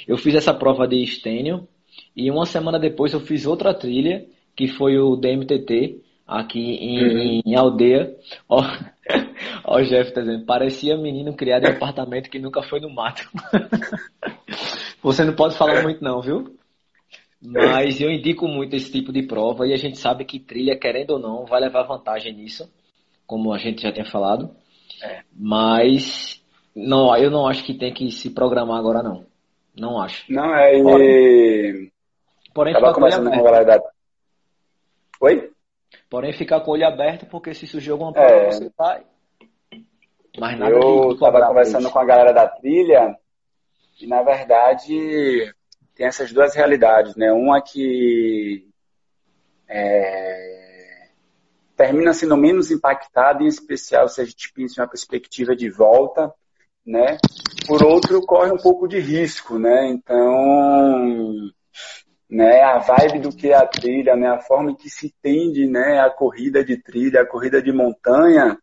Eu 0.06 0.18
fiz 0.18 0.34
essa 0.34 0.52
prova 0.52 0.86
de 0.86 1.02
estênio 1.02 1.66
e 2.14 2.30
uma 2.30 2.44
semana 2.44 2.78
depois 2.78 3.12
eu 3.12 3.20
fiz 3.20 3.46
outra 3.46 3.72
trilha, 3.72 4.26
que 4.54 4.68
foi 4.68 4.98
o 4.98 5.16
DMTT, 5.16 6.02
aqui 6.26 6.58
em, 6.58 7.02
uhum. 7.02 7.42
em 7.44 7.54
aldeia. 7.54 8.16
Ó, 8.48 8.62
ó, 9.64 9.78
o 9.78 9.82
Jeff 9.82 10.12
tá 10.12 10.20
dizendo, 10.20 10.44
parecia 10.44 10.96
menino 10.96 11.34
criado 11.34 11.64
em 11.64 11.70
apartamento 11.70 12.28
que 12.28 12.38
nunca 12.38 12.62
foi 12.62 12.80
no 12.80 12.90
mato. 12.90 13.28
Você 15.02 15.24
não 15.24 15.34
pode 15.34 15.56
falar 15.56 15.82
muito 15.82 16.02
não, 16.02 16.20
viu? 16.20 16.56
Mas 17.40 18.00
eu 18.00 18.10
indico 18.10 18.48
muito 18.48 18.74
esse 18.74 18.90
tipo 18.90 19.12
de 19.12 19.22
prova 19.22 19.66
e 19.66 19.72
a 19.72 19.76
gente 19.76 19.98
sabe 19.98 20.24
que 20.24 20.40
trilha, 20.40 20.76
querendo 20.76 21.10
ou 21.12 21.18
não, 21.18 21.44
vai 21.44 21.60
levar 21.60 21.84
vantagem 21.84 22.32
nisso, 22.32 22.68
como 23.26 23.52
a 23.52 23.58
gente 23.58 23.82
já 23.82 23.92
tinha 23.92 24.06
falado. 24.06 24.50
É. 25.02 25.20
Mas 25.32 26.42
não, 26.74 27.14
eu 27.16 27.30
não 27.30 27.46
acho 27.46 27.62
que 27.64 27.74
tem 27.74 27.92
que 27.92 28.10
se 28.10 28.30
programar 28.30 28.78
agora 28.78 29.02
não. 29.02 29.24
Não 29.78 30.00
acho. 30.00 30.24
Não, 30.32 30.54
é. 30.54 30.82
Porém, 30.82 31.92
porém 32.54 32.72
Tava 32.72 32.94
começando 32.94 33.30
com 33.30 33.38
a 33.38 33.42
galera 33.42 33.64
da... 33.64 33.82
Oi? 35.20 35.50
Porém, 36.08 36.32
ficar 36.32 36.60
com 36.60 36.70
o 36.70 36.74
olho 36.74 36.86
aberto, 36.86 37.26
porque 37.26 37.52
se 37.52 37.66
surgir 37.66 37.90
alguma 37.90 38.12
prova, 38.12 38.28
é. 38.28 38.50
você 38.50 38.70
vai. 38.76 39.04
Mas 40.38 40.58
nada 40.58 40.72
Eu 40.72 41.12
estava 41.12 41.46
conversando 41.46 41.90
com 41.90 41.98
a 41.98 42.04
galera 42.04 42.32
da 42.32 42.46
trilha 42.46 43.16
e, 44.00 44.06
na 44.06 44.22
verdade, 44.22 45.52
tem 45.94 46.06
essas 46.06 46.32
duas 46.32 46.54
realidades, 46.54 47.16
né? 47.16 47.32
Uma 47.32 47.60
que 47.60 48.68
é, 49.68 51.08
termina 51.76 52.12
sendo 52.12 52.36
menos 52.36 52.70
impactada, 52.70 53.42
em 53.42 53.46
especial 53.46 54.08
se 54.08 54.20
a 54.20 54.24
gente 54.24 54.52
pensa 54.52 54.80
em 54.80 54.82
uma 54.82 54.90
perspectiva 54.90 55.56
de 55.56 55.70
volta, 55.70 56.32
né? 56.84 57.18
Por 57.66 57.82
outro, 57.82 58.20
corre 58.22 58.52
um 58.52 58.58
pouco 58.58 58.86
de 58.86 59.00
risco, 59.00 59.58
né? 59.58 59.88
Então, 59.88 61.50
né, 62.28 62.62
a 62.62 62.78
vibe 62.78 63.20
do 63.20 63.34
que 63.34 63.50
é 63.50 63.54
a 63.54 63.66
trilha, 63.66 64.16
né, 64.16 64.28
a 64.28 64.40
forma 64.40 64.76
que 64.76 64.90
se 64.90 65.14
tende, 65.22 65.66
né, 65.66 66.00
a 66.00 66.10
corrida 66.10 66.64
de 66.64 66.76
trilha, 66.76 67.22
a 67.22 67.26
corrida 67.26 67.62
de 67.62 67.72
montanha, 67.72 68.58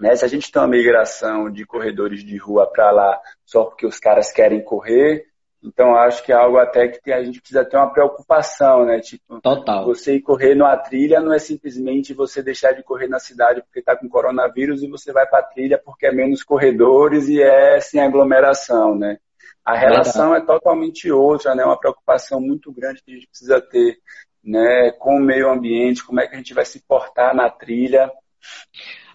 né, 0.00 0.16
se 0.16 0.24
a 0.24 0.28
gente 0.28 0.50
tem 0.50 0.60
uma 0.60 0.68
migração 0.68 1.50
de 1.50 1.64
corredores 1.66 2.24
de 2.24 2.36
rua 2.36 2.66
para 2.66 2.90
lá 2.90 3.20
só 3.44 3.64
porque 3.64 3.86
os 3.86 3.98
caras 3.98 4.32
querem 4.32 4.62
correr, 4.62 5.26
então 5.62 5.94
acho 5.96 6.22
que 6.22 6.32
é 6.32 6.34
algo 6.34 6.58
até 6.58 6.88
que 6.88 7.12
a 7.12 7.22
gente 7.22 7.40
precisa 7.40 7.64
ter 7.64 7.76
uma 7.76 7.92
preocupação, 7.92 8.86
né, 8.86 9.00
tipo, 9.00 9.40
Total. 9.40 9.84
você 9.84 10.16
ir 10.16 10.22
correr 10.22 10.54
numa 10.54 10.76
trilha 10.76 11.20
não 11.20 11.32
é 11.32 11.38
simplesmente 11.38 12.14
você 12.14 12.42
deixar 12.42 12.72
de 12.72 12.82
correr 12.82 13.08
na 13.08 13.18
cidade 13.18 13.62
porque 13.62 13.80
está 13.80 13.94
com 13.94 14.08
coronavírus 14.08 14.82
e 14.82 14.88
você 14.88 15.12
vai 15.12 15.26
para 15.26 15.40
a 15.40 15.46
trilha 15.46 15.80
porque 15.82 16.06
é 16.06 16.12
menos 16.12 16.42
corredores 16.42 17.28
e 17.28 17.42
é 17.42 17.80
sem 17.80 18.00
aglomeração, 18.00 18.94
né. 18.94 19.18
A 19.64 19.76
relação 19.76 20.34
é 20.34 20.40
totalmente 20.40 21.10
outra, 21.10 21.54
né? 21.54 21.64
Uma 21.64 21.78
preocupação 21.78 22.40
muito 22.40 22.72
grande 22.72 23.02
que 23.02 23.12
a 23.12 23.14
gente 23.14 23.28
precisa 23.28 23.60
ter, 23.60 23.98
né? 24.42 24.92
Com 24.98 25.16
o 25.16 25.24
meio 25.24 25.50
ambiente, 25.50 26.04
como 26.04 26.20
é 26.20 26.26
que 26.26 26.34
a 26.34 26.38
gente 26.38 26.54
vai 26.54 26.64
se 26.64 26.80
portar 26.86 27.34
na 27.34 27.48
trilha. 27.48 28.10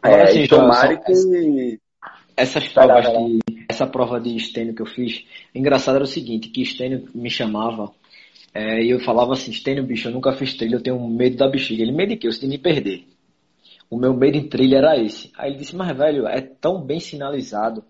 Agora, 0.02 0.24
é, 0.24 0.26
assim, 0.26 0.48
tomara 0.48 0.98
que 0.98 1.80
essas 2.36 2.68
provas 2.70 3.06
de, 3.06 3.40
essa 3.68 3.86
prova 3.86 4.20
de 4.20 4.36
estênio 4.36 4.74
que 4.74 4.82
eu 4.82 4.86
fiz, 4.86 5.26
engraçado 5.54 5.96
era 5.96 6.04
o 6.06 6.08
seguinte, 6.08 6.50
que 6.50 6.62
estênio 6.62 7.10
me 7.14 7.30
chamava 7.30 7.92
é, 8.54 8.84
e 8.84 8.90
eu 8.90 9.00
falava 9.00 9.34
assim, 9.34 9.52
estênio, 9.52 9.84
bicho, 9.84 10.08
eu 10.08 10.14
nunca 10.14 10.34
fiz 10.34 10.54
trilha, 10.56 10.76
eu 10.76 10.84
tenho 10.84 11.00
medo 11.08 11.38
da 11.38 11.48
bexiga. 11.48 11.84
Ele, 11.84 11.92
medo 11.92 12.10
de 12.10 12.18
quê? 12.18 12.28
Eu 12.28 12.50
me 12.50 12.58
perder. 12.58 13.06
O 13.90 13.98
meu 13.98 14.14
medo 14.14 14.38
em 14.38 14.48
trilha 14.48 14.78
era 14.78 14.98
esse. 14.98 15.32
Aí 15.38 15.52
ele 15.52 15.60
disse, 15.60 15.76
mas 15.76 15.96
velho, 15.96 16.28
é 16.28 16.42
tão 16.42 16.82
bem 16.82 17.00
sinalizado 17.00 17.84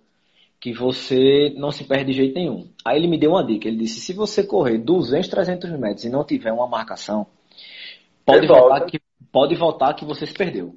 que 0.59 0.73
você 0.73 1.53
não 1.55 1.71
se 1.71 1.85
perde 1.85 2.11
de 2.11 2.17
jeito 2.17 2.35
nenhum. 2.35 2.69
Aí 2.83 2.97
ele 2.97 3.07
me 3.07 3.17
deu 3.17 3.31
uma 3.31 3.43
dica, 3.43 3.67
ele 3.67 3.77
disse, 3.77 4.01
se 4.01 4.13
você 4.13 4.43
correr 4.43 4.77
200, 4.77 5.29
300 5.29 5.71
metros 5.79 6.03
e 6.03 6.09
não 6.09 6.23
tiver 6.23 6.51
uma 6.51 6.67
marcação, 6.67 7.27
pode 8.25 8.45
voltar, 8.45 8.85
que, 8.85 8.99
pode 9.31 9.55
voltar 9.55 9.93
que 9.93 10.03
você 10.03 10.25
se 10.25 10.33
perdeu. 10.33 10.75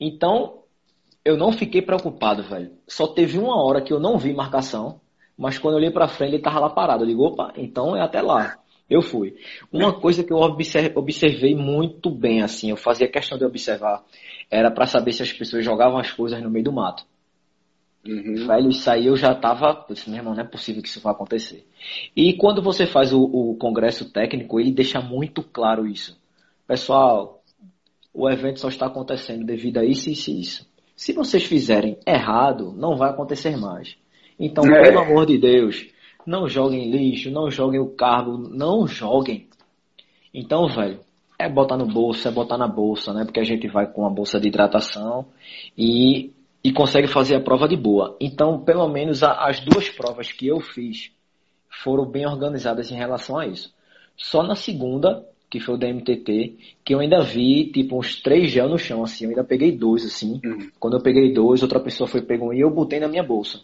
Então, 0.00 0.62
eu 1.24 1.36
não 1.36 1.52
fiquei 1.52 1.82
preocupado, 1.82 2.42
velho. 2.42 2.72
Só 2.88 3.06
teve 3.06 3.38
uma 3.38 3.62
hora 3.62 3.82
que 3.82 3.92
eu 3.92 4.00
não 4.00 4.16
vi 4.16 4.32
marcação, 4.32 5.00
mas 5.36 5.58
quando 5.58 5.74
eu 5.74 5.78
olhei 5.78 5.90
para 5.90 6.08
frente 6.08 6.34
ele 6.34 6.42
tava 6.42 6.60
lá 6.60 6.70
parado. 6.70 7.04
Eu 7.04 7.08
digo, 7.08 7.24
opa, 7.24 7.52
então 7.56 7.94
é 7.94 8.00
até 8.00 8.22
lá. 8.22 8.58
Eu 8.88 9.02
fui. 9.02 9.36
Uma 9.70 9.92
coisa 9.92 10.24
que 10.24 10.32
eu 10.32 10.38
observei 10.38 11.54
muito 11.54 12.10
bem, 12.10 12.42
assim, 12.42 12.70
eu 12.70 12.76
fazia 12.76 13.08
questão 13.08 13.38
de 13.38 13.44
observar, 13.44 14.04
era 14.50 14.70
para 14.70 14.86
saber 14.86 15.12
se 15.12 15.22
as 15.22 15.32
pessoas 15.32 15.64
jogavam 15.64 15.98
as 15.98 16.10
coisas 16.10 16.42
no 16.42 16.50
meio 16.50 16.64
do 16.64 16.72
mato. 16.72 17.04
Uhum. 18.06 18.46
Velho, 18.46 18.68
isso 18.70 18.90
aí 18.90 19.06
eu 19.06 19.16
já 19.16 19.34
tava. 19.34 19.84
Eu 19.88 19.94
disse, 19.94 20.10
meu 20.10 20.18
irmão, 20.18 20.34
não 20.34 20.42
é 20.42 20.46
possível 20.46 20.82
que 20.82 20.88
isso 20.88 21.00
vá 21.00 21.12
acontecer. 21.12 21.66
E 22.16 22.34
quando 22.34 22.60
você 22.60 22.86
faz 22.86 23.12
o, 23.12 23.22
o 23.22 23.56
congresso 23.56 24.10
técnico, 24.10 24.58
ele 24.58 24.72
deixa 24.72 25.00
muito 25.00 25.42
claro 25.42 25.86
isso. 25.86 26.20
Pessoal, 26.66 27.42
o 28.12 28.28
evento 28.28 28.60
só 28.60 28.68
está 28.68 28.86
acontecendo 28.86 29.44
devido 29.44 29.78
a 29.78 29.84
isso, 29.84 30.10
isso 30.10 30.30
e 30.30 30.40
isso. 30.40 30.72
Se 30.96 31.12
vocês 31.12 31.44
fizerem 31.44 31.98
errado, 32.06 32.72
não 32.76 32.96
vai 32.96 33.10
acontecer 33.10 33.56
mais. 33.56 33.96
Então, 34.38 34.64
é. 34.64 34.82
pelo 34.82 34.98
amor 34.98 35.26
de 35.26 35.38
Deus, 35.38 35.86
não 36.26 36.48
joguem 36.48 36.90
lixo, 36.90 37.30
não 37.30 37.50
joguem 37.50 37.80
o 37.80 37.90
cargo, 37.90 38.36
não 38.36 38.86
joguem. 38.86 39.48
Então, 40.34 40.66
velho, 40.68 41.00
é 41.38 41.48
botar 41.48 41.76
no 41.76 41.86
bolso, 41.86 42.26
é 42.26 42.30
botar 42.30 42.56
na 42.56 42.68
bolsa, 42.68 43.12
né? 43.12 43.24
Porque 43.24 43.40
a 43.40 43.44
gente 43.44 43.68
vai 43.68 43.86
com 43.86 44.06
a 44.06 44.10
bolsa 44.10 44.40
de 44.40 44.48
hidratação 44.48 45.26
e 45.76 46.32
e 46.64 46.72
consegue 46.72 47.08
fazer 47.08 47.36
a 47.36 47.40
prova 47.40 47.68
de 47.68 47.76
boa. 47.76 48.16
Então, 48.20 48.60
pelo 48.60 48.88
menos 48.88 49.22
as 49.22 49.60
duas 49.60 49.88
provas 49.88 50.30
que 50.30 50.46
eu 50.46 50.60
fiz 50.60 51.10
foram 51.68 52.04
bem 52.04 52.26
organizadas 52.26 52.90
em 52.90 52.94
relação 52.94 53.38
a 53.38 53.46
isso. 53.46 53.74
Só 54.16 54.42
na 54.42 54.54
segunda, 54.54 55.26
que 55.50 55.58
foi 55.58 55.74
o 55.74 55.78
da 55.78 55.88
MTT, 55.88 56.56
que 56.84 56.94
eu 56.94 57.00
ainda 57.00 57.20
vi, 57.20 57.66
tipo, 57.72 57.98
uns 57.98 58.20
três 58.22 58.50
gel 58.50 58.68
no 58.68 58.78
chão, 58.78 59.02
assim. 59.02 59.24
Eu 59.24 59.30
ainda 59.30 59.44
peguei 59.44 59.72
dois, 59.72 60.04
assim. 60.04 60.40
Uhum. 60.44 60.70
Quando 60.78 60.96
eu 60.96 61.02
peguei 61.02 61.32
dois, 61.32 61.62
outra 61.62 61.80
pessoa 61.80 62.06
foi 62.06 62.22
pegou 62.22 62.50
um 62.50 62.52
e 62.52 62.60
eu 62.60 62.70
botei 62.70 63.00
na 63.00 63.08
minha 63.08 63.22
bolsa. 63.22 63.60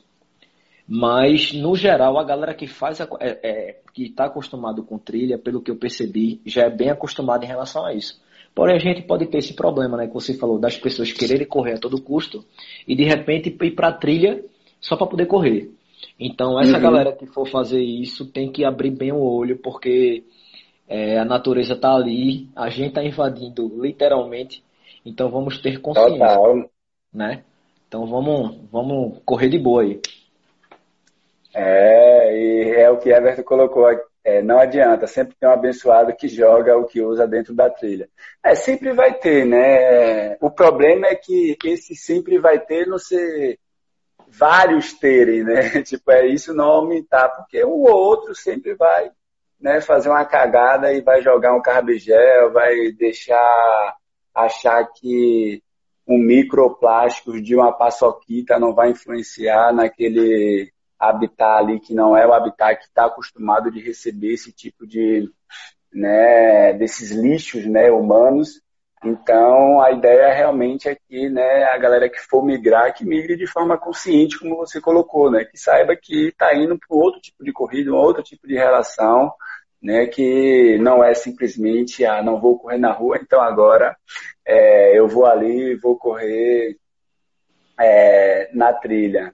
Mas, 0.87 1.53
no 1.53 1.77
geral, 1.77 2.19
a 2.19 2.25
galera 2.25 2.55
que 2.55 2.67
faz, 2.67 3.01
a, 3.01 3.09
é, 3.21 3.39
é, 3.43 3.81
que 3.93 4.05
está 4.05 4.25
acostumado 4.25 4.83
com 4.83 4.99
trilha, 4.99 5.39
pelo 5.39 5.61
que 5.61 5.71
eu 5.71 5.77
percebi, 5.77 6.41
já 6.47 6.63
é 6.65 6.71
bem 6.71 6.91
acostumado 6.91 7.45
em 7.45 7.47
relação 7.47 7.85
a 7.85 7.95
isso. 7.95 8.21
Porém, 8.55 8.77
a 8.77 8.81
gente 8.81 9.03
pode 9.03 9.27
ter 9.27 9.39
esse 9.39 9.55
problema, 9.55 9.97
né, 9.97 10.07
que 10.07 10.15
você 10.15 10.35
falou, 10.35 10.59
das 10.59 10.77
pessoas 10.77 11.13
quererem 11.13 11.47
correr 11.47 11.75
a 11.75 11.79
todo 11.79 12.03
custo 12.03 12.45
e, 12.87 12.95
de 12.95 13.05
repente, 13.05 13.57
ir 13.61 13.71
para 13.71 13.89
a 13.89 13.93
trilha 13.93 14.45
só 14.81 14.97
para 14.97 15.07
poder 15.07 15.27
correr. 15.27 15.71
Então, 16.19 16.61
essa 16.61 16.77
uhum. 16.77 16.83
galera 16.83 17.13
que 17.13 17.27
for 17.27 17.49
fazer 17.49 17.81
isso 17.81 18.27
tem 18.27 18.51
que 18.51 18.65
abrir 18.65 18.91
bem 18.91 19.13
o 19.13 19.21
olho, 19.21 19.59
porque 19.59 20.25
é, 20.89 21.19
a 21.19 21.25
natureza 21.25 21.75
está 21.75 21.95
ali, 21.95 22.49
a 22.57 22.69
gente 22.69 22.89
está 22.89 23.05
invadindo 23.05 23.71
literalmente, 23.81 24.63
então 25.05 25.31
vamos 25.31 25.61
ter 25.61 25.81
consciência. 25.81 26.19
Total. 26.19 26.71
Né? 27.13 27.43
Então 27.87 28.07
vamos, 28.07 28.57
vamos 28.71 29.19
correr 29.25 29.49
de 29.49 29.59
boa 29.59 29.83
aí. 29.83 30.01
É, 31.55 32.37
e 32.37 32.71
é 32.77 32.91
o 32.91 32.99
que 32.99 33.11
Everton 33.11 33.43
colocou 33.43 33.87
é, 34.29 34.43
não 34.43 34.59
adianta, 34.61 35.07
sempre 35.07 35.35
tem 35.41 35.49
um 35.49 35.53
abençoado 35.53 36.15
que 36.15 36.29
joga 36.29 36.77
o 36.77 36.85
que 36.85 37.01
usa 37.01 37.27
dentro 37.27 37.55
da 37.55 37.71
trilha. 37.71 38.11
É, 38.45 38.55
sempre 38.55 38.93
vai 38.93 39.15
ter, 39.15 39.47
né? 39.47 40.37
O 40.41 40.51
problema 40.51 41.07
é 41.07 41.15
que 41.15 41.57
esse 41.65 41.97
sempre 41.97 42.39
vai 42.39 42.61
ter 42.61 42.87
não 42.87 42.99
ser 42.99 43.59
vários 44.29 44.93
terem, 44.93 45.43
né? 45.43 45.81
Tipo, 45.83 46.11
é 46.11 46.27
isso 46.27 46.53
não 46.53 46.67
aumentar, 46.67 47.31
porque 47.31 47.65
um 47.65 47.71
ou 47.85 47.97
outro 47.97 48.35
sempre 48.35 48.75
vai 48.75 49.11
né, 49.59 49.81
fazer 49.81 50.11
uma 50.11 50.27
cagada 50.27 50.93
e 50.93 51.01
vai 51.01 51.23
jogar 51.23 51.55
um 51.55 51.63
carbigel, 51.63 52.53
vai 52.53 52.93
deixar 52.93 53.97
achar 54.35 54.85
que 54.93 55.63
um 56.07 56.19
microplástico 56.19 57.41
de 57.41 57.57
uma 57.57 57.73
paçoquita 57.73 58.59
não 58.59 58.75
vai 58.75 58.91
influenciar 58.91 59.73
naquele 59.73 60.71
habitat 60.99 61.59
ali 61.63 61.81
que 61.81 61.95
não 61.95 62.17
é 62.17 62.27
o 62.27 62.33
habitat 62.33 62.79
que 62.79 62.87
está 62.87 63.07
acostumado 63.07 63.71
de 63.71 63.81
receber 63.81 64.35
esse 64.35 64.53
tipo 64.53 64.87
de, 64.87 65.31
né, 65.93 66.73
desses 66.75 67.11
lixos, 67.11 67.67
né, 67.67 67.91
humanos. 67.91 68.61
Então, 69.05 69.81
a 69.81 69.93
ideia 69.93 70.33
realmente 70.35 70.89
é 70.89 70.97
que, 70.97 71.29
né, 71.31 71.65
a 71.65 71.79
galera 71.79 72.09
que 72.09 72.19
for 72.19 72.45
migrar, 72.45 72.93
que 72.93 73.05
migre 73.05 73.37
de 73.37 73.47
forma 73.47 73.79
consciente, 73.79 74.39
como 74.39 74.57
você 74.57 74.81
colocou, 74.81 75.31
né, 75.31 75.45
que 75.45 75.57
saiba 75.57 75.95
que 75.97 76.29
está 76.29 76.55
indo 76.55 76.77
para 76.79 76.97
outro 76.97 77.21
tipo 77.21 77.45
de 77.45 77.53
corrida, 77.53 77.93
um 77.93 77.97
outro 77.97 78.23
tipo 78.23 78.47
de 78.49 78.55
relação, 78.55 79.33
né, 79.81 80.07
que 80.07 80.79
não 80.79 81.05
é 81.05 81.15
simplesmente, 81.15 82.05
ah, 82.05 82.23
não 82.23 82.41
vou 82.41 82.59
correr 82.59 82.79
na 82.79 82.93
rua, 82.93 83.19
então 83.23 83.41
agora 83.41 83.97
é, 84.45 84.99
eu 84.99 85.07
vou 85.07 85.27
ali, 85.27 85.77
vou 85.77 85.97
correr 85.97 86.77
é, 87.79 88.51
na 88.53 88.73
trilha. 88.73 89.33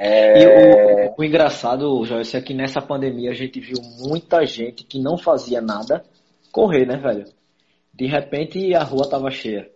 É... 0.00 0.40
E 0.40 0.46
o, 0.46 1.14
o 1.18 1.24
engraçado, 1.24 2.04
Joyce, 2.04 2.36
é 2.36 2.40
que 2.40 2.54
nessa 2.54 2.80
pandemia 2.80 3.32
a 3.32 3.34
gente 3.34 3.58
viu 3.58 3.78
muita 3.98 4.46
gente 4.46 4.84
que 4.84 5.00
não 5.00 5.18
fazia 5.18 5.60
nada 5.60 6.04
correr, 6.52 6.86
né, 6.86 6.96
velho? 6.96 7.24
De 7.92 8.06
repente 8.06 8.72
a 8.74 8.84
rua 8.84 9.10
tava 9.10 9.28
cheia. 9.28 9.68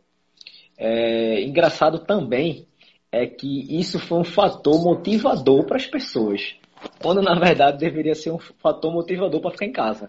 É, 0.78 1.42
engraçado 1.42 1.98
também 1.98 2.66
é 3.10 3.26
que 3.26 3.66
isso 3.76 3.98
foi 3.98 4.20
um 4.20 4.24
fator 4.24 4.80
motivador 4.80 5.66
para 5.66 5.76
as 5.76 5.86
pessoas, 5.86 6.54
quando 7.02 7.20
na 7.20 7.34
verdade 7.34 7.78
deveria 7.78 8.14
ser 8.14 8.30
um 8.30 8.38
fator 8.38 8.92
motivador 8.92 9.40
para 9.40 9.50
ficar 9.50 9.66
em 9.66 9.72
casa. 9.72 10.08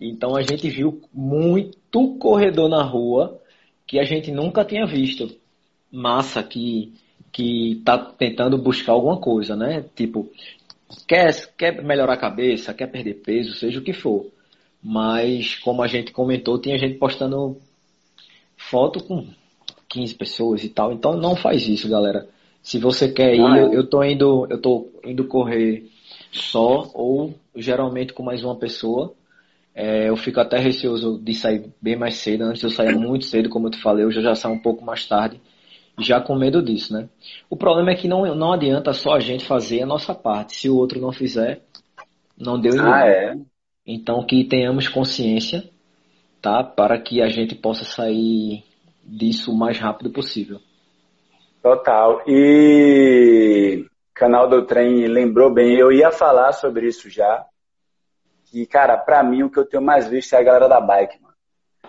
Então 0.00 0.36
a 0.36 0.42
gente 0.42 0.70
viu 0.70 1.02
muito 1.12 2.16
corredor 2.18 2.68
na 2.68 2.84
rua 2.84 3.40
que 3.84 3.98
a 3.98 4.04
gente 4.04 4.30
nunca 4.30 4.64
tinha 4.64 4.86
visto. 4.86 5.28
Massa 5.90 6.42
que 6.42 6.92
que 7.32 7.72
está 7.72 7.98
tentando 7.98 8.58
buscar 8.58 8.92
alguma 8.92 9.18
coisa, 9.18 9.54
né? 9.54 9.84
Tipo, 9.94 10.30
quer, 11.06 11.32
quer 11.56 11.82
melhorar 11.82 12.14
a 12.14 12.18
cabeça, 12.18 12.74
quer 12.74 12.86
perder 12.86 13.14
peso, 13.14 13.54
seja 13.54 13.78
o 13.78 13.82
que 13.82 13.92
for. 13.92 14.26
Mas, 14.82 15.56
como 15.56 15.82
a 15.82 15.86
gente 15.86 16.12
comentou, 16.12 16.60
tinha 16.60 16.78
gente 16.78 16.98
postando 16.98 17.56
foto 18.56 19.02
com 19.02 19.26
15 19.88 20.14
pessoas 20.14 20.64
e 20.64 20.68
tal. 20.68 20.92
Então 20.92 21.16
não 21.16 21.36
faz 21.36 21.66
isso, 21.68 21.88
galera. 21.88 22.28
Se 22.62 22.78
você 22.78 23.10
quer 23.10 23.34
ir, 23.34 23.40
ah, 23.40 23.58
é. 23.58 23.62
eu, 23.62 23.72
eu 23.72 23.86
tô 23.86 24.02
indo, 24.02 24.46
eu 24.50 24.60
tô 24.60 24.88
indo 25.04 25.24
correr 25.24 25.88
só 26.30 26.90
ou 26.94 27.34
geralmente 27.56 28.12
com 28.12 28.22
mais 28.22 28.44
uma 28.44 28.56
pessoa. 28.56 29.14
É, 29.74 30.08
eu 30.08 30.16
fico 30.16 30.40
até 30.40 30.58
receoso 30.58 31.20
de 31.22 31.34
sair 31.34 31.70
bem 31.80 31.96
mais 31.96 32.16
cedo. 32.16 32.42
Antes 32.42 32.62
eu 32.62 32.70
saía 32.70 32.96
muito 32.96 33.24
cedo, 33.24 33.48
como 33.48 33.68
eu 33.68 33.70
te 33.70 33.80
falei, 33.80 34.04
hoje 34.04 34.18
eu 34.18 34.24
já 34.24 34.34
saio 34.34 34.54
um 34.54 34.58
pouco 34.58 34.84
mais 34.84 35.06
tarde 35.06 35.40
já 35.98 36.20
com 36.20 36.36
medo 36.36 36.62
disso, 36.62 36.92
né? 36.92 37.08
O 37.50 37.56
problema 37.56 37.90
é 37.90 37.94
que 37.94 38.08
não, 38.08 38.24
não 38.34 38.52
adianta 38.52 38.92
só 38.92 39.14
a 39.14 39.20
gente 39.20 39.46
fazer 39.46 39.82
a 39.82 39.86
nossa 39.86 40.14
parte. 40.14 40.54
Se 40.54 40.68
o 40.68 40.76
outro 40.76 41.00
não 41.00 41.12
fizer, 41.12 41.62
não 42.36 42.58
deu 42.58 42.74
em 42.74 42.80
Ah, 42.80 43.06
é? 43.06 43.36
Então 43.86 44.24
que 44.24 44.44
tenhamos 44.44 44.88
consciência, 44.88 45.68
tá? 46.40 46.62
Para 46.62 47.00
que 47.00 47.20
a 47.22 47.28
gente 47.28 47.54
possa 47.54 47.84
sair 47.84 48.64
disso 49.02 49.52
o 49.52 49.58
mais 49.58 49.78
rápido 49.78 50.10
possível. 50.10 50.60
Total. 51.62 52.22
E 52.26 53.84
canal 54.14 54.48
do 54.48 54.66
trem 54.66 55.06
lembrou 55.06 55.52
bem, 55.52 55.76
eu 55.76 55.92
ia 55.92 56.10
falar 56.10 56.52
sobre 56.52 56.88
isso 56.88 57.08
já. 57.08 57.46
E, 58.52 58.66
cara, 58.66 58.96
pra 58.96 59.22
mim 59.22 59.42
o 59.42 59.50
que 59.50 59.58
eu 59.58 59.66
tenho 59.66 59.82
mais 59.82 60.08
visto 60.08 60.34
é 60.34 60.38
a 60.38 60.42
galera 60.42 60.68
da 60.68 60.80
bike, 60.80 61.20
mano. 61.20 61.27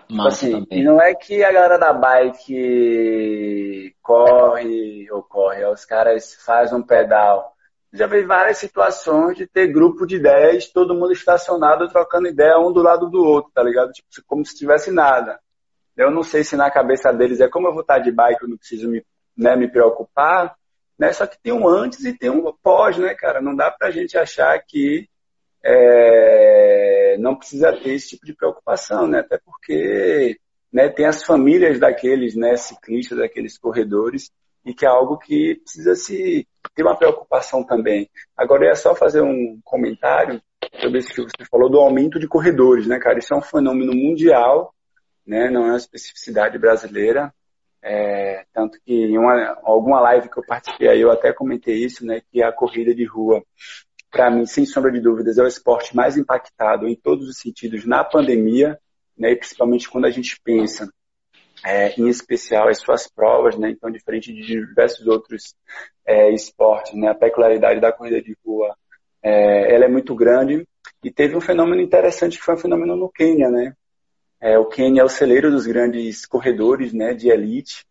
Tipo 0.10 0.28
assim, 0.28 0.66
e 0.72 0.84
não 0.84 1.00
é 1.00 1.14
que 1.14 1.44
a 1.44 1.52
galera 1.52 1.78
da 1.78 1.94
bike 1.94 3.96
corre 4.02 5.08
ou 5.12 5.22
corre, 5.22 5.64
os 5.66 5.86
caras 5.86 6.34
fazem 6.44 6.80
um 6.80 6.82
pedal. 6.82 7.54
Já 7.94 8.08
vi 8.08 8.24
várias 8.24 8.58
situações 8.58 9.38
de 9.38 9.46
ter 9.46 9.68
grupo 9.68 10.08
de 10.08 10.20
10, 10.20 10.72
todo 10.72 10.96
mundo 10.96 11.14
estacionado, 11.14 11.88
trocando 11.88 12.28
ideia 12.28 12.58
um 12.58 12.74
do 12.74 12.82
lado 12.82 13.08
do 13.08 13.24
outro, 13.24 13.52
tá 13.54 13.62
ligado? 13.62 13.92
Tipo, 13.92 14.08
como 14.26 14.44
se 14.44 14.58
tivesse 14.58 14.92
nada. 14.92 15.40
Eu 15.96 16.10
não 16.10 16.24
sei 16.24 16.44
se 16.44 16.56
na 16.56 16.72
cabeça 16.72 17.14
deles 17.14 17.40
é 17.40 17.48
como 17.48 17.68
eu 17.68 17.74
vou 17.74 17.82
estar 17.82 18.00
de 18.00 18.12
bike, 18.12 18.42
eu 18.42 18.50
não 18.50 18.58
preciso 18.58 18.90
me, 18.90 19.06
né, 19.38 19.56
me 19.56 19.68
preocupar, 19.68 20.56
né? 20.98 21.14
Só 21.14 21.28
que 21.28 21.40
tem 21.40 21.54
um 21.54 21.68
antes 21.68 22.04
e 22.04 22.18
tem 22.18 22.32
um 22.32 22.52
pós, 22.64 22.98
né, 22.98 23.14
cara? 23.14 23.42
Não 23.42 23.56
dá 23.56 23.70
pra 23.70 23.92
gente 23.92 24.18
achar 24.18 24.60
que 24.66 25.08
é, 25.64 26.69
não 27.18 27.36
precisa 27.36 27.72
ter 27.74 27.94
esse 27.94 28.10
tipo 28.10 28.26
de 28.26 28.34
preocupação, 28.34 29.08
né? 29.08 29.20
Até 29.20 29.38
porque 29.38 30.38
né, 30.72 30.90
tem 30.90 31.06
as 31.06 31.24
famílias 31.24 31.80
daqueles 31.80 32.36
né, 32.36 32.56
ciclistas, 32.56 33.18
daqueles 33.18 33.58
corredores, 33.58 34.32
e 34.66 34.74
que 34.74 34.86
é 34.86 34.90
algo 34.90 35.18
que 35.18 35.56
precisa 35.64 35.96
se 35.96 36.48
ter 36.76 36.84
uma 36.84 36.96
preocupação 36.96 37.64
também. 37.64 38.10
Agora 38.38 38.70
é 38.70 38.76
só 38.76 38.94
fazer 38.94 39.22
um 39.22 39.60
comentário 39.64 40.42
sobre 40.80 41.00
isso 41.00 41.14
que 41.14 41.22
você 41.22 41.46
falou 41.50 41.70
do 41.70 41.80
aumento 41.80 42.20
de 42.20 42.28
corredores, 42.28 42.86
né, 42.86 43.00
cara? 43.00 43.20
Isso 43.20 43.34
é 43.34 43.38
um 43.38 43.42
fenômeno 43.42 43.94
mundial, 43.94 44.74
né? 45.26 45.50
Não 45.50 45.64
é 45.66 45.70
uma 45.70 45.78
especificidade 45.78 46.58
brasileira. 46.58 47.34
É, 47.82 48.44
tanto 48.54 48.78
que 48.82 48.94
em 48.94 49.18
uma, 49.18 49.58
alguma 49.64 50.02
live 50.02 50.30
que 50.30 50.38
eu 50.38 50.46
participei 50.46 50.90
aí 50.90 51.00
eu 51.00 51.12
até 51.12 51.32
comentei 51.32 51.76
isso, 51.76 52.06
né? 52.06 52.22
Que 52.32 52.44
a 52.44 52.52
corrida 52.52 52.94
de 52.94 53.06
rua 53.06 53.42
para 54.12 54.30
mim, 54.32 54.46
sem 54.46 54.66
sombra 54.66 54.92
de 54.92 55.00
dúvidas, 55.00 55.38
é 55.38 55.44
o 55.44 55.48
esporte 55.48 55.96
mais 55.96 56.18
impactado 56.18 56.88
em 56.88 56.96
todos 56.96 57.28
os 57.28 57.38
sentidos 57.38 57.86
na 57.86 58.04
pandemia, 58.04 58.80
né, 59.18 59.32
e 59.32 59.36
principalmente 59.36 59.90
quando 59.90 60.06
a 60.06 60.10
gente 60.10 60.40
pensa 60.44 60.92
é, 61.64 62.00
em 62.00 62.08
especial 62.08 62.70
as 62.70 62.80
suas 62.80 63.08
provas, 63.08 63.58
né, 63.58 63.70
então 63.70 63.92
diferente 63.92 64.34
de 64.34 64.42
diversos 64.42 65.06
outros 65.06 65.54
é, 66.06 66.32
esportes, 66.34 66.94
né, 66.94 67.10
a 67.10 67.16
peculiaridade 67.16 67.80
da 67.80 67.92
corrida 67.92 68.22
de 68.22 68.36
rua, 68.46 68.76
é, 69.22 69.76
ela 69.76 69.86
é 69.86 69.90
muito 69.90 70.16
grande. 70.16 70.66
E 71.04 71.12
teve 71.12 71.36
um 71.36 71.42
fenômeno 71.42 71.82
interessante 71.82 72.38
que 72.38 72.44
foi 72.44 72.56
um 72.56 72.60
fenômeno 72.60 72.96
no 72.96 73.10
Quênia, 73.10 73.50
né, 73.50 73.74
é, 74.42 74.58
o 74.58 74.66
Quênia 74.66 75.02
é 75.02 75.04
o 75.04 75.10
celeiro 75.10 75.52
dos 75.52 75.68
grandes 75.68 76.26
corredores, 76.26 76.94
né, 76.94 77.14
de 77.14 77.30
elite, 77.30 77.86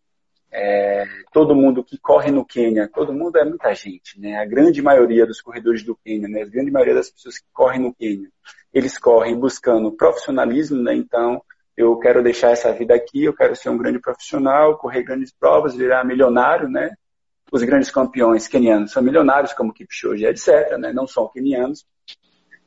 é, 0.51 1.05
todo 1.33 1.55
mundo 1.55 1.85
que 1.85 1.99
corre 1.99 2.31
no 2.31 2.45
Quênia, 2.45 2.89
todo 2.89 3.13
mundo 3.13 3.37
é 3.37 3.45
muita 3.45 3.75
gente, 3.75 4.19
né? 4.19 4.37
A 4.39 4.47
grande 4.47 4.81
maioria 4.81 5.27
dos 5.27 5.41
corredores 5.41 5.83
do 5.83 5.95
Quênia, 5.97 6.29
né? 6.29 6.43
A 6.43 6.47
grande 6.47 6.71
maioria 6.71 6.95
das 6.95 7.11
pessoas 7.11 7.39
que 7.39 7.47
correm 7.53 7.81
no 7.81 7.95
Quênia, 7.95 8.29
eles 8.73 8.99
correm 8.99 9.39
buscando 9.39 9.93
profissionalismo, 9.93 10.83
né? 10.83 10.95
Então, 10.95 11.43
eu 11.77 11.97
quero 11.99 12.23
deixar 12.23 12.51
essa 12.51 12.73
vida 12.73 12.95
aqui, 12.95 13.25
eu 13.25 13.35
quero 13.35 13.55
ser 13.55 13.69
um 13.69 13.79
grande 13.79 14.01
profissional, 14.01 14.79
correr 14.79 15.03
grandes 15.03 15.33
provas, 15.33 15.77
virar 15.77 16.05
milionário, 16.05 16.69
né? 16.69 16.95
Os 17.53 17.63
grandes 17.63 17.91
campeões 17.91 18.49
quenianos 18.49 18.93
são 18.93 19.03
milionários, 19.03 19.53
como 19.53 19.73
Kipchoge, 19.73 20.27
etc., 20.27 20.77
né? 20.79 20.93
Não 20.93 21.07
são 21.07 21.29
quenianos. 21.29 21.87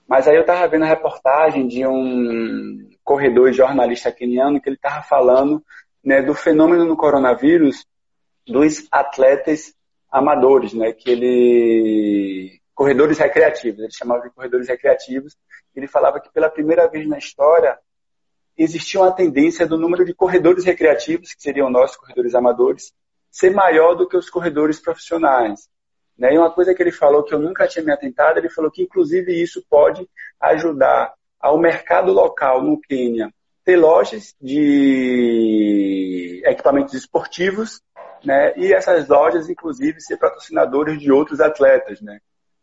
Mas 0.07 0.27
aí 0.27 0.35
eu 0.35 0.41
estava 0.41 0.67
vendo 0.67 0.83
a 0.83 0.87
reportagem 0.87 1.67
de 1.67 1.85
um 1.85 2.89
corredor 3.03 3.51
jornalista 3.53 4.11
queniano 4.11 4.61
que 4.61 4.69
ele 4.69 4.75
estava 4.75 5.01
falando 5.03 5.63
né, 6.03 6.21
do 6.21 6.33
fenômeno 6.33 6.85
no 6.85 6.97
coronavírus 6.97 7.85
dos 8.47 8.87
atletas 8.91 9.73
amadores, 10.11 10.73
né, 10.73 10.91
que 10.91 11.09
ele 11.09 12.61
corredores 12.73 13.19
recreativos, 13.19 13.79
ele 13.79 13.91
chamava 13.91 14.23
de 14.23 14.31
corredores 14.31 14.67
recreativos. 14.67 15.37
Ele 15.75 15.87
falava 15.87 16.19
que 16.19 16.31
pela 16.31 16.49
primeira 16.49 16.87
vez 16.87 17.07
na 17.07 17.17
história 17.17 17.77
existia 18.57 18.99
uma 18.99 19.11
tendência 19.11 19.67
do 19.67 19.77
número 19.77 20.03
de 20.03 20.15
corredores 20.15 20.65
recreativos, 20.65 21.33
que 21.33 21.41
seriam 21.43 21.69
nós 21.69 21.95
corredores 21.95 22.33
amadores, 22.33 22.91
ser 23.29 23.51
maior 23.51 23.93
do 23.93 24.07
que 24.07 24.17
os 24.17 24.29
corredores 24.29 24.79
profissionais. 24.79 25.69
Né? 26.17 26.33
E 26.33 26.37
uma 26.37 26.51
coisa 26.51 26.73
que 26.73 26.81
ele 26.81 26.91
falou 26.91 27.23
que 27.23 27.33
eu 27.33 27.39
nunca 27.39 27.67
tinha 27.67 27.85
me 27.85 27.91
atentado, 27.91 28.39
ele 28.39 28.49
falou 28.49 28.71
que 28.71 28.81
inclusive 28.81 29.31
isso 29.31 29.63
pode 29.69 30.09
ajudar 30.39 31.13
ao 31.39 31.59
mercado 31.59 32.11
local 32.11 32.63
no 32.63 32.79
Quênia 32.81 33.31
ter 33.63 33.75
lojas 33.75 34.35
de 34.41 36.41
equipamentos 36.45 36.93
esportivos, 36.93 37.81
né? 38.23 38.53
E 38.57 38.73
essas 38.73 39.07
lojas, 39.07 39.49
inclusive, 39.49 40.01
ser 40.01 40.17
patrocinadores 40.17 40.99
de 40.99 41.11
outros 41.11 41.39
atletas, 41.39 42.01
né? 42.01 42.19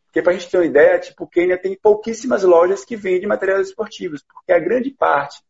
Porque 0.06 0.22
para 0.22 0.32
a 0.32 0.36
gente 0.36 0.50
ter 0.50 0.58
uma 0.58 0.66
ideia, 0.66 0.98
tipo, 0.98 1.24
o 1.24 1.28
Quênia 1.28 1.58
tem 1.58 1.78
pouquíssimas 1.80 2.42
lojas 2.42 2.84
que 2.84 2.96
vendem 2.96 3.28
materiais 3.28 3.68
esportivos, 3.68 4.22
porque 4.22 4.52
a 4.52 4.58
grande 4.58 4.90
parte, 4.90 5.40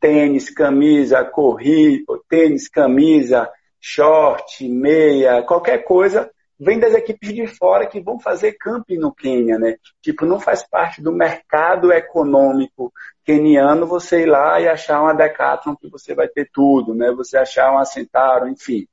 tênis, 0.00 0.50
camisa, 0.50 1.24
corrida, 1.24 2.04
tênis, 2.28 2.68
camisa, 2.68 3.48
short, 3.80 4.68
meia, 4.68 5.42
qualquer 5.42 5.84
coisa, 5.84 6.30
vem 6.58 6.78
das 6.78 6.94
equipes 6.94 7.32
de 7.32 7.46
fora 7.46 7.86
que 7.86 8.00
vão 8.00 8.18
fazer 8.18 8.52
camping 8.52 8.98
no 8.98 9.14
Quênia, 9.14 9.58
né? 9.58 9.76
Tipo, 10.02 10.26
não 10.26 10.40
faz 10.40 10.66
parte 10.68 11.00
do 11.00 11.12
mercado 11.12 11.92
econômico 11.92 12.92
queniano 13.24 13.86
você 13.86 14.22
ir 14.22 14.26
lá 14.26 14.60
e 14.60 14.68
achar 14.68 15.00
uma 15.02 15.14
Decathlon 15.14 15.76
que 15.76 15.88
você 15.88 16.14
vai 16.14 16.26
ter 16.26 16.48
tudo, 16.52 16.94
né? 16.94 17.12
Você 17.12 17.36
achar 17.36 17.70
uma 17.70 17.84
Centauro, 17.84 18.48
enfim. 18.48 18.86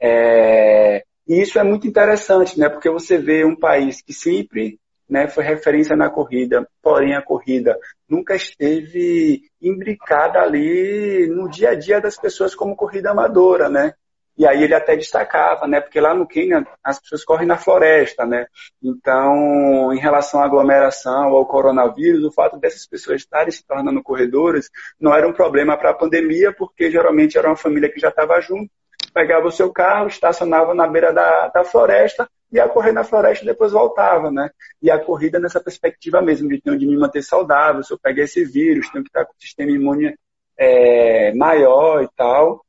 É... 0.00 1.02
E 1.26 1.40
isso 1.40 1.58
é 1.58 1.62
muito 1.62 1.86
interessante, 1.86 2.58
né? 2.58 2.68
Porque 2.68 2.90
você 2.90 3.18
vê 3.18 3.44
um 3.44 3.56
país 3.56 4.02
que 4.02 4.12
sempre 4.12 4.78
né, 5.08 5.28
foi 5.28 5.44
referência 5.44 5.94
na 5.94 6.08
corrida, 6.08 6.66
porém 6.82 7.14
a 7.14 7.22
corrida 7.22 7.78
nunca 8.08 8.34
esteve 8.34 9.42
imbricada 9.60 10.40
ali 10.40 11.26
no 11.28 11.48
dia 11.50 11.70
a 11.70 11.74
dia 11.74 12.00
das 12.00 12.16
pessoas 12.16 12.54
como 12.54 12.76
corrida 12.76 13.10
amadora, 13.10 13.68
né? 13.68 13.92
E 14.36 14.46
aí 14.46 14.62
ele 14.62 14.74
até 14.74 14.96
destacava, 14.96 15.66
né? 15.66 15.80
Porque 15.80 16.00
lá 16.00 16.14
no 16.14 16.26
Quênia 16.26 16.66
as 16.82 16.98
pessoas 16.98 17.24
correm 17.24 17.46
na 17.46 17.58
floresta, 17.58 18.24
né? 18.24 18.46
Então, 18.82 19.92
em 19.92 19.98
relação 19.98 20.40
à 20.40 20.46
aglomeração, 20.46 21.28
ao 21.28 21.46
coronavírus, 21.46 22.24
o 22.24 22.32
fato 22.32 22.58
dessas 22.58 22.86
pessoas 22.86 23.20
estarem 23.20 23.50
se 23.50 23.64
tornando 23.66 24.02
corredores 24.02 24.70
não 24.98 25.14
era 25.14 25.28
um 25.28 25.32
problema 25.32 25.76
para 25.76 25.90
a 25.90 25.94
pandemia, 25.94 26.52
porque 26.52 26.90
geralmente 26.90 27.36
era 27.36 27.48
uma 27.48 27.56
família 27.56 27.90
que 27.90 28.00
já 28.00 28.08
estava 28.08 28.40
junto, 28.40 28.70
pegava 29.12 29.46
o 29.46 29.52
seu 29.52 29.70
carro, 29.70 30.08
estacionava 30.08 30.74
na 30.74 30.86
beira 30.86 31.12
da, 31.12 31.48
da 31.48 31.64
floresta, 31.64 32.28
ia 32.50 32.68
correr 32.68 32.92
na 32.92 33.04
floresta 33.04 33.44
e 33.44 33.48
depois 33.48 33.72
voltava, 33.72 34.30
né? 34.30 34.50
E 34.80 34.90
a 34.90 34.98
corrida 34.98 35.38
nessa 35.38 35.60
perspectiva 35.60 36.20
mesmo, 36.20 36.48
de 36.48 36.60
ter 36.60 36.76
de 36.76 36.86
me 36.86 36.96
manter 36.96 37.22
saudável, 37.22 37.82
se 37.82 37.92
eu 37.92 37.98
pegar 37.98 38.24
esse 38.24 38.44
vírus, 38.44 38.90
tenho 38.90 39.04
que 39.04 39.10
estar 39.10 39.24
com 39.24 39.32
o 39.32 39.40
sistema 39.40 39.70
imune 39.70 40.14
é, 40.56 41.32
maior 41.34 42.02
e 42.02 42.08
tal. 42.16 42.64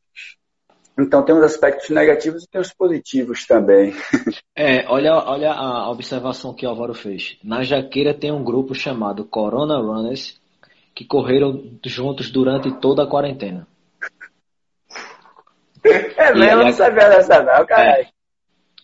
Então 0.97 1.23
tem 1.23 1.35
os 1.35 1.43
aspectos 1.43 1.89
negativos 1.89 2.43
e 2.43 2.47
tem 2.47 2.61
os 2.61 2.73
positivos 2.73 3.45
também. 3.45 3.93
É, 4.55 4.87
olha, 4.87 5.15
olha 5.15 5.51
a 5.51 5.89
observação 5.89 6.53
que 6.53 6.63
o 6.63 6.69
Álvaro 6.69 6.93
fez. 6.93 7.39
Na 7.43 7.63
Jaqueira 7.63 8.13
tem 8.13 8.31
um 8.31 8.43
grupo 8.43 8.75
chamado 8.75 9.25
Corona 9.25 9.79
Runners 9.79 10.39
que 10.93 11.03
correram 11.03 11.71
juntos 11.83 12.29
durante 12.29 12.71
toda 12.79 13.01
a 13.01 13.07
quarentena. 13.07 13.67
É 15.83 16.33
mesmo, 16.35 16.65
não 16.65 16.71
sabia 16.71 17.09
dessa 17.09 17.41
não, 17.41 17.65
caralho. 17.65 18.07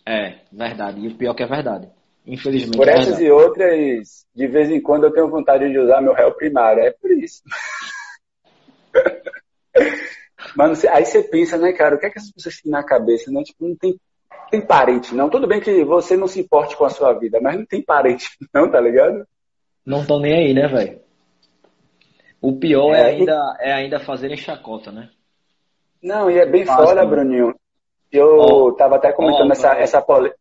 É, 0.04 0.26
é, 0.26 0.38
verdade. 0.52 1.00
E 1.00 1.06
o 1.06 1.14
pior 1.14 1.34
que 1.34 1.44
é 1.44 1.46
verdade. 1.46 1.88
Infelizmente. 2.26 2.76
Por 2.76 2.88
é 2.88 2.94
essas 2.94 3.18
verdade. 3.18 3.24
e 3.26 3.30
outras, 3.30 4.26
de 4.34 4.46
vez 4.48 4.70
em 4.70 4.80
quando 4.80 5.04
eu 5.04 5.12
tenho 5.12 5.30
vontade 5.30 5.70
de 5.70 5.78
usar 5.78 6.02
meu 6.02 6.12
réu 6.12 6.32
primário. 6.32 6.82
É 6.82 6.90
por 6.90 7.12
isso. 7.12 7.42
Mano, 10.56 10.74
aí 10.90 11.04
você 11.04 11.22
pensa, 11.22 11.56
né, 11.56 11.72
cara, 11.72 11.96
o 11.96 11.98
que 11.98 12.06
é 12.06 12.10
que 12.10 12.18
essas 12.18 12.32
pessoas 12.32 12.60
têm 12.60 12.70
na 12.70 12.84
cabeça, 12.84 13.30
né? 13.30 13.42
Tipo, 13.42 13.68
não 13.68 13.76
tem, 13.76 13.98
tem 14.50 14.60
parente, 14.60 15.14
não. 15.14 15.28
Tudo 15.28 15.46
bem 15.46 15.60
que 15.60 15.84
você 15.84 16.16
não 16.16 16.26
se 16.26 16.40
importe 16.40 16.76
com 16.76 16.84
a 16.84 16.90
sua 16.90 17.12
vida, 17.12 17.38
mas 17.40 17.56
não 17.56 17.66
tem 17.66 17.82
parente, 17.82 18.28
não, 18.52 18.70
tá 18.70 18.80
ligado? 18.80 19.26
Não 19.84 20.02
estão 20.02 20.20
nem 20.20 20.34
aí, 20.34 20.54
né, 20.54 20.66
velho? 20.68 21.00
O 22.40 22.58
pior 22.58 22.94
é, 22.94 23.00
É, 23.00 23.04
ainda, 23.06 23.56
é 23.60 23.72
ainda 23.72 24.00
fazerem 24.00 24.36
chacota, 24.36 24.90
né? 24.90 25.10
Não, 26.02 26.30
e 26.30 26.38
é 26.38 26.46
bem 26.46 26.64
Fácil, 26.64 26.86
foda, 26.86 27.02
né? 27.02 27.06
Bruninho. 27.06 27.54
Eu 28.10 28.38
Ó, 28.38 28.72
tava 28.72 28.96
até 28.96 29.12
comentando 29.12 29.50
ó, 29.50 29.52
essa, 29.52 29.68
vai. 29.68 29.82
essa 29.82 30.02
pole... 30.02 30.32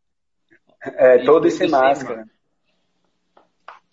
É, 0.81 1.17
E 1.17 1.25
todo 1.25 1.49
sem 1.49 1.69
máscara. 1.69 2.25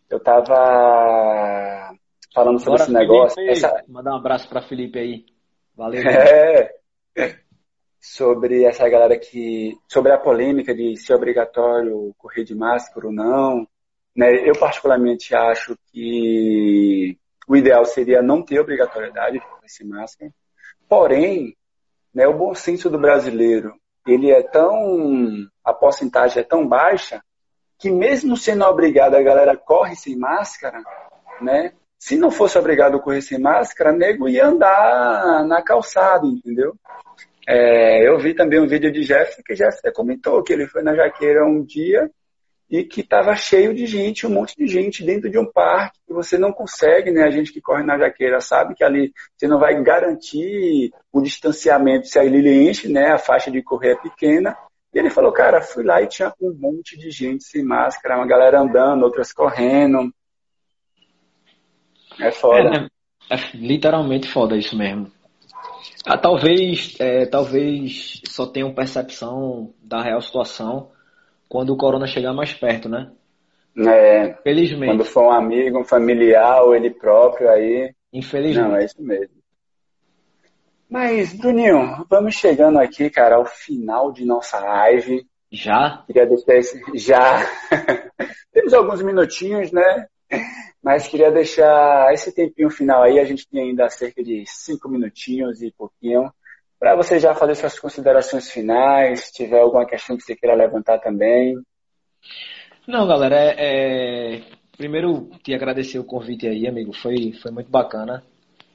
Eu 0.09 0.21
tava 0.21 1.97
falando 2.33 2.61
sobre 2.61 2.79
Bora, 2.79 2.83
esse 2.83 2.93
negócio. 2.93 3.35
Felipe. 3.35 3.53
Essa... 3.53 3.85
Mandar 3.89 4.13
um 4.13 4.19
abraço 4.19 4.49
pra 4.49 4.63
Felipe 4.63 4.99
aí. 4.99 5.25
Valeu. 5.77 6.03
É. 6.03 6.71
Sobre 8.01 8.65
essa 8.65 8.89
galera 8.89 9.19
que. 9.19 9.77
Sobre 9.89 10.13
a 10.13 10.19
polêmica 10.19 10.75
de 10.75 10.97
se 10.97 11.13
é 11.13 11.17
obrigatório 11.17 12.15
correr 12.17 12.45
de 12.45 12.55
máscara 12.55 13.07
ou 13.07 13.13
não. 13.13 13.67
Né? 14.15 14.49
Eu, 14.49 14.59
particularmente, 14.59 15.35
acho 15.35 15.77
que 15.93 17.19
o 17.47 17.57
ideal 17.57 17.85
seria 17.85 18.23
não 18.23 18.43
ter 18.43 18.59
obrigatoriedade 18.59 19.39
de 19.39 19.45
correr 19.45 19.69
sem 19.69 19.87
máscara. 19.87 20.33
Porém, 20.89 21.57
né, 22.15 22.27
o 22.27 22.37
bom 22.37 22.55
senso 22.55 22.89
do 22.89 22.99
brasileiro 22.99 23.75
ele 24.07 24.31
é 24.31 24.43
tão. 24.43 25.49
a 25.65 25.73
porcentagem 25.73 26.41
é 26.41 26.45
tão 26.45 26.67
baixa 26.67 27.23
que, 27.79 27.91
mesmo 27.91 28.37
sendo 28.37 28.65
obrigado, 28.65 29.15
a 29.15 29.23
galera 29.23 29.57
corre 29.57 29.97
sem 29.97 30.17
máscara, 30.17 30.83
né? 31.41 31.73
Se 31.99 32.17
não 32.17 32.31
fosse 32.31 32.59
obrigado 32.59 32.97
a 32.97 33.01
correr 33.01 33.23
sem 33.23 33.39
máscara, 33.39 33.93
nego 33.93 34.29
ia 34.29 34.47
andar 34.47 35.45
na 35.47 35.63
calçada, 35.63 36.27
entendeu? 36.27 36.75
É, 37.49 38.07
eu 38.07 38.19
vi 38.19 38.35
também 38.35 38.61
um 38.61 38.67
vídeo 38.67 38.91
de 38.91 39.05
Jeff 39.05 39.43
que 39.43 39.55
Jeff 39.55 39.79
até 39.79 39.93
comentou 39.93 40.43
que 40.43 40.53
ele 40.53 40.67
foi 40.67 40.83
na 40.83 40.95
Jaqueira 40.95 41.47
um 41.47 41.65
dia 41.65 42.11
e 42.69 42.83
que 42.83 43.01
estava 43.01 43.35
cheio 43.37 43.73
de 43.73 43.87
gente, 43.87 44.27
um 44.27 44.31
monte 44.31 44.57
de 44.57 44.67
gente 44.67 45.05
dentro 45.05 45.31
de 45.31 45.39
um 45.39 45.47
parque 45.47 46.01
que 46.07 46.13
você 46.13 46.37
não 46.37 46.53
consegue, 46.53 47.13
né? 47.13 47.23
A 47.23 47.31
gente 47.31 47.53
que 47.53 47.61
corre 47.61 47.85
na 47.85 47.97
Jaqueira 47.97 48.41
sabe 48.41 48.75
que 48.75 48.83
ali 48.83 49.13
você 49.37 49.47
não 49.47 49.61
vai 49.61 49.81
garantir 49.83 50.91
o 51.13 51.23
distanciamento 51.23 52.09
se 52.09 52.19
a 52.19 52.25
ele 52.25 52.69
enche, 52.69 52.89
né? 52.89 53.13
A 53.13 53.19
faixa 53.19 53.51
de 53.51 53.63
correr 53.63 53.93
é 53.93 53.97
pequena. 53.97 54.57
E 54.93 54.99
ele 54.99 55.11
falou, 55.11 55.31
cara, 55.31 55.61
fui 55.61 55.85
lá 55.85 56.03
e 56.03 56.09
tinha 56.09 56.33
um 56.41 56.53
monte 56.59 56.99
de 56.99 57.11
gente 57.11 57.45
sem 57.45 57.63
máscara, 57.63 58.17
uma 58.17 58.27
galera 58.27 58.61
andando, 58.61 59.05
outras 59.05 59.33
correndo. 59.33 60.11
É 62.21 62.31
foda. 62.31 62.89
É, 63.31 63.35
é 63.35 63.39
literalmente 63.55 64.29
foda 64.29 64.57
isso 64.57 64.77
mesmo. 64.77 65.11
Ah, 66.05 66.17
talvez, 66.17 66.95
é, 67.01 67.27
talvez 67.27 68.21
só 68.29 68.47
tenham 68.47 68.73
percepção 68.73 69.75
da 69.83 70.03
real 70.03 70.21
situação 70.21 70.91
quando 71.49 71.71
o 71.71 71.77
corona 71.77 72.07
chegar 72.07 72.33
mais 72.33 72.53
perto, 72.53 72.89
né? 72.89 73.11
É, 73.79 74.33
Felizmente. 74.43 74.87
quando 74.87 75.05
for 75.05 75.25
um 75.25 75.33
amigo, 75.33 75.81
um 75.81 75.85
familiar 75.85 76.63
ou 76.63 76.75
ele 76.75 76.91
próprio, 76.91 77.51
aí. 77.51 77.93
Infelizmente. 78.13 78.69
Não, 78.69 78.77
é 78.77 78.85
isso 78.85 79.03
mesmo. 79.03 79.37
Mas, 80.89 81.37
Bruninho, 81.37 82.07
vamos 82.09 82.37
chegando 82.37 82.79
aqui, 82.79 83.11
cara, 83.11 83.37
ao 83.37 83.45
final 83.45 84.13
de 84.13 84.25
nossa 84.25 84.61
live. 84.61 85.27
Já? 85.51 86.05
Queria 86.07 86.27
deixar 86.27 86.57
esse. 86.57 86.83
Já! 86.95 87.45
Temos 88.53 88.73
alguns 88.73 89.03
minutinhos, 89.03 89.73
né? 89.73 90.07
Mas 90.83 91.09
queria 91.09 91.31
deixar 91.31 92.13
esse 92.13 92.33
tempinho 92.35 92.71
final 92.71 93.03
aí, 93.03 93.19
a 93.19 93.25
gente 93.25 93.49
tem 93.49 93.71
ainda 93.71 93.89
cerca 93.89 94.23
de 94.23 94.45
cinco 94.47 94.89
minutinhos 94.89 95.63
e 95.63 95.73
pouquinho, 95.73 96.31
para 96.79 96.95
você 96.95 97.19
já 97.19 97.35
fazer 97.35 97.55
suas 97.55 97.79
considerações 97.79 98.51
finais, 98.51 99.21
se 99.21 99.33
tiver 99.33 99.61
alguma 99.61 99.87
questão 99.87 100.17
que 100.17 100.23
você 100.23 100.37
queira 100.37 100.55
levantar 100.55 100.99
também. 100.99 101.57
Não, 102.87 103.07
galera, 103.07 103.37
é, 103.37 103.55
é, 104.37 104.43
primeiro 104.77 105.29
te 105.43 105.55
agradecer 105.55 105.99
o 105.99 106.05
convite 106.05 106.47
aí, 106.47 106.69
amigo. 106.69 106.93
Foi, 106.93 107.33
foi 107.43 107.51
muito 107.51 107.71
bacana. 107.71 108.23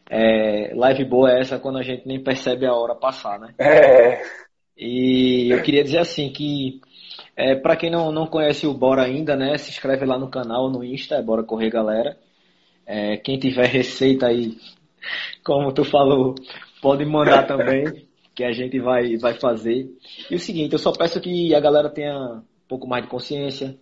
É, 0.09 0.73
live 0.75 1.05
boa 1.05 1.31
é 1.31 1.39
essa 1.39 1.59
quando 1.59 1.77
a 1.77 1.83
gente 1.83 2.05
nem 2.05 2.21
percebe 2.21 2.65
a 2.65 2.73
hora 2.73 2.93
passar, 2.93 3.39
né? 3.39 3.53
É, 3.57 4.21
E 4.83 5.51
eu 5.51 5.61
queria 5.61 5.83
dizer 5.83 5.99
assim 5.99 6.31
que 6.31 6.81
é, 7.35 7.55
para 7.55 7.75
quem 7.75 7.89
não, 7.89 8.11
não 8.11 8.27
conhece 8.27 8.67
o 8.67 8.73
Bora 8.73 9.03
ainda, 9.03 9.35
né? 9.35 9.57
Se 9.57 9.69
inscreve 9.69 10.05
lá 10.05 10.17
no 10.17 10.29
canal, 10.29 10.69
no 10.69 10.83
Insta, 10.83 11.15
é 11.15 11.21
Bora 11.21 11.43
Correr 11.43 11.69
Galera. 11.69 12.17
É, 12.85 13.17
quem 13.17 13.39
tiver 13.39 13.67
receita 13.67 14.27
aí, 14.27 14.57
como 15.43 15.71
tu 15.71 15.83
falou, 15.83 16.35
pode 16.81 17.05
mandar 17.05 17.47
também, 17.47 17.85
que 18.35 18.43
a 18.43 18.51
gente 18.51 18.79
vai, 18.79 19.17
vai 19.17 19.33
fazer. 19.33 19.89
E 20.29 20.35
o 20.35 20.39
seguinte, 20.39 20.73
eu 20.73 20.79
só 20.79 20.91
peço 20.91 21.21
que 21.21 21.55
a 21.55 21.59
galera 21.59 21.89
tenha 21.89 22.17
um 22.17 22.43
pouco 22.67 22.87
mais 22.87 23.03
de 23.03 23.09
consciência, 23.09 23.77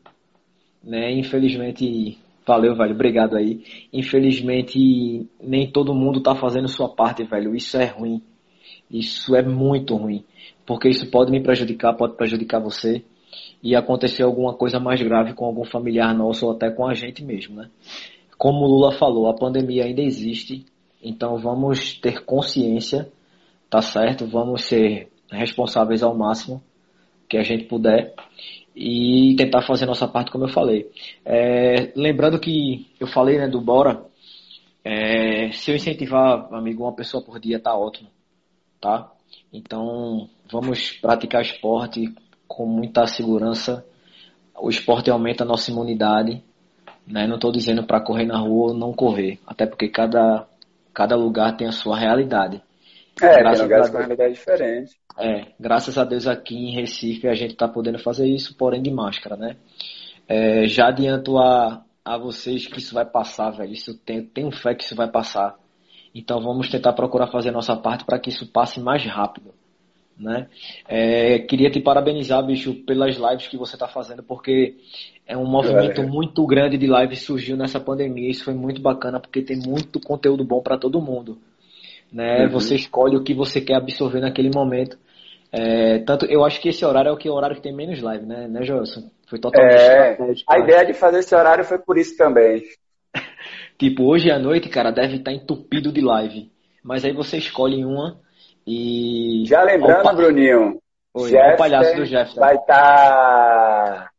né? 0.83 1.11
Infelizmente, 1.11 2.17
valeu, 2.45 2.75
velho, 2.75 2.93
obrigado 2.93 3.35
aí. 3.35 3.63
Infelizmente, 3.91 5.27
nem 5.41 5.71
todo 5.71 5.93
mundo 5.93 6.21
tá 6.21 6.35
fazendo 6.35 6.67
sua 6.67 6.89
parte, 6.89 7.23
velho. 7.23 7.55
Isso 7.55 7.77
é 7.77 7.85
ruim. 7.85 8.21
Isso 8.89 9.35
é 9.35 9.43
muito 9.43 9.95
ruim. 9.95 10.23
Porque 10.65 10.89
isso 10.89 11.09
pode 11.09 11.31
me 11.31 11.41
prejudicar, 11.41 11.95
pode 11.95 12.15
prejudicar 12.15 12.59
você. 12.59 13.03
E 13.61 13.75
acontecer 13.75 14.23
alguma 14.23 14.53
coisa 14.53 14.79
mais 14.79 15.01
grave 15.01 15.33
com 15.33 15.45
algum 15.45 15.65
familiar 15.65 16.15
nosso 16.15 16.45
ou 16.45 16.53
até 16.53 16.69
com 16.69 16.87
a 16.87 16.93
gente 16.93 17.23
mesmo, 17.23 17.55
né? 17.55 17.69
Como 18.37 18.59
o 18.59 18.67
Lula 18.67 18.93
falou, 18.93 19.27
a 19.27 19.33
pandemia 19.33 19.83
ainda 19.83 20.01
existe. 20.01 20.65
Então 21.03 21.37
vamos 21.37 21.93
ter 21.99 22.23
consciência, 22.23 23.11
tá 23.69 23.81
certo? 23.81 24.25
Vamos 24.25 24.63
ser 24.63 25.09
responsáveis 25.29 26.01
ao 26.01 26.15
máximo, 26.15 26.61
que 27.27 27.37
a 27.37 27.43
gente 27.43 27.65
puder 27.65 28.13
e 28.75 29.35
tentar 29.37 29.61
fazer 29.61 29.85
nossa 29.85 30.07
parte, 30.07 30.31
como 30.31 30.45
eu 30.45 30.49
falei. 30.49 30.89
É, 31.25 31.91
lembrando 31.95 32.39
que 32.39 32.87
eu 32.99 33.07
falei 33.07 33.37
né, 33.37 33.47
do 33.47 33.59
Bora, 33.59 34.05
é, 34.83 35.51
se 35.51 35.69
eu 35.69 35.75
incentivar, 35.75 36.47
amigo, 36.53 36.83
uma 36.83 36.95
pessoa 36.95 37.21
por 37.21 37.39
dia, 37.39 37.59
tá 37.59 37.75
ótimo, 37.75 38.09
tá? 38.79 39.11
Então, 39.51 40.29
vamos 40.49 40.93
praticar 40.93 41.41
esporte 41.41 42.13
com 42.49 42.65
muita 42.65 43.05
segurança. 43.05 43.85
O 44.59 44.69
esporte 44.69 45.09
aumenta 45.09 45.43
a 45.43 45.47
nossa 45.47 45.71
imunidade, 45.71 46.43
né? 47.07 47.27
Não 47.27 47.35
estou 47.35 47.51
dizendo 47.51 47.85
para 47.85 48.01
correr 48.01 48.25
na 48.25 48.39
rua 48.39 48.71
ou 48.71 48.73
não 48.73 48.91
correr, 48.91 49.39
até 49.47 49.65
porque 49.65 49.87
cada, 49.87 50.45
cada 50.93 51.15
lugar 51.15 51.55
tem 51.55 51.67
a 51.67 51.71
sua 51.71 51.97
realidade. 51.97 52.61
É, 53.21 53.39
graças 53.39 53.59
tem 53.59 53.67
lugares 53.67 53.89
com 53.89 53.97
realidade 53.97 54.33
diferente. 54.33 54.99
É, 55.17 55.45
graças 55.59 55.97
a 55.97 56.03
Deus 56.03 56.27
aqui 56.27 56.55
em 56.55 56.75
Recife 56.75 57.27
a 57.27 57.33
gente 57.33 57.51
está 57.51 57.67
podendo 57.67 57.99
fazer 57.99 58.27
isso, 58.27 58.55
porém 58.57 58.81
de 58.81 58.91
máscara, 58.91 59.37
né? 59.37 59.55
É, 60.27 60.65
já 60.67 60.87
adianto 60.87 61.37
a, 61.37 61.83
a 62.03 62.17
vocês 62.17 62.67
que 62.67 62.79
isso 62.79 62.93
vai 62.93 63.05
passar, 63.05 63.51
velho. 63.51 63.71
Isso 63.71 63.97
tem, 63.99 64.25
tenho 64.25 64.51
fé 64.51 64.73
que 64.73 64.83
isso 64.83 64.95
vai 64.95 65.09
passar. 65.09 65.55
Então 66.13 66.41
vamos 66.41 66.69
tentar 66.69 66.93
procurar 66.93 67.27
fazer 67.27 67.49
a 67.49 67.53
nossa 67.53 67.75
parte 67.75 68.03
para 68.05 68.19
que 68.19 68.29
isso 68.29 68.51
passe 68.51 68.79
mais 68.79 69.05
rápido. 69.05 69.53
Né? 70.19 70.47
É, 70.87 71.39
queria 71.39 71.71
te 71.71 71.79
parabenizar, 71.79 72.45
bicho, 72.45 72.73
pelas 72.85 73.15
lives 73.15 73.47
que 73.47 73.55
você 73.55 73.75
está 73.75 73.87
fazendo, 73.87 74.21
porque 74.21 74.75
é 75.25 75.37
um 75.37 75.45
movimento 75.45 76.01
é. 76.01 76.05
muito 76.05 76.45
grande 76.45 76.77
de 76.77 76.87
lives 76.87 77.21
surgiu 77.21 77.55
nessa 77.55 77.79
pandemia. 77.79 78.29
Isso 78.29 78.43
foi 78.43 78.53
muito 78.53 78.81
bacana, 78.81 79.19
porque 79.19 79.41
tem 79.41 79.57
muito 79.57 79.99
conteúdo 79.99 80.43
bom 80.43 80.61
para 80.61 80.77
todo 80.77 81.01
mundo. 81.01 81.37
Né? 82.11 82.43
Uhum. 82.43 82.49
Você 82.49 82.75
escolhe 82.75 83.15
o 83.15 83.23
que 83.23 83.33
você 83.33 83.61
quer 83.61 83.75
absorver 83.75 84.19
naquele 84.19 84.49
momento. 84.53 84.97
É, 85.51 85.99
tanto, 85.99 86.25
eu 86.25 86.43
acho 86.43 86.59
que 86.59 86.69
esse 86.69 86.83
horário 86.83 87.09
é 87.09 87.11
o, 87.11 87.17
que, 87.17 87.27
é 87.27 87.31
o 87.31 87.35
horário 87.35 87.55
que 87.55 87.61
tem 87.61 87.73
menos 87.73 88.01
live, 88.01 88.25
né, 88.25 88.47
né 88.47 88.63
Joelson? 88.63 89.09
Foi 89.27 89.39
totalmente 89.39 89.73
é, 89.73 90.17
A 90.47 90.59
ideia 90.59 90.85
de 90.85 90.93
fazer 90.93 91.19
esse 91.19 91.33
horário 91.33 91.63
foi 91.63 91.79
por 91.79 91.97
isso 91.97 92.17
também. 92.17 92.63
tipo, 93.79 94.03
hoje 94.03 94.29
à 94.29 94.37
noite, 94.37 94.67
cara, 94.69 94.91
deve 94.91 95.15
estar 95.15 95.31
entupido 95.31 95.91
de 95.91 96.01
live. 96.01 96.51
Mas 96.83 97.05
aí 97.05 97.13
você 97.13 97.37
escolhe 97.37 97.83
uma 97.83 98.19
e. 98.65 99.43
Já 99.45 99.63
lembrando, 99.63 100.01
Opa. 100.01 100.13
Bruninho. 100.13 100.79
Oi, 101.13 101.29
Jeffter 101.29 101.53
o 101.53 101.57
palhaço 101.57 101.95
do 101.95 102.05
Jeff. 102.05 102.35
Vai 102.35 102.55
estar. 102.55 102.65
Tá... 102.65 104.09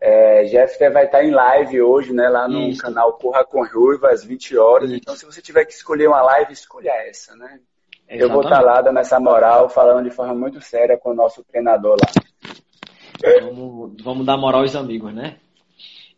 É, 0.00 0.44
vai 0.90 1.04
estar 1.04 1.18
tá 1.18 1.24
em 1.24 1.30
live 1.30 1.82
hoje, 1.82 2.12
né? 2.14 2.28
Lá 2.28 2.48
no 2.48 2.68
Isso. 2.68 2.80
canal 2.80 3.12
Corra 3.18 3.44
com 3.44 3.62
Ruiva, 3.62 4.08
às 4.08 4.24
20 4.24 4.56
horas. 4.56 4.90
Isso. 4.90 4.98
Então, 4.98 5.14
se 5.14 5.26
você 5.26 5.42
tiver 5.42 5.66
que 5.66 5.74
escolher 5.74 6.08
uma 6.08 6.22
live, 6.22 6.52
escolha 6.52 6.90
essa, 7.06 7.36
né? 7.36 7.60
Exatamente. 8.08 8.22
Eu 8.22 8.30
vou 8.30 8.42
estar 8.42 8.60
lá 8.60 8.80
dando 8.80 8.98
essa 8.98 9.20
moral, 9.20 9.68
falando 9.68 10.08
de 10.08 10.10
forma 10.10 10.34
muito 10.34 10.60
séria 10.60 10.98
com 10.98 11.10
o 11.10 11.14
nosso 11.14 11.44
treinador 11.44 11.96
lá. 12.00 12.10
Vamos, 13.42 14.02
vamos 14.02 14.26
dar 14.26 14.38
moral 14.38 14.62
aos 14.62 14.74
amigos, 14.74 15.14
né? 15.14 15.36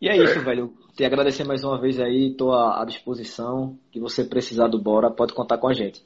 E 0.00 0.08
é 0.08 0.16
isso, 0.16 0.40
velho. 0.40 0.72
Te 0.94 1.04
agradecer 1.04 1.44
mais 1.44 1.64
uma 1.64 1.80
vez 1.80 1.98
aí, 1.98 2.30
estou 2.30 2.54
à 2.54 2.84
disposição. 2.84 3.76
Que 3.90 3.98
você 3.98 4.24
precisar 4.24 4.68
do 4.68 4.80
Bora, 4.80 5.10
pode 5.10 5.34
contar 5.34 5.58
com 5.58 5.68
a 5.68 5.72
gente. 5.72 6.04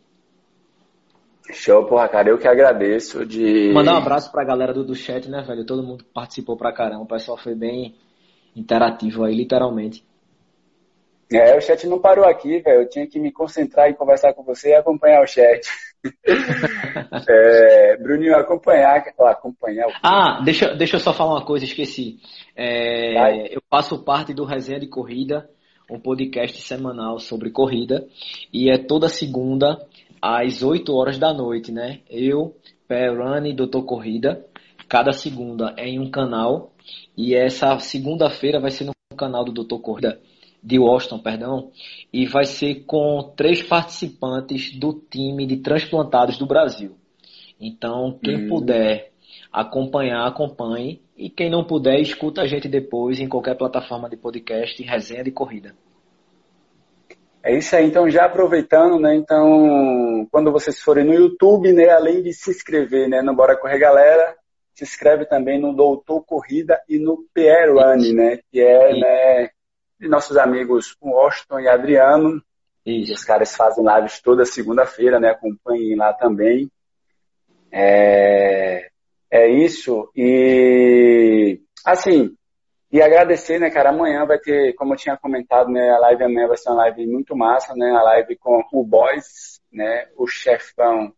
Show, 1.53 1.85
porra, 1.87 2.09
cara, 2.09 2.29
eu 2.29 2.39
que 2.39 2.49
agradeço 2.49 3.25
de. 3.25 3.73
Mandar 3.73 3.95
um 3.95 3.99
abraço 3.99 4.31
pra 4.33 4.45
galera 4.45 4.73
do, 4.73 4.85
do 4.85 4.95
chat, 4.95 5.29
né, 5.29 5.43
velho? 5.43 5.65
Todo 5.65 5.83
mundo 5.83 6.05
participou 6.13 6.57
pra 6.57 6.73
caramba. 6.73 7.03
O 7.03 7.09
pessoal 7.09 7.37
foi 7.37 7.55
bem 7.55 7.95
interativo 8.55 9.25
aí, 9.25 9.35
literalmente. 9.35 10.05
É, 11.33 11.57
o 11.57 11.61
chat 11.61 11.87
não 11.87 11.99
parou 11.99 12.25
aqui, 12.25 12.61
velho. 12.61 12.83
Eu 12.83 12.89
tinha 12.89 13.07
que 13.07 13.19
me 13.19 13.33
concentrar 13.33 13.89
em 13.91 13.95
conversar 13.95 14.33
com 14.33 14.45
você 14.45 14.71
e 14.71 14.75
acompanhar 14.75 15.23
o 15.23 15.27
chat. 15.27 15.67
é, 17.29 17.97
Bruninho, 17.97 18.37
acompanhar. 18.37 19.05
acompanhar 19.19 19.89
ah, 20.03 20.41
deixa, 20.45 20.75
deixa 20.75 20.97
eu 20.97 21.01
só 21.01 21.13
falar 21.13 21.35
uma 21.35 21.45
coisa, 21.45 21.65
esqueci. 21.65 22.19
É, 22.55 23.55
eu 23.55 23.61
faço 23.69 24.05
parte 24.05 24.33
do 24.33 24.45
Resenha 24.45 24.79
de 24.79 24.87
Corrida, 24.87 25.51
um 25.91 25.99
podcast 25.99 26.61
semanal 26.63 27.19
sobre 27.19 27.51
corrida. 27.51 28.07
E 28.53 28.71
é 28.71 28.79
toda 28.79 29.09
segunda, 29.09 29.85
às 30.27 30.61
8 30.61 30.93
horas 30.93 31.19
da 31.19 31.33
noite, 31.33 31.71
né? 31.71 32.01
Eu, 32.11 32.57
e 32.91 33.53
Doutor 33.53 33.85
Corrida. 33.85 34.45
Cada 34.89 35.13
segunda 35.13 35.73
é 35.77 35.89
em 35.89 36.01
um 36.01 36.11
canal. 36.11 36.73
E 37.17 37.35
essa 37.35 37.79
segunda-feira 37.79 38.59
vai 38.59 38.73
ser 38.73 38.85
no 38.85 38.93
canal 39.17 39.45
do 39.45 39.53
Doutor 39.53 39.79
Corrida 39.79 40.21
de 40.63 40.81
Washington, 40.81 41.21
perdão, 41.21 41.71
e 42.13 42.27
vai 42.27 42.45
ser 42.45 42.87
com 42.87 43.33
três 43.37 43.63
participantes 43.63 44.77
do 44.77 44.93
time 44.95 45.47
de 45.47 45.59
transplantados 45.59 46.39
do 46.39 46.47
Brasil. 46.47 46.97
Então, 47.61 48.19
quem 48.21 48.47
hum. 48.47 48.49
puder 48.49 49.13
acompanhar, 49.53 50.27
acompanhe. 50.27 51.01
E 51.17 51.31
quem 51.31 51.49
não 51.49 51.65
puder, 51.65 52.01
escuta 52.01 52.43
a 52.43 52.47
gente 52.47 52.69
depois 52.69 53.21
em 53.21 53.29
qualquer 53.29 53.57
plataforma 53.57 54.11
de 54.11 54.17
podcast, 54.17 54.83
resenha 54.83 55.23
de 55.23 55.31
corrida. 55.31 55.75
É 57.47 57.57
isso 57.57 57.77
aí, 57.77 57.87
então 57.87 58.11
já 58.11 58.25
aproveitando, 58.25 58.99
né? 58.99 59.15
Então, 59.15 60.27
quando 60.33 60.51
vocês 60.51 60.83
forem 60.83 61.05
no 61.05 61.15
YouTube, 61.15 61.73
né, 61.73 61.89
além 61.91 62.21
de 62.21 62.33
se 62.33 62.51
inscrever, 62.51 63.09
né, 63.09 63.23
no 63.23 63.37
Bora 63.37 63.57
Correr 63.57 63.79
Galera, 63.79 64.35
se 64.75 64.83
inscreve 64.83 65.27
também 65.27 65.61
no 65.61 65.73
Doutor 65.73 66.25
Corrida 66.25 66.83
e 66.89 66.99
no 66.99 67.25
Run, 67.37 68.15
né, 68.15 68.41
que 68.51 68.61
é, 68.61 68.99
né, 68.99 69.51
de 70.01 70.09
nossos 70.09 70.37
amigos 70.37 70.97
Washington 71.01 71.61
e 71.61 71.69
Adriano. 71.69 72.43
Isso. 72.85 73.13
Os 73.13 73.23
caras 73.23 73.55
fazem 73.55 73.85
lives 73.85 74.21
toda 74.21 74.45
segunda-feira, 74.45 75.21
né? 75.21 75.31
Acompanhem 75.31 75.95
lá 75.95 76.13
também. 76.13 76.69
É, 77.71 78.89
é 79.31 79.49
isso. 79.49 80.11
E 80.17 81.61
assim, 81.85 82.37
e 82.97 83.03
agradecer, 83.03 83.59
né, 83.61 83.71
cara? 83.71 83.91
Amanhã 83.91 84.25
vai 84.25 84.39
ter, 84.39 84.73
como 84.73 84.95
eu 84.95 84.97
tinha 84.97 85.19
comentado, 85.19 85.71
né? 85.71 85.91
A 85.91 85.99
live 85.99 86.25
amanhã 86.25 86.49
vai 86.49 86.57
ser 86.57 86.71
uma 86.71 86.79
live 86.79 87.07
muito 87.07 87.37
massa, 87.37 87.75
né? 87.77 87.91
A 87.91 88.03
live 88.03 88.37
com 88.37 88.65
o 88.73 88.83
Boys, 88.83 89.61
né? 89.71 90.09
O 90.17 90.27
chefão 90.27 91.13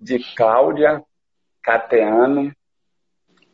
de 0.00 0.18
Cláudia 0.34 1.00
Cateano, 1.62 2.52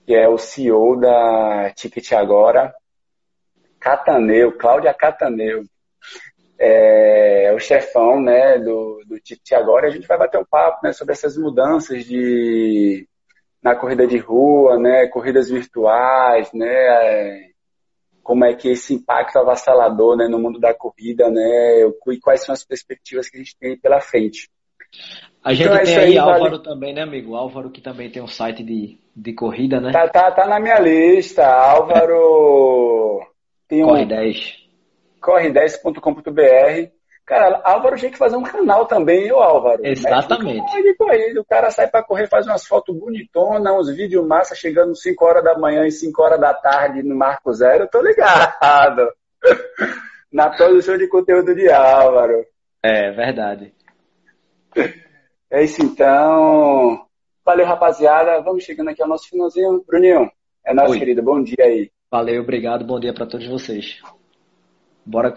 que 0.06 0.14
é 0.14 0.26
o 0.26 0.38
CEO 0.38 0.98
da 0.98 1.70
Ticket 1.74 2.12
Agora. 2.12 2.74
Cataneu, 3.78 4.56
Cláudia 4.56 4.94
Cataneu, 4.94 5.62
é, 6.58 7.52
o 7.54 7.58
chefão 7.58 8.22
né, 8.22 8.58
do, 8.58 9.02
do 9.06 9.20
Tite 9.20 9.54
agora, 9.54 9.86
e 9.86 9.90
a 9.90 9.92
gente 9.92 10.08
vai 10.08 10.16
bater 10.16 10.38
um 10.40 10.46
papo 10.46 10.80
né, 10.82 10.92
sobre 10.94 11.12
essas 11.12 11.36
mudanças 11.36 12.06
de, 12.06 13.06
na 13.62 13.76
corrida 13.76 14.06
de 14.06 14.16
rua, 14.16 14.78
né, 14.78 15.06
corridas 15.08 15.50
virtuais, 15.50 16.50
né, 16.54 17.52
como 18.26 18.44
é 18.44 18.52
que 18.54 18.68
esse 18.68 18.92
impacto 18.92 19.38
avassalador 19.38 20.16
né, 20.16 20.26
no 20.26 20.40
mundo 20.40 20.58
da 20.58 20.74
corrida, 20.74 21.30
né, 21.30 21.86
e 22.08 22.20
quais 22.20 22.44
são 22.44 22.52
as 22.52 22.64
perspectivas 22.64 23.30
que 23.30 23.36
a 23.36 23.40
gente 23.40 23.56
tem 23.56 23.78
pela 23.78 24.00
frente. 24.00 24.50
A 25.44 25.54
gente 25.54 25.68
então, 25.68 25.76
é 25.76 25.84
tem 25.84 25.96
aí, 25.96 26.04
aí 26.06 26.18
Álvaro 26.18 26.50
vale... 26.50 26.62
também, 26.64 26.92
né, 26.92 27.02
amigo? 27.02 27.36
Álvaro 27.36 27.70
que 27.70 27.80
também 27.80 28.10
tem 28.10 28.20
um 28.20 28.26
site 28.26 28.64
de, 28.64 28.98
de 29.14 29.32
corrida, 29.32 29.80
né? 29.80 29.92
Tá, 29.92 30.08
tá, 30.08 30.32
tá 30.32 30.48
na 30.48 30.58
minha 30.58 30.80
lista. 30.80 31.46
Álvaro 31.46 33.20
tem 33.68 33.84
um, 33.84 33.86
Corre 33.86 34.06
10. 34.06 34.66
Corre10.com.br. 35.22 36.95
Cara, 37.26 37.60
Álvaro 37.64 37.96
tinha 37.96 38.10
que 38.10 38.16
fazer 38.16 38.36
um 38.36 38.42
canal 38.44 38.86
também, 38.86 39.32
o 39.32 39.38
Álvaro. 39.38 39.84
Exatamente. 39.84 40.60
Né? 40.60 41.34
O 41.36 41.44
cara 41.44 41.72
sai 41.72 41.88
para 41.88 42.04
correr, 42.04 42.28
faz 42.28 42.46
umas 42.46 42.64
fotos 42.64 42.96
bonitonas, 42.96 43.74
uns 43.74 43.96
vídeos 43.96 44.24
massa, 44.24 44.54
chegando 44.54 44.94
5 44.94 45.24
horas 45.24 45.42
da 45.42 45.58
manhã 45.58 45.84
e 45.84 45.90
5 45.90 46.22
horas 46.22 46.40
da 46.40 46.54
tarde 46.54 47.02
no 47.02 47.16
Marco 47.16 47.52
Zero, 47.52 47.84
eu 47.84 47.90
tô 47.90 48.00
ligado. 48.00 49.12
Na 50.32 50.50
produção 50.50 50.96
de 50.96 51.08
conteúdo 51.08 51.52
de 51.52 51.68
Álvaro. 51.68 52.44
É, 52.80 53.10
verdade. 53.10 53.74
É 55.50 55.64
isso 55.64 55.82
então. 55.82 57.06
Valeu, 57.44 57.66
rapaziada. 57.66 58.40
Vamos 58.40 58.62
chegando 58.62 58.90
aqui 58.90 59.02
ao 59.02 59.08
nosso 59.08 59.28
finalzinho. 59.28 59.82
Bruninho, 59.84 60.30
é 60.64 60.72
nosso 60.72 60.92
Oi. 60.92 60.98
querido. 60.98 61.22
Bom 61.22 61.42
dia 61.42 61.64
aí. 61.64 61.90
Valeu, 62.10 62.42
obrigado, 62.42 62.84
bom 62.84 63.00
dia 63.00 63.12
para 63.12 63.26
todos 63.26 63.48
vocês. 63.48 64.00
Bora 65.04 65.32